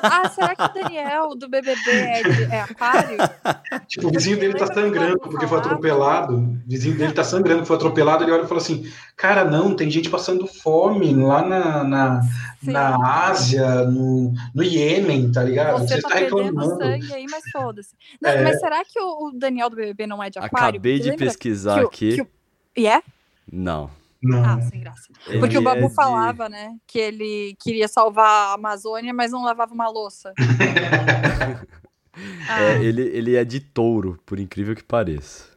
[0.03, 3.19] ah, será que o Daniel do BBB é, de, é aquário?
[3.89, 6.37] Tipo, o vizinho dele tá sangrando porque foi atropelado.
[6.37, 8.25] O vizinho dele tá sangrando porque foi atropelado.
[8.25, 12.21] Ele olha e fala assim: Cara, não, tem gente passando fome lá na, na,
[12.63, 15.81] na Ásia, no, no Iêmen, tá ligado?
[15.81, 16.77] Você, Você tá, tá reclamando.
[16.79, 17.95] sangue aí, mas foda-se.
[18.25, 18.43] É...
[18.43, 20.69] Mas será que o, o, Daniel do BBB não é de aquário?
[20.69, 22.15] Acabei de pesquisar que aqui.
[22.17, 22.29] Que o...
[22.77, 23.03] E é?
[23.51, 23.91] Não.
[24.23, 24.45] Não.
[24.45, 25.09] Ah, sem graça.
[25.27, 25.95] Ele Porque o Babu é de...
[25.95, 30.33] falava, né, que ele queria salvar a Amazônia, mas não lavava uma louça.
[32.49, 32.63] ah.
[32.63, 35.52] é, ele, ele é de touro, por incrível que pareça.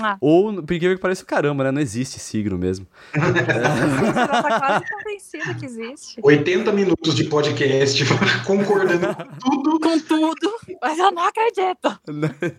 [0.00, 0.16] Ah.
[0.20, 1.70] Ou, por incrível que pareça, caramba, né?
[1.72, 2.86] Não existe signo mesmo.
[3.12, 6.20] Você tá quase convencido que existe.
[6.22, 8.04] 80 minutos de podcast
[8.46, 9.80] concordando com tudo.
[9.80, 12.00] Com tudo, mas eu não acredito.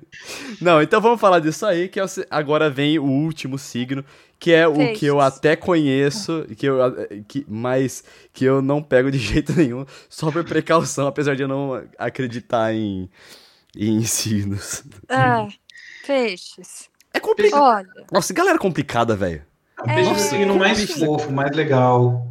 [0.62, 4.04] Não, então vamos falar disso aí, que é agora vem o último signo,
[4.40, 6.78] que é o que eu até conheço, que eu,
[7.28, 11.48] que, mas que eu não pego de jeito nenhum, só por precaução, apesar de eu
[11.48, 13.10] não acreditar em,
[13.76, 14.84] em signos.
[15.10, 15.48] Ah,
[16.08, 16.90] peixes.
[17.14, 17.62] É complicado.
[17.62, 18.06] Olha.
[18.12, 19.46] Nossa, galera complicada, velho.
[19.88, 22.28] É, é o signo mais fofo, mais legal.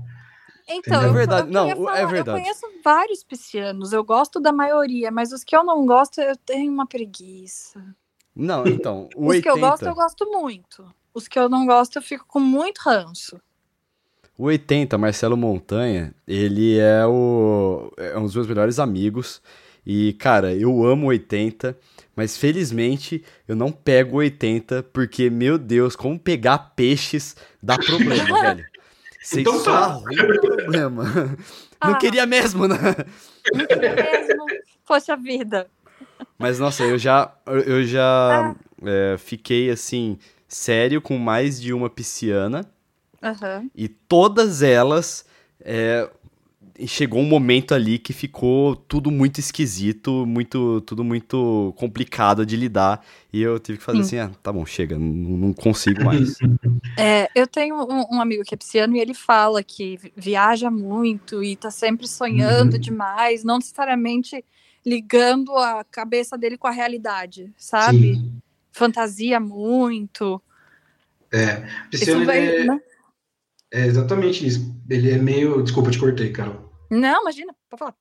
[0.68, 2.38] Então, é verdade, não, falar, é verdade.
[2.38, 6.36] Eu conheço vários piscianos, eu gosto da maioria, mas os que eu não gosto, eu
[6.36, 7.82] tenho uma preguiça.
[8.36, 9.42] Não, então, o Os 80...
[9.42, 10.94] que eu gosto, eu gosto muito.
[11.14, 13.40] Os que eu não gosto, eu fico com muito ranço.
[14.36, 19.42] O 80, Marcelo Montanha, ele é, o, é um dos meus melhores amigos.
[19.84, 21.76] E, cara, eu amo 80,
[22.18, 28.66] mas felizmente eu não pego 80, porque, meu Deus, como pegar peixes dá problema, velho.
[29.22, 29.78] Vocês então só tá.
[29.84, 31.04] arrumam problema.
[31.80, 31.90] Ah.
[31.90, 32.76] Não queria mesmo, né?
[33.54, 34.46] Não queria mesmo.
[34.84, 35.68] Poxa vida.
[36.36, 38.54] Mas, nossa, eu já, eu já ah.
[38.82, 42.68] é, fiquei, assim, sério com mais de uma pisciana.
[43.22, 43.70] Uhum.
[43.76, 45.24] E todas elas.
[45.60, 46.10] É,
[46.86, 53.04] chegou um momento ali que ficou tudo muito esquisito, muito tudo muito complicado de lidar.
[53.32, 54.18] E eu tive que fazer Sim.
[54.18, 56.36] assim: ah, tá bom, chega, não, não consigo mais.
[56.96, 61.44] É, eu tenho um, um, amigo que é pisciano e ele fala que viaja muito
[61.44, 62.80] e tá sempre sonhando uhum.
[62.80, 64.44] demais, não necessariamente
[64.84, 68.16] ligando a cabeça dele com a realidade, sabe?
[68.16, 68.32] Sim
[68.78, 70.40] fantasia muito.
[71.32, 72.80] É, Pisciano vai, é, né?
[73.72, 74.74] é exatamente isso.
[74.88, 75.62] Ele é meio.
[75.62, 76.67] Desculpa, te cortei, Carol.
[76.90, 77.94] Não, imagina, pode falar.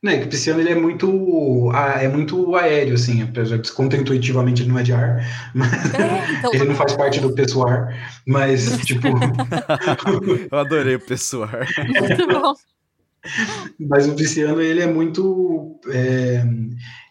[0.00, 4.62] Não, é que o pisciano ele é muito, é muito aéreo, assim, apesar de contra-intuitivamente
[4.62, 6.54] ele não é de ar, mas é, então...
[6.54, 7.88] ele não faz parte do pessoal,
[8.24, 9.08] mas, tipo...
[10.50, 11.50] Eu adorei o pessoal.
[12.00, 12.54] Muito bom.
[13.78, 15.78] Mas o pisciano, ele é muito.
[15.90, 16.44] É,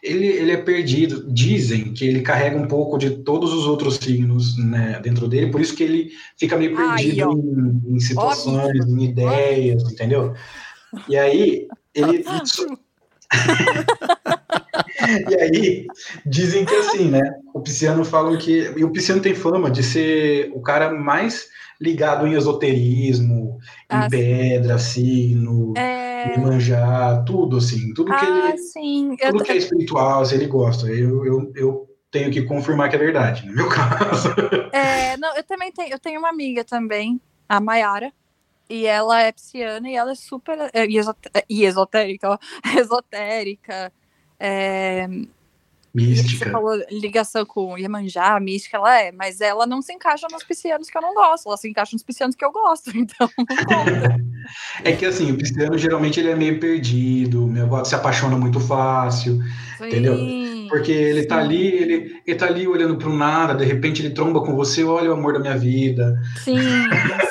[0.02, 1.30] ele, ele é perdido.
[1.32, 5.60] Dizem que ele carrega um pouco de todos os outros signos né, dentro dele, por
[5.60, 8.98] isso que ele fica meio perdido Ai, em, em, situações, Óbvio.
[8.98, 9.94] em ideias, Óbvio.
[9.94, 10.34] entendeu?
[11.08, 12.24] E aí, ele.
[15.28, 15.86] e aí,
[16.26, 17.38] dizem que assim, né?
[17.54, 18.72] O pisciano fala que.
[18.76, 21.48] E o pisciano tem fama de ser o cara mais
[21.80, 23.58] ligado em esoterismo,
[23.88, 26.34] ah, em pedra, signo, é...
[26.34, 29.16] em manjar, tudo assim, tudo que ah, ele, sim.
[29.16, 29.44] tudo eu...
[29.44, 30.88] que é espiritual, se ele gosta.
[30.88, 34.28] Eu, eu, eu tenho que confirmar que é verdade, no meu caso.
[34.72, 38.12] É, não, eu também tenho, eu tenho uma amiga também, a Mayara,
[38.68, 40.86] e ela é psiana e ela é super é,
[41.48, 42.38] e esotérica, ó,
[42.78, 43.92] esotérica.
[44.40, 45.08] É,
[45.94, 46.44] Mística.
[46.44, 50.88] Você falou ligação com Iemanjá, mística, ela é, mas ela não se encaixa nos piscianos
[50.88, 54.16] que eu não gosto, ela se encaixa nos piscianos que eu gosto, então não conta.
[54.84, 58.60] é que assim, o pisciano geralmente ele é meio perdido, meu avó se apaixona muito
[58.60, 59.40] fácil,
[59.78, 60.16] sim, entendeu?
[60.68, 61.40] Porque ele tá sim.
[61.40, 64.54] tá ali, ele, ele tá ali olhando para o nada, de repente ele tromba com
[64.54, 66.20] você, olha o amor da minha vida.
[66.44, 66.58] Sim,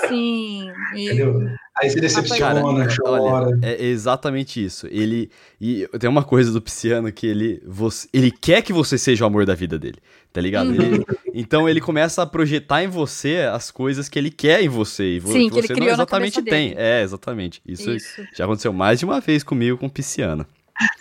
[0.07, 0.56] sim.
[0.93, 1.49] Entendeu?
[1.79, 3.21] Aí se decepciona, Cara, chora.
[3.21, 4.87] Olha, é exatamente isso.
[4.89, 5.29] Ele.
[5.61, 7.61] E tem uma coisa do Pisciano que ele.
[7.65, 9.97] Você, ele quer que você seja o amor da vida dele.
[10.33, 10.71] Tá ligado?
[10.73, 15.17] Ele, então ele começa a projetar em você as coisas que ele quer em você.
[15.17, 16.69] E Sim, que você não exatamente tem.
[16.69, 16.81] Dele.
[16.81, 17.61] É, exatamente.
[17.65, 20.45] Isso, isso, já aconteceu mais de uma vez comigo com Pisciano.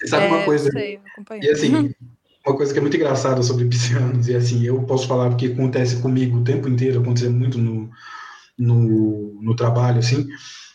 [0.06, 0.70] Sabe é, uma coisa?
[0.70, 0.98] Sei,
[1.42, 1.94] e assim,
[2.46, 6.00] uma coisa que é muito engraçada sobre piscianos, e assim, eu posso falar porque acontece
[6.00, 7.90] comigo o tempo inteiro, acontece muito no,
[8.58, 10.26] no, no trabalho, assim,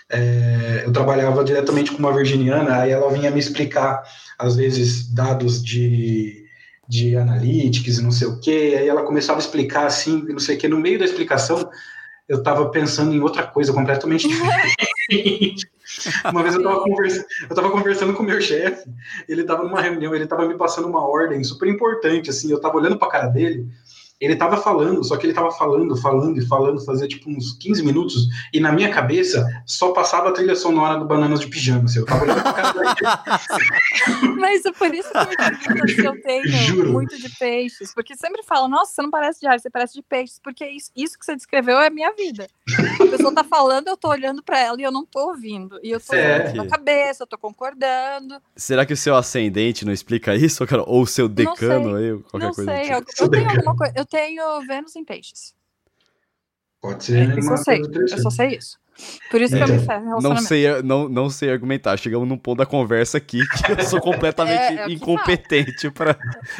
[0.09, 4.03] é, eu trabalhava diretamente com uma virginiana, aí ela vinha me explicar,
[4.37, 6.45] às vezes, dados de,
[6.87, 10.57] de analytics e não sei o quê, aí ela começava a explicar assim, não sei
[10.57, 11.69] o quê, no meio da explicação,
[12.27, 14.85] eu estava pensando em outra coisa completamente diferente.
[16.31, 17.25] Uma vez eu estava conversa,
[17.71, 18.89] conversando com o meu chefe,
[19.27, 22.77] ele estava numa reunião, ele estava me passando uma ordem super importante, assim, eu estava
[22.77, 23.67] olhando para a cara dele,
[24.21, 27.83] ele tava falando, só que ele tava falando, falando e falando, fazia tipo uns 15
[27.83, 31.99] minutos, e na minha cabeça só passava a trilha sonora do Bananas de Pijama, assim,
[31.99, 32.95] eu tava olhando pra cara dele.
[34.39, 35.09] Mas é por isso
[35.95, 36.91] que eu tenho Juro.
[36.91, 37.93] muito de peixes.
[37.93, 40.39] Porque sempre falam, nossa, você não parece de ar, você parece de peixes.
[40.43, 42.47] Porque isso, isso que você descreveu é a minha vida.
[42.99, 45.79] A pessoa tá falando, eu tô olhando pra ela e eu não tô ouvindo.
[45.83, 46.35] E eu tô É.
[46.51, 48.35] olhando com a cabeça, eu tô concordando.
[48.55, 50.83] Será que o seu ascendente não explica isso, cara?
[50.85, 52.93] Ou o seu decano aí, qualquer não coisa sei, tipo?
[52.93, 53.93] eu, eu tenho alguma coisa.
[53.95, 55.55] Eu tenho Vênus em peixes.
[56.81, 57.81] Pode ser Isso uma eu sei.
[58.11, 58.79] Eu só sei isso.
[59.31, 61.97] Por isso que eu me Então, ferro Não sei, não, não sei argumentar.
[61.97, 66.17] Chegamos num ponto da conversa aqui que eu sou completamente É, é incompetente pra.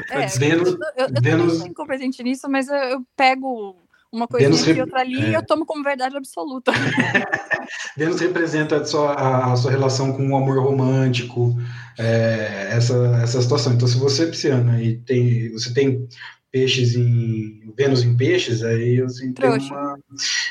[0.09, 3.75] É, Vênus- eu, eu, Vênus- sou incompetente nisso, mas eu, eu pego
[4.11, 5.37] uma coisa Vênus aqui e outra ali e é.
[5.37, 6.71] eu tomo como verdade absoluta.
[7.97, 11.55] Vênus representa a sua, a, a sua relação com o amor romântico,
[11.97, 13.73] é, essa, essa situação.
[13.73, 16.07] Então, se você é pisciana e tem, você tem
[16.51, 17.71] peixes em.
[17.77, 19.99] Vênus em peixes, aí assim, tem uma.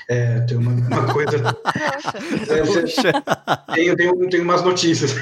[0.08, 1.38] É, tem uma, uma coisa.
[1.62, 2.54] Poxa.
[2.54, 3.12] é, você- Poxa.
[3.74, 5.14] tem, tem, um- tem umas notícias.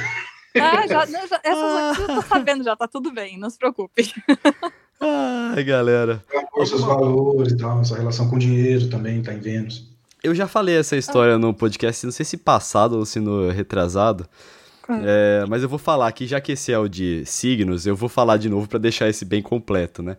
[0.57, 4.13] Ah, já, já, essas notícias eu tô sabendo já, tá tudo bem, não se preocupe.
[5.01, 6.25] Ai, galera.
[6.35, 9.87] Amor, seus valores e tal, sua relação com o dinheiro também tá em Vênus.
[10.23, 14.27] Eu já falei essa história no podcast, não sei se passado ou se no retrasado.
[15.05, 18.09] É, mas eu vou falar aqui, já que esse é o de signos, eu vou
[18.09, 20.17] falar de novo pra deixar esse bem completo, né?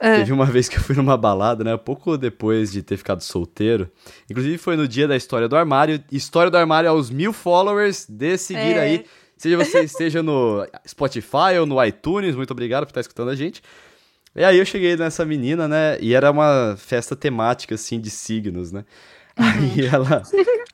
[0.00, 0.18] É.
[0.18, 1.76] Teve uma vez que eu fui numa balada, né?
[1.76, 3.90] Pouco depois de ter ficado solteiro.
[4.30, 6.02] Inclusive foi no dia da história do armário.
[6.10, 8.06] História do armário aos mil followers.
[8.08, 8.80] Dê seguir É.
[8.80, 9.04] aí.
[9.36, 13.62] Seja você esteja no Spotify ou no iTunes, muito obrigado por estar escutando a gente.
[14.36, 15.96] E aí eu cheguei nessa menina, né?
[16.00, 18.84] E era uma festa temática, assim, de signos, né?
[19.36, 20.22] Aí ela.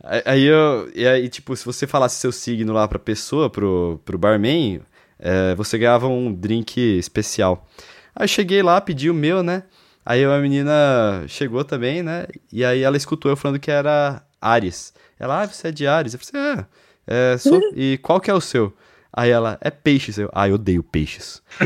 [0.03, 0.91] aí- Aí eu.
[0.95, 4.81] E aí, tipo, se você falasse seu signo lá pra pessoa, pro, pro barman,
[5.19, 7.67] é, você ganhava um drink especial.
[8.15, 9.65] Aí eu cheguei lá, pedi o meu, né?
[10.07, 12.27] Aí a menina chegou também, né?
[12.53, 14.93] E aí ela escutou eu falando que era Ares.
[15.19, 16.15] Ela, ah, você é de Ares?
[16.15, 16.65] Eu falei,
[17.07, 17.61] é, é sou.
[17.75, 18.75] E qual que é o seu?
[19.17, 20.19] Aí ela, é peixes.
[20.19, 21.41] Eu, ah, eu odeio peixes.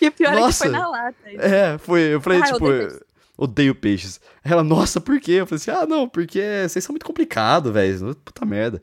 [0.00, 0.64] E o pior é que Nossa.
[0.64, 1.14] foi na lata.
[1.30, 1.40] isso.
[1.40, 2.00] É, foi.
[2.14, 3.02] Eu falei, Ah, tipo, odeio eu peixes.
[3.36, 4.20] odeio peixes.
[4.44, 5.32] Aí Ela, nossa, por quê?
[5.32, 8.14] Eu falei assim, ah, não, porque vocês são muito complicados, velho.
[8.16, 8.80] Puta merda.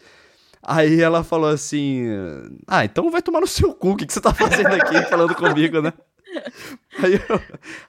[0.65, 2.05] Aí ela falou assim,
[2.67, 5.35] ah, então vai tomar no seu cu, o que, que você tá fazendo aqui falando
[5.35, 5.91] comigo, né?
[6.99, 7.41] Aí eu,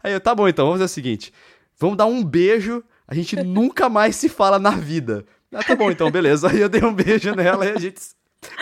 [0.03, 1.33] aí eu, tá bom então, vamos fazer o seguinte,
[1.79, 5.25] vamos dar um beijo, a gente nunca mais se fala na vida.
[5.53, 6.51] Ah, tá bom então, beleza.
[6.51, 8.01] Aí eu dei um beijo nela e a gente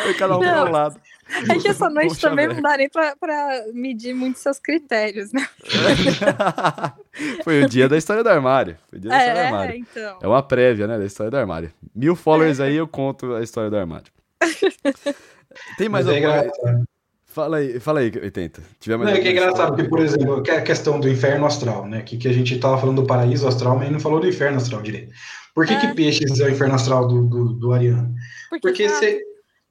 [0.03, 1.01] foi cada um pro lado.
[1.51, 5.33] É que essa noite Bom também não dá nem pra, pra medir muito seus critérios,
[5.33, 5.47] né?
[7.45, 8.77] Foi o dia da história do armário.
[8.91, 9.77] Foi o dia da história do É, armário.
[9.77, 10.19] então.
[10.23, 11.73] É uma prévia, né, da história do armário.
[11.95, 14.07] Mil followers aí, eu conto a história do armário.
[15.77, 16.39] Tem mais Mas é alguma...
[16.45, 16.85] engraçado.
[17.27, 18.63] Fala aí, fala aí, 80.
[18.79, 21.09] Tiver mais Não, é que é engraçado, porque, por exemplo, que é a questão do
[21.09, 22.03] inferno astral, né?
[22.03, 24.83] Que, que a gente tava falando do paraíso astral, mas não falou do inferno astral
[24.83, 25.13] direito.
[25.55, 25.81] Por que, É.
[25.81, 28.15] que peixes é o inferno astral do, do, do Ariano?
[28.61, 29.23] Porque tá- você.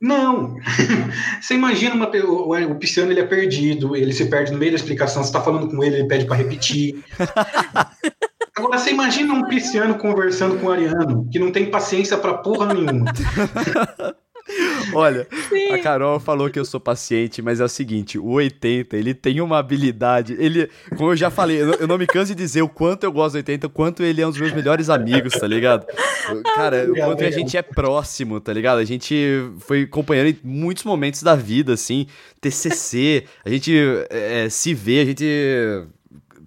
[0.01, 0.55] Não!
[1.39, 4.77] Você imagina uma, o, o pisciano ele é perdido, ele se perde no meio da
[4.77, 7.03] explicação, você tá falando com ele, ele pede para repetir.
[8.57, 12.73] Agora, você imagina um pisciano conversando com o ariano, que não tem paciência pra porra
[12.73, 13.05] nenhuma.
[14.93, 15.71] Olha, Sim.
[15.71, 19.41] a Carol falou que eu sou paciente, mas é o seguinte, o 80, ele tem
[19.41, 22.61] uma habilidade, ele, como eu já falei, eu não, eu não me canso de dizer
[22.61, 25.33] o quanto eu gosto do 80, o quanto ele é um dos meus melhores amigos,
[25.33, 25.85] tá ligado?
[26.55, 28.79] Cara, o quanto a gente é próximo, tá ligado?
[28.79, 29.15] A gente
[29.59, 32.07] foi companheiro em muitos momentos da vida, assim,
[32.39, 33.73] TCC, a gente
[34.09, 35.25] é, se vê, a gente...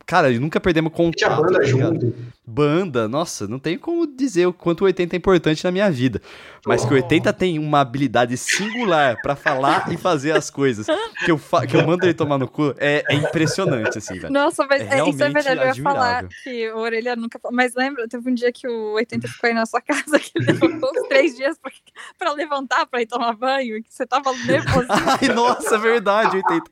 [0.06, 2.14] Cara, nunca perdemos A gente a contato, banda tá junto.
[2.46, 6.20] Banda, nossa, não tem como dizer o quanto o 80 é importante na minha vida.
[6.66, 10.86] Mas que o 80 tem uma habilidade singular pra falar e fazer as coisas.
[11.24, 14.32] Que eu, fa- que eu mando ele tomar no cu é, é impressionante, assim, velho.
[14.32, 15.60] Nossa, mas É é, isso é realmente verdade.
[15.60, 16.28] Eu ia falar admirável.
[16.42, 17.38] que o Orelha nunca.
[17.38, 17.54] falou.
[17.56, 20.46] Mas lembra, teve um dia que o 80 ficou aí na sua casa, que ele
[20.52, 21.70] levantou uns três dias pra,
[22.18, 24.86] pra levantar, pra ir tomar banho, que você tava nervoso.
[24.90, 26.64] Ai, nossa, é verdade, 80.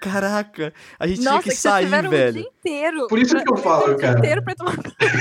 [0.00, 2.32] Caraca, a gente Nossa, tinha que vocês sair, tiveram o velho.
[2.34, 3.06] dia inteiro.
[3.08, 4.18] Por isso pra- que eu falo, o dia cara.
[4.18, 5.13] inteiro pra ir tomar banho.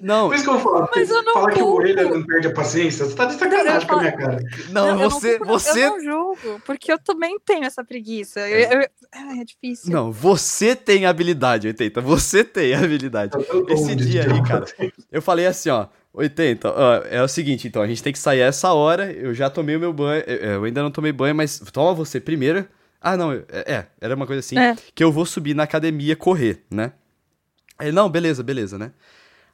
[0.00, 2.48] Não, Por isso que eu falo, Mas eu não fala que o orelha não perde
[2.48, 3.04] a paciência.
[3.04, 4.38] Você tá de sacanagem com a minha cara.
[4.70, 8.40] não, eu você, não, você Eu não julgo, porque eu também tenho essa preguiça.
[8.48, 9.92] Eu, eu- ai, é difícil.
[9.92, 12.00] Não, você tem habilidade, 80.
[12.00, 13.32] Você tem habilidade.
[13.48, 14.64] Eu Esse dia aí, cara,
[15.10, 15.86] eu falei assim, ó.
[16.12, 19.12] 80, ó, é o seguinte, então, a gente tem que sair a essa hora.
[19.12, 20.22] Eu já tomei o meu banho.
[20.26, 22.66] Eu, eu ainda não tomei banho, mas toma você primeiro.
[23.02, 24.58] Ah, não, é, é, era uma coisa assim.
[24.58, 24.74] É.
[24.94, 26.92] Que eu vou subir na academia correr, né?
[27.78, 28.92] Aí, não, beleza, beleza, né?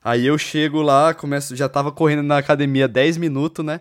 [0.05, 3.81] Aí eu chego lá, começo, já tava correndo na academia 10 minutos, né?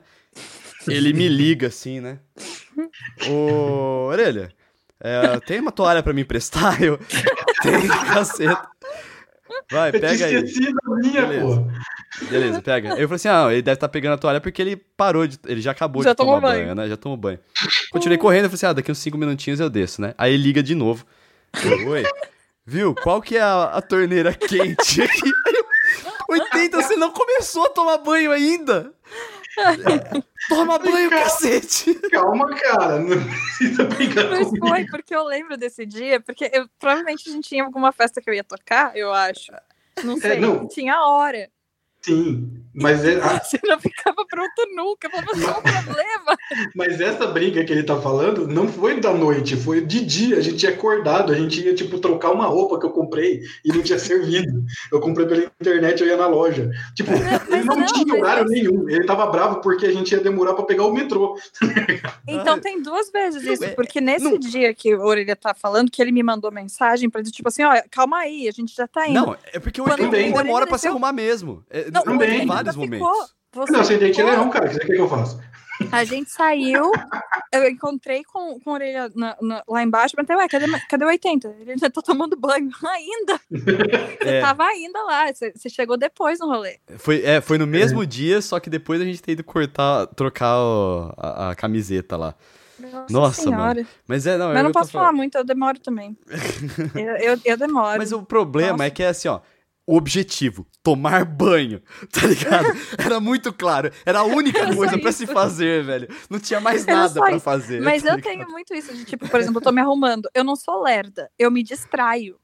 [0.88, 2.20] Ele me liga assim, né?
[3.30, 4.52] Ô, orelha,
[5.00, 6.82] é, tem uma toalha pra me emprestar?
[6.82, 6.98] Eu,
[7.62, 8.68] tem, caceta.
[9.72, 10.44] Vai, pega aí.
[11.02, 11.46] minha, Beleza.
[11.46, 12.26] pô.
[12.30, 12.90] Beleza, pega.
[12.90, 15.40] Eu falei assim, ah, ele deve estar pegando a toalha porque ele parou de.
[15.48, 16.64] Ele já acabou Já de tomar banho.
[16.66, 16.76] banho.
[16.76, 16.90] né?
[16.90, 17.40] Já tomou banho.
[17.92, 20.14] Continuei correndo, eu falei assim, ah, daqui uns 5 minutinhos eu desço, né?
[20.18, 21.06] Aí ele liga de novo.
[21.64, 22.04] Eu, Oi.
[22.66, 22.94] Viu?
[22.96, 25.32] Qual que é a, a torneira quente aqui?
[25.48, 25.66] Aí eu,
[26.30, 28.94] 80, você não começou a tomar banho ainda?
[30.48, 31.24] Toma banho, Cara.
[31.24, 31.94] cacete!
[32.10, 33.00] Calma, cara.
[33.00, 34.68] Não precisa brigar Mas comigo.
[34.68, 38.30] foi, porque eu lembro desse dia, porque eu, provavelmente a gente tinha alguma festa que
[38.30, 39.52] eu ia tocar, eu acho.
[40.04, 40.68] Não sei, não.
[40.68, 41.50] tinha hora.
[42.02, 46.11] Sim, mas, é, a- Você não ficava pronto nunca, eu falava, um problema.
[46.76, 50.38] Mas essa briga que ele tá falando não foi da noite, foi de dia.
[50.38, 53.70] A gente tinha acordado, a gente ia, tipo, trocar uma roupa que eu comprei e
[53.70, 54.64] não tinha servido.
[54.92, 56.70] Eu comprei pela internet, eu ia na loja.
[56.96, 58.90] Tipo, ele não, não, tinha mas- horário nenhum.
[58.90, 61.38] Ele tava bravo porque a gente ia demorar pra pegar o metrô.
[62.28, 65.90] Então tem duas vezes isso, é, porque nesse não- dia que o Orelha tá falando,
[65.92, 68.88] que ele me mandou mensagem pra dizer, tipo assim, ó, calma aí, a gente já
[68.88, 69.14] tá indo.
[69.14, 71.64] Não, é porque o Quando 80 o demora pra se arrumar mesmo.
[71.70, 72.44] É, Não, Também.
[72.44, 72.88] Em vários ficou.
[73.00, 73.34] momentos.
[73.54, 74.66] Você Não, você tem que ficou- leão, cara.
[74.66, 75.40] O que você quer que eu faça?
[75.92, 76.92] A gente saiu,
[77.52, 81.08] eu encontrei com, com a orelha na- na- lá embaixo, perguntei, ué, cadê, cadê o
[81.08, 81.56] 80?
[81.60, 82.70] Ele ainda tá tomando banho.
[82.86, 83.40] Ainda?
[84.22, 84.42] Você É.
[84.42, 86.80] tava ainda lá, você, você chegou depois no rolê.
[86.98, 90.58] Foi, é, foi no mesmo dia, só que depois a gente tem ido cortar, trocar
[90.60, 92.36] o- a, a camiseta lá.
[93.10, 93.86] Nossa, senhora.
[94.08, 95.06] Mas é, não, Mas eu não posso falando.
[95.08, 96.18] falar muito, eu demoro também.
[96.96, 97.98] eu, eu, eu demoro.
[97.98, 98.86] Mas o problema Nossa.
[98.86, 99.40] é que é assim, ó.
[99.88, 101.82] O objetivo, tomar banho,
[102.12, 102.68] tá ligado?
[103.04, 103.92] Era muito claro.
[104.06, 105.20] Era a única coisa pra isso.
[105.20, 106.08] se fazer, velho.
[106.30, 107.40] Não tinha mais nada pra isso.
[107.44, 107.82] fazer.
[107.82, 110.30] Mas tá eu tenho muito isso de, tipo, por exemplo, eu tô me arrumando.
[110.36, 112.40] Eu não sou lerda, eu me distraio.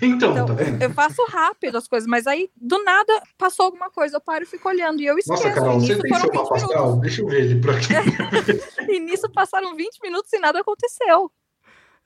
[0.00, 0.80] Então, Então, tá vendo?
[0.80, 4.46] eu faço rápido as coisas, mas aí, do nada, passou alguma coisa, eu paro e
[4.46, 5.42] fico olhando, e eu esqueço.
[5.42, 7.00] Nossa, Carol, você tem seu 20 mapa astral?
[7.00, 7.88] Deixa eu ver ele por aqui.
[8.88, 11.30] E nisso passaram 20 minutos e nada aconteceu.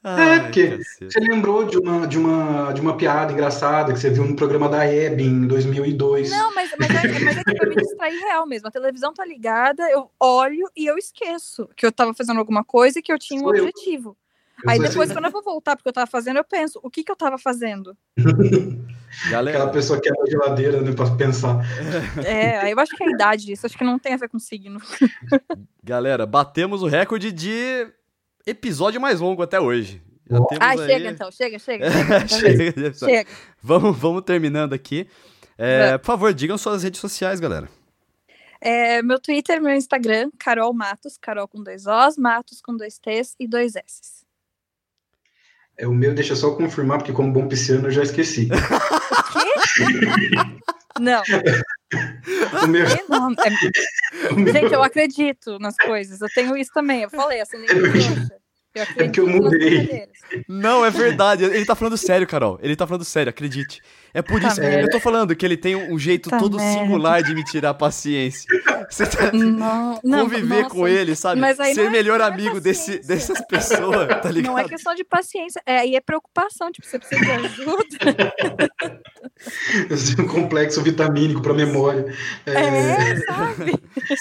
[0.04, 1.12] Ai, porque cacete.
[1.12, 4.68] Você lembrou de uma, de, uma, de uma piada engraçada que você viu no programa
[4.68, 6.30] da Hebe em 2002?
[6.30, 8.68] Não, mas, mas, é, mas é que pra me distrair real mesmo.
[8.68, 12.98] A televisão tá ligada, eu olho e eu esqueço que eu tava fazendo alguma coisa
[12.98, 13.64] e que eu tinha um Sou eu.
[13.64, 14.14] objetivo.
[14.62, 16.90] Eu Aí depois, assim, quando eu vou voltar porque eu tava fazendo, eu penso, o
[16.90, 17.96] que que eu tava fazendo?
[19.30, 21.64] Galera, aquela pessoa que abre a geladeira né, pra pensar.
[22.24, 24.28] É, aí eu acho que é a idade disso, acho que não tem a ver
[24.28, 24.80] com signo.
[25.82, 27.86] galera, batemos o recorde de
[28.46, 30.02] episódio mais longo até hoje.
[30.28, 31.90] Já Ai, aí- chega então, chega, chega.
[32.28, 32.72] chega.
[32.72, 32.94] chega.
[32.94, 33.30] Chega.
[33.62, 35.06] Vamos, vamos terminando aqui.
[35.56, 37.68] É, por favor, digam suas redes sociais, galera.
[38.60, 43.34] É, meu Twitter, meu Instagram, Carol Matos, Carol com dois Os, Matos com dois T's
[43.38, 44.24] e dois S's.
[45.76, 48.48] É, o meu, deixa eu só confirmar, porque como bom pisciano eu já esqueci.
[51.00, 51.22] Não,
[52.62, 52.92] O meu, que?
[52.92, 56.20] É- o meu- Gente, eu acredito nas coisas.
[56.20, 57.02] Eu tenho isso também.
[57.02, 57.40] Eu falei.
[57.40, 58.30] Eu acredito
[58.74, 60.08] É porque eu mudei.
[60.48, 61.44] Não, é verdade.
[61.44, 62.58] Ele tá falando sério, Carol.
[62.62, 63.80] Ele tá falando sério, acredite.
[64.14, 64.60] É por Tá isso.
[64.60, 64.80] merda.
[64.82, 66.80] Eu tô falando que ele tem um jeito Tá todo merda.
[66.84, 68.46] singular de me tirar a paciência.
[68.88, 71.40] Você tá Não, conviver nossa, com ele, sabe?
[71.74, 74.52] Ser é- melhor é amigo desse, dessas pessoas, tá ligado?
[74.52, 77.84] Não é questão de paciência, é, aí é preocupação, tipo, você precisa de ajuda.
[79.90, 82.06] eu tenho um complexo vitamínico pra memória.
[82.46, 83.72] É, É, sabe?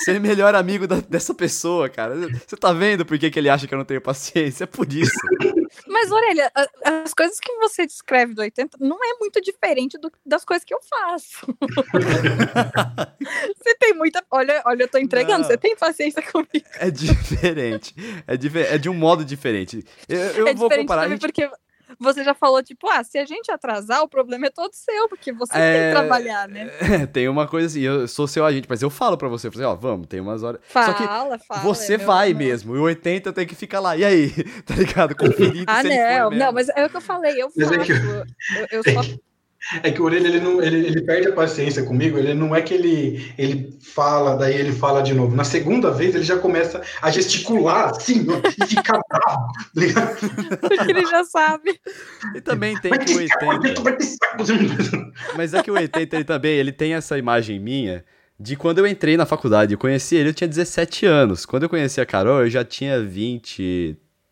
[0.03, 2.15] Ser melhor amigo da- dessa pessoa, cara.
[2.47, 4.63] Você tá vendo por que, que ele acha que eu não tenho paciência?
[4.63, 5.11] É por isso.
[5.87, 6.51] Mas, Orelha,
[7.03, 10.73] as coisas que você descreve do 80 não é muito diferente do- das coisas que
[10.73, 11.45] eu faço.
[13.57, 14.23] você tem muita.
[14.31, 15.45] Olha, olha, eu tô entregando, Não.
[15.47, 16.49] você tem paciência comigo.
[16.79, 17.93] É diferente.
[18.27, 18.33] É,
[18.75, 19.83] é de um modo diferente.
[20.07, 21.09] Eu, eu é vou diferente comparar.
[21.09, 21.49] gente- porque
[21.99, 25.31] você já falou, tipo, ah, se a gente atrasar, o problema é todo seu, porque
[25.33, 26.69] você tem É, que trabalhar, né?
[26.79, 29.51] É, tem uma coisa assim, eu sou seu agente, mas eu falo pra você, eu
[29.51, 30.59] falo assim, ó, vamos, tem umas horas.
[30.71, 31.61] Só que Fala, fala.
[31.61, 33.95] você é vai mesmo, e o 80 tem que ficar lá.
[33.97, 34.31] E aí?
[34.65, 35.15] Tá ligado?
[35.15, 38.83] Conferindo Ah, não, não, mas é o que eu falei, eu é que- eu, eu
[38.83, 39.01] só
[39.81, 42.61] É que o Orelha, ele, não, ele, ele perde a paciência comigo, ele não é
[42.61, 45.35] que ele, ele fala, daí ele fala de novo.
[45.35, 48.25] Na segunda vez, ele já começa a gesticular, assim,
[48.61, 49.47] e fica bravo.
[49.53, 50.17] tá ligado?
[50.59, 51.79] porque ele já sabe.
[52.35, 53.81] E também tem que o que saco, 80.
[53.81, 55.13] vai que saco.
[55.35, 58.03] Mas é que o 80 ele também, ele tem essa imagem minha
[58.39, 59.73] de quando eu entrei na faculdade.
[59.73, 61.45] Eu conheci ele, eu tinha 17 anos.
[61.45, 63.01] Quando eu conheci a Carol, eu já tinha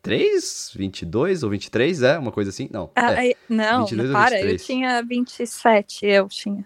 [0.03, 2.17] 23, 22 ou 23, é?
[2.17, 2.67] Uma coisa assim?
[2.71, 2.89] Não.
[2.95, 3.33] Ah, é.
[3.47, 4.65] não, 22 ou para, eu 23?
[4.65, 6.65] tinha 27, eu tinha.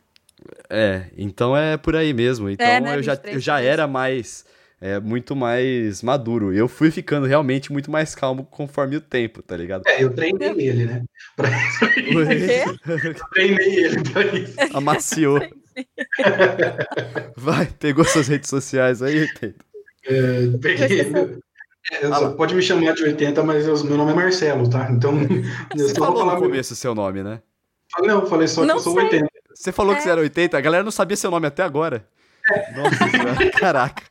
[0.69, 2.49] É, então é por aí mesmo.
[2.49, 3.73] Então É, né, eu, já, 23, eu já 23.
[3.73, 4.45] era mais.
[4.81, 6.53] É, muito mais maduro.
[6.53, 9.83] Eu fui ficando realmente muito mais calmo conforme o tempo, tá ligado?
[9.87, 11.03] É, eu treinei ele, né?
[11.35, 11.49] Pra-
[11.93, 12.63] quê?
[13.33, 14.55] treinei ele pra isso.
[14.73, 15.39] Amaciou.
[17.37, 19.55] Vai, pegou suas redes sociais aí, 80.
[20.07, 21.39] É, peguei, eu-
[21.91, 24.89] É, ah, pode me chamar de 80, mas eu, meu nome é Marcelo, tá?
[24.91, 25.13] Então,
[25.77, 27.41] eu Você falou no começo o seu nome, né?
[28.01, 29.03] Não, falei só não que eu sou sei.
[29.03, 29.27] 80.
[29.53, 29.95] Você falou é.
[29.97, 30.57] que você era 80?
[30.57, 32.05] A galera não sabia seu nome até agora.
[32.51, 32.71] É.
[32.73, 34.03] Nossa, caraca.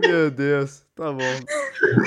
[0.00, 1.22] Meu Deus, tá bom.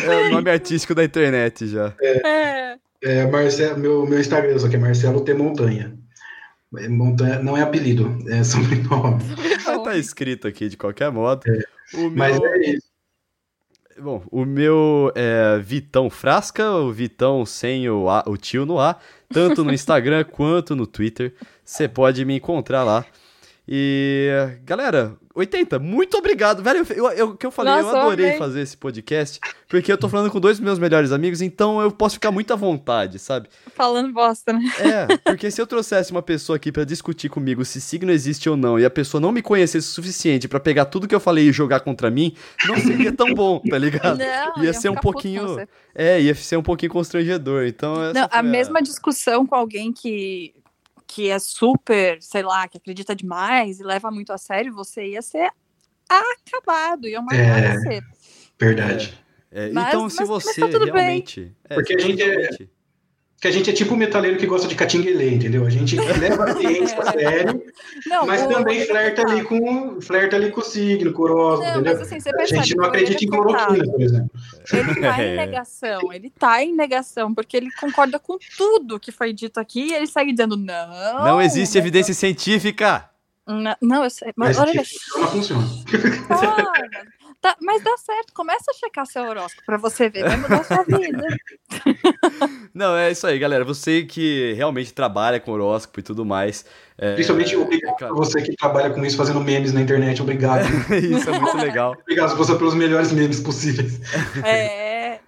[0.04, 1.94] É o nome artístico da internet já.
[2.02, 5.98] É, é Marcelo, meu, meu Instagram só que é Marcelo T Montanha.
[6.78, 9.22] É, montanha não é apelido, é sobrenome.
[9.84, 11.44] tá escrito aqui de qualquer modo.
[11.48, 11.98] É.
[11.98, 12.12] Meu...
[12.12, 12.94] Mas é isso.
[14.00, 18.98] Bom, o meu é Vitão Frasca, o Vitão sem o, a, o tio no A,
[19.30, 21.36] tanto no Instagram quanto no Twitter.
[21.64, 23.06] Você pode me encontrar lá.
[23.68, 26.62] E, galera, 80, muito obrigado.
[26.62, 26.86] Velho,
[27.16, 28.38] eu, o que eu falei, Nossa, eu adorei okay.
[28.38, 32.16] fazer esse podcast, porque eu tô falando com dois meus melhores amigos, então eu posso
[32.16, 33.48] ficar muito à vontade, sabe?
[33.74, 34.62] Falando bosta, né?
[34.80, 38.58] É, porque se eu trouxesse uma pessoa aqui para discutir comigo se signo existe ou
[38.58, 41.48] não, e a pessoa não me conhecesse o suficiente para pegar tudo que eu falei
[41.48, 42.36] e jogar contra mim,
[42.68, 44.20] não seria tão bom, tá ligado?
[44.20, 45.66] Não, ia ser um pouquinho.
[45.96, 47.66] É, ia ser um pouquinho constrangedor.
[47.66, 50.54] Então, não, a mesma discussão com alguém que
[51.14, 55.22] que é super, sei lá, que acredita demais e leva muito a sério, você ia
[55.22, 55.52] ser
[56.10, 58.04] acabado, ia uma é, ser.
[58.60, 59.24] Verdade.
[59.52, 61.56] É, mas, então, se mas, você mas tá realmente.
[61.70, 62.68] É, Porque a gente é,
[63.44, 65.66] que a gente é tipo o metaleiro que gosta de catinguelê, entendeu?
[65.66, 67.62] A gente leva a ciência a sério,
[68.08, 71.70] não, mas o, também flerta ali com flerta ali com o signo, com o horóscopo,
[71.70, 71.94] entendeu?
[72.00, 74.32] Mas, assim, a gente não acredita em cloroquina, por exemplo.
[74.72, 79.34] Ele tá em negação, ele tá em negação, porque ele concorda com tudo que foi
[79.34, 81.26] dito aqui e ele segue dizendo não.
[81.26, 83.10] Não existe evidência científica.
[83.46, 84.84] Não, não eu sei, mas, mas olha.
[85.18, 85.68] Não funciona.
[87.44, 90.64] Tá, mas dá certo, começa a checar seu horóscopo pra você ver, vai mudar a
[90.64, 91.28] sua vida.
[92.74, 93.66] Não, é isso aí, galera.
[93.66, 96.66] Você que realmente trabalha com horóscopo e tudo mais.
[96.98, 98.16] É, Principalmente obrigado é, claro.
[98.16, 100.64] você que trabalha com isso, fazendo memes na internet, obrigado.
[100.96, 101.98] isso é muito legal.
[102.00, 104.00] obrigado você pelos melhores memes possíveis.
[104.42, 105.20] É.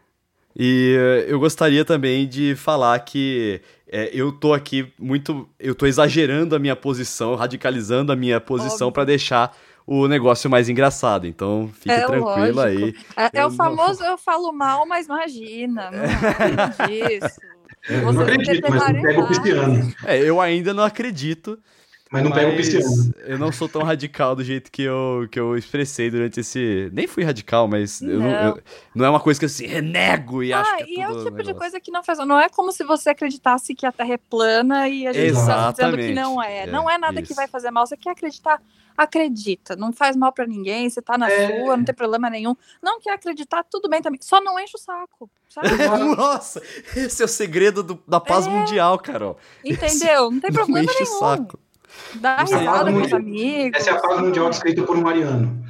[0.55, 3.59] E eh, eu gostaria também de falar que
[3.91, 5.49] é, eu tô aqui muito.
[5.59, 9.53] Eu tô exagerando a minha posição, radicalizando a minha posição para deixar
[9.85, 11.27] o negócio mais engraçado.
[11.27, 12.95] Então, fique é tranquilo aí.
[13.15, 14.11] É, é o famoso não...
[14.11, 17.39] eu falo mal, mas imagina, não é disso.
[17.87, 19.93] É, eu não acredito, mas não pega o pisciano.
[20.05, 21.59] É, eu ainda não acredito.
[22.11, 23.13] Mas não pega o pisciano.
[23.25, 26.89] Eu não sou tão radical do jeito que eu, que eu expressei durante esse.
[26.93, 28.63] Nem fui radical, mas não, não, eu,
[28.93, 31.09] não é uma coisa que eu assim, renego e ah, acho que é e é
[31.09, 31.43] o tipo negócio.
[31.45, 32.19] de coisa que não faz.
[32.19, 35.71] Não é como se você acreditasse que a Terra é plana e a gente está
[35.71, 36.59] dizendo que não é.
[36.59, 37.27] é não é nada isso.
[37.27, 37.85] que vai fazer mal.
[37.85, 38.61] Você quer acreditar?
[38.97, 39.75] Acredita.
[39.75, 40.89] Não faz mal para ninguém.
[40.89, 41.63] Você tá na é...
[41.63, 42.55] sua, não tem problema nenhum.
[42.81, 44.19] Não quer acreditar, tudo bem também.
[44.21, 45.29] Só não enche o saco.
[45.49, 45.67] Sabe?
[46.15, 46.61] Nossa,
[46.95, 48.49] esse é o segredo do, da paz é...
[48.49, 49.37] mundial, Carol.
[49.63, 50.31] Entendeu?
[50.31, 51.15] Não tem problema não enche nenhum.
[51.15, 51.59] O saco.
[52.15, 53.79] Dá Você risada com os amigos.
[53.79, 55.65] Essa é a paz mundial escrita por um Mariano.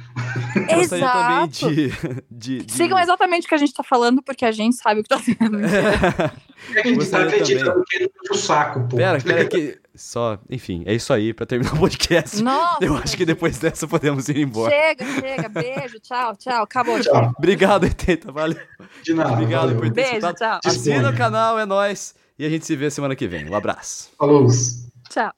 [0.68, 1.68] Exato.
[1.68, 1.90] De,
[2.30, 2.72] de, de...
[2.72, 5.18] Sigam exatamente o que a gente tá falando, porque a gente sabe o que tá
[5.18, 5.58] sendo.
[6.74, 8.96] É que a gente tá acreditando não o saco, pô.
[8.96, 9.78] Pera, pera que...
[9.94, 12.42] Só, enfim, é isso aí pra terminar o podcast.
[12.42, 14.74] Nossa, Eu acho que depois dessa podemos ir embora.
[14.74, 15.48] Chega, chega.
[15.48, 16.64] Beijo, tchau, tchau.
[16.64, 16.98] Acabou.
[17.00, 17.34] Tchau.
[17.38, 18.32] Obrigado, Eteta.
[18.32, 18.58] Valeu.
[19.02, 19.32] De nada.
[19.32, 19.76] Obrigado valeu.
[19.76, 20.60] por ter Beijo, escutado.
[20.60, 20.72] Tchau.
[20.72, 22.14] Assina o canal, é nóis.
[22.38, 23.48] E a gente se vê semana que vem.
[23.48, 24.10] Um abraço.
[24.18, 24.46] Falou.
[25.08, 25.32] Tchau.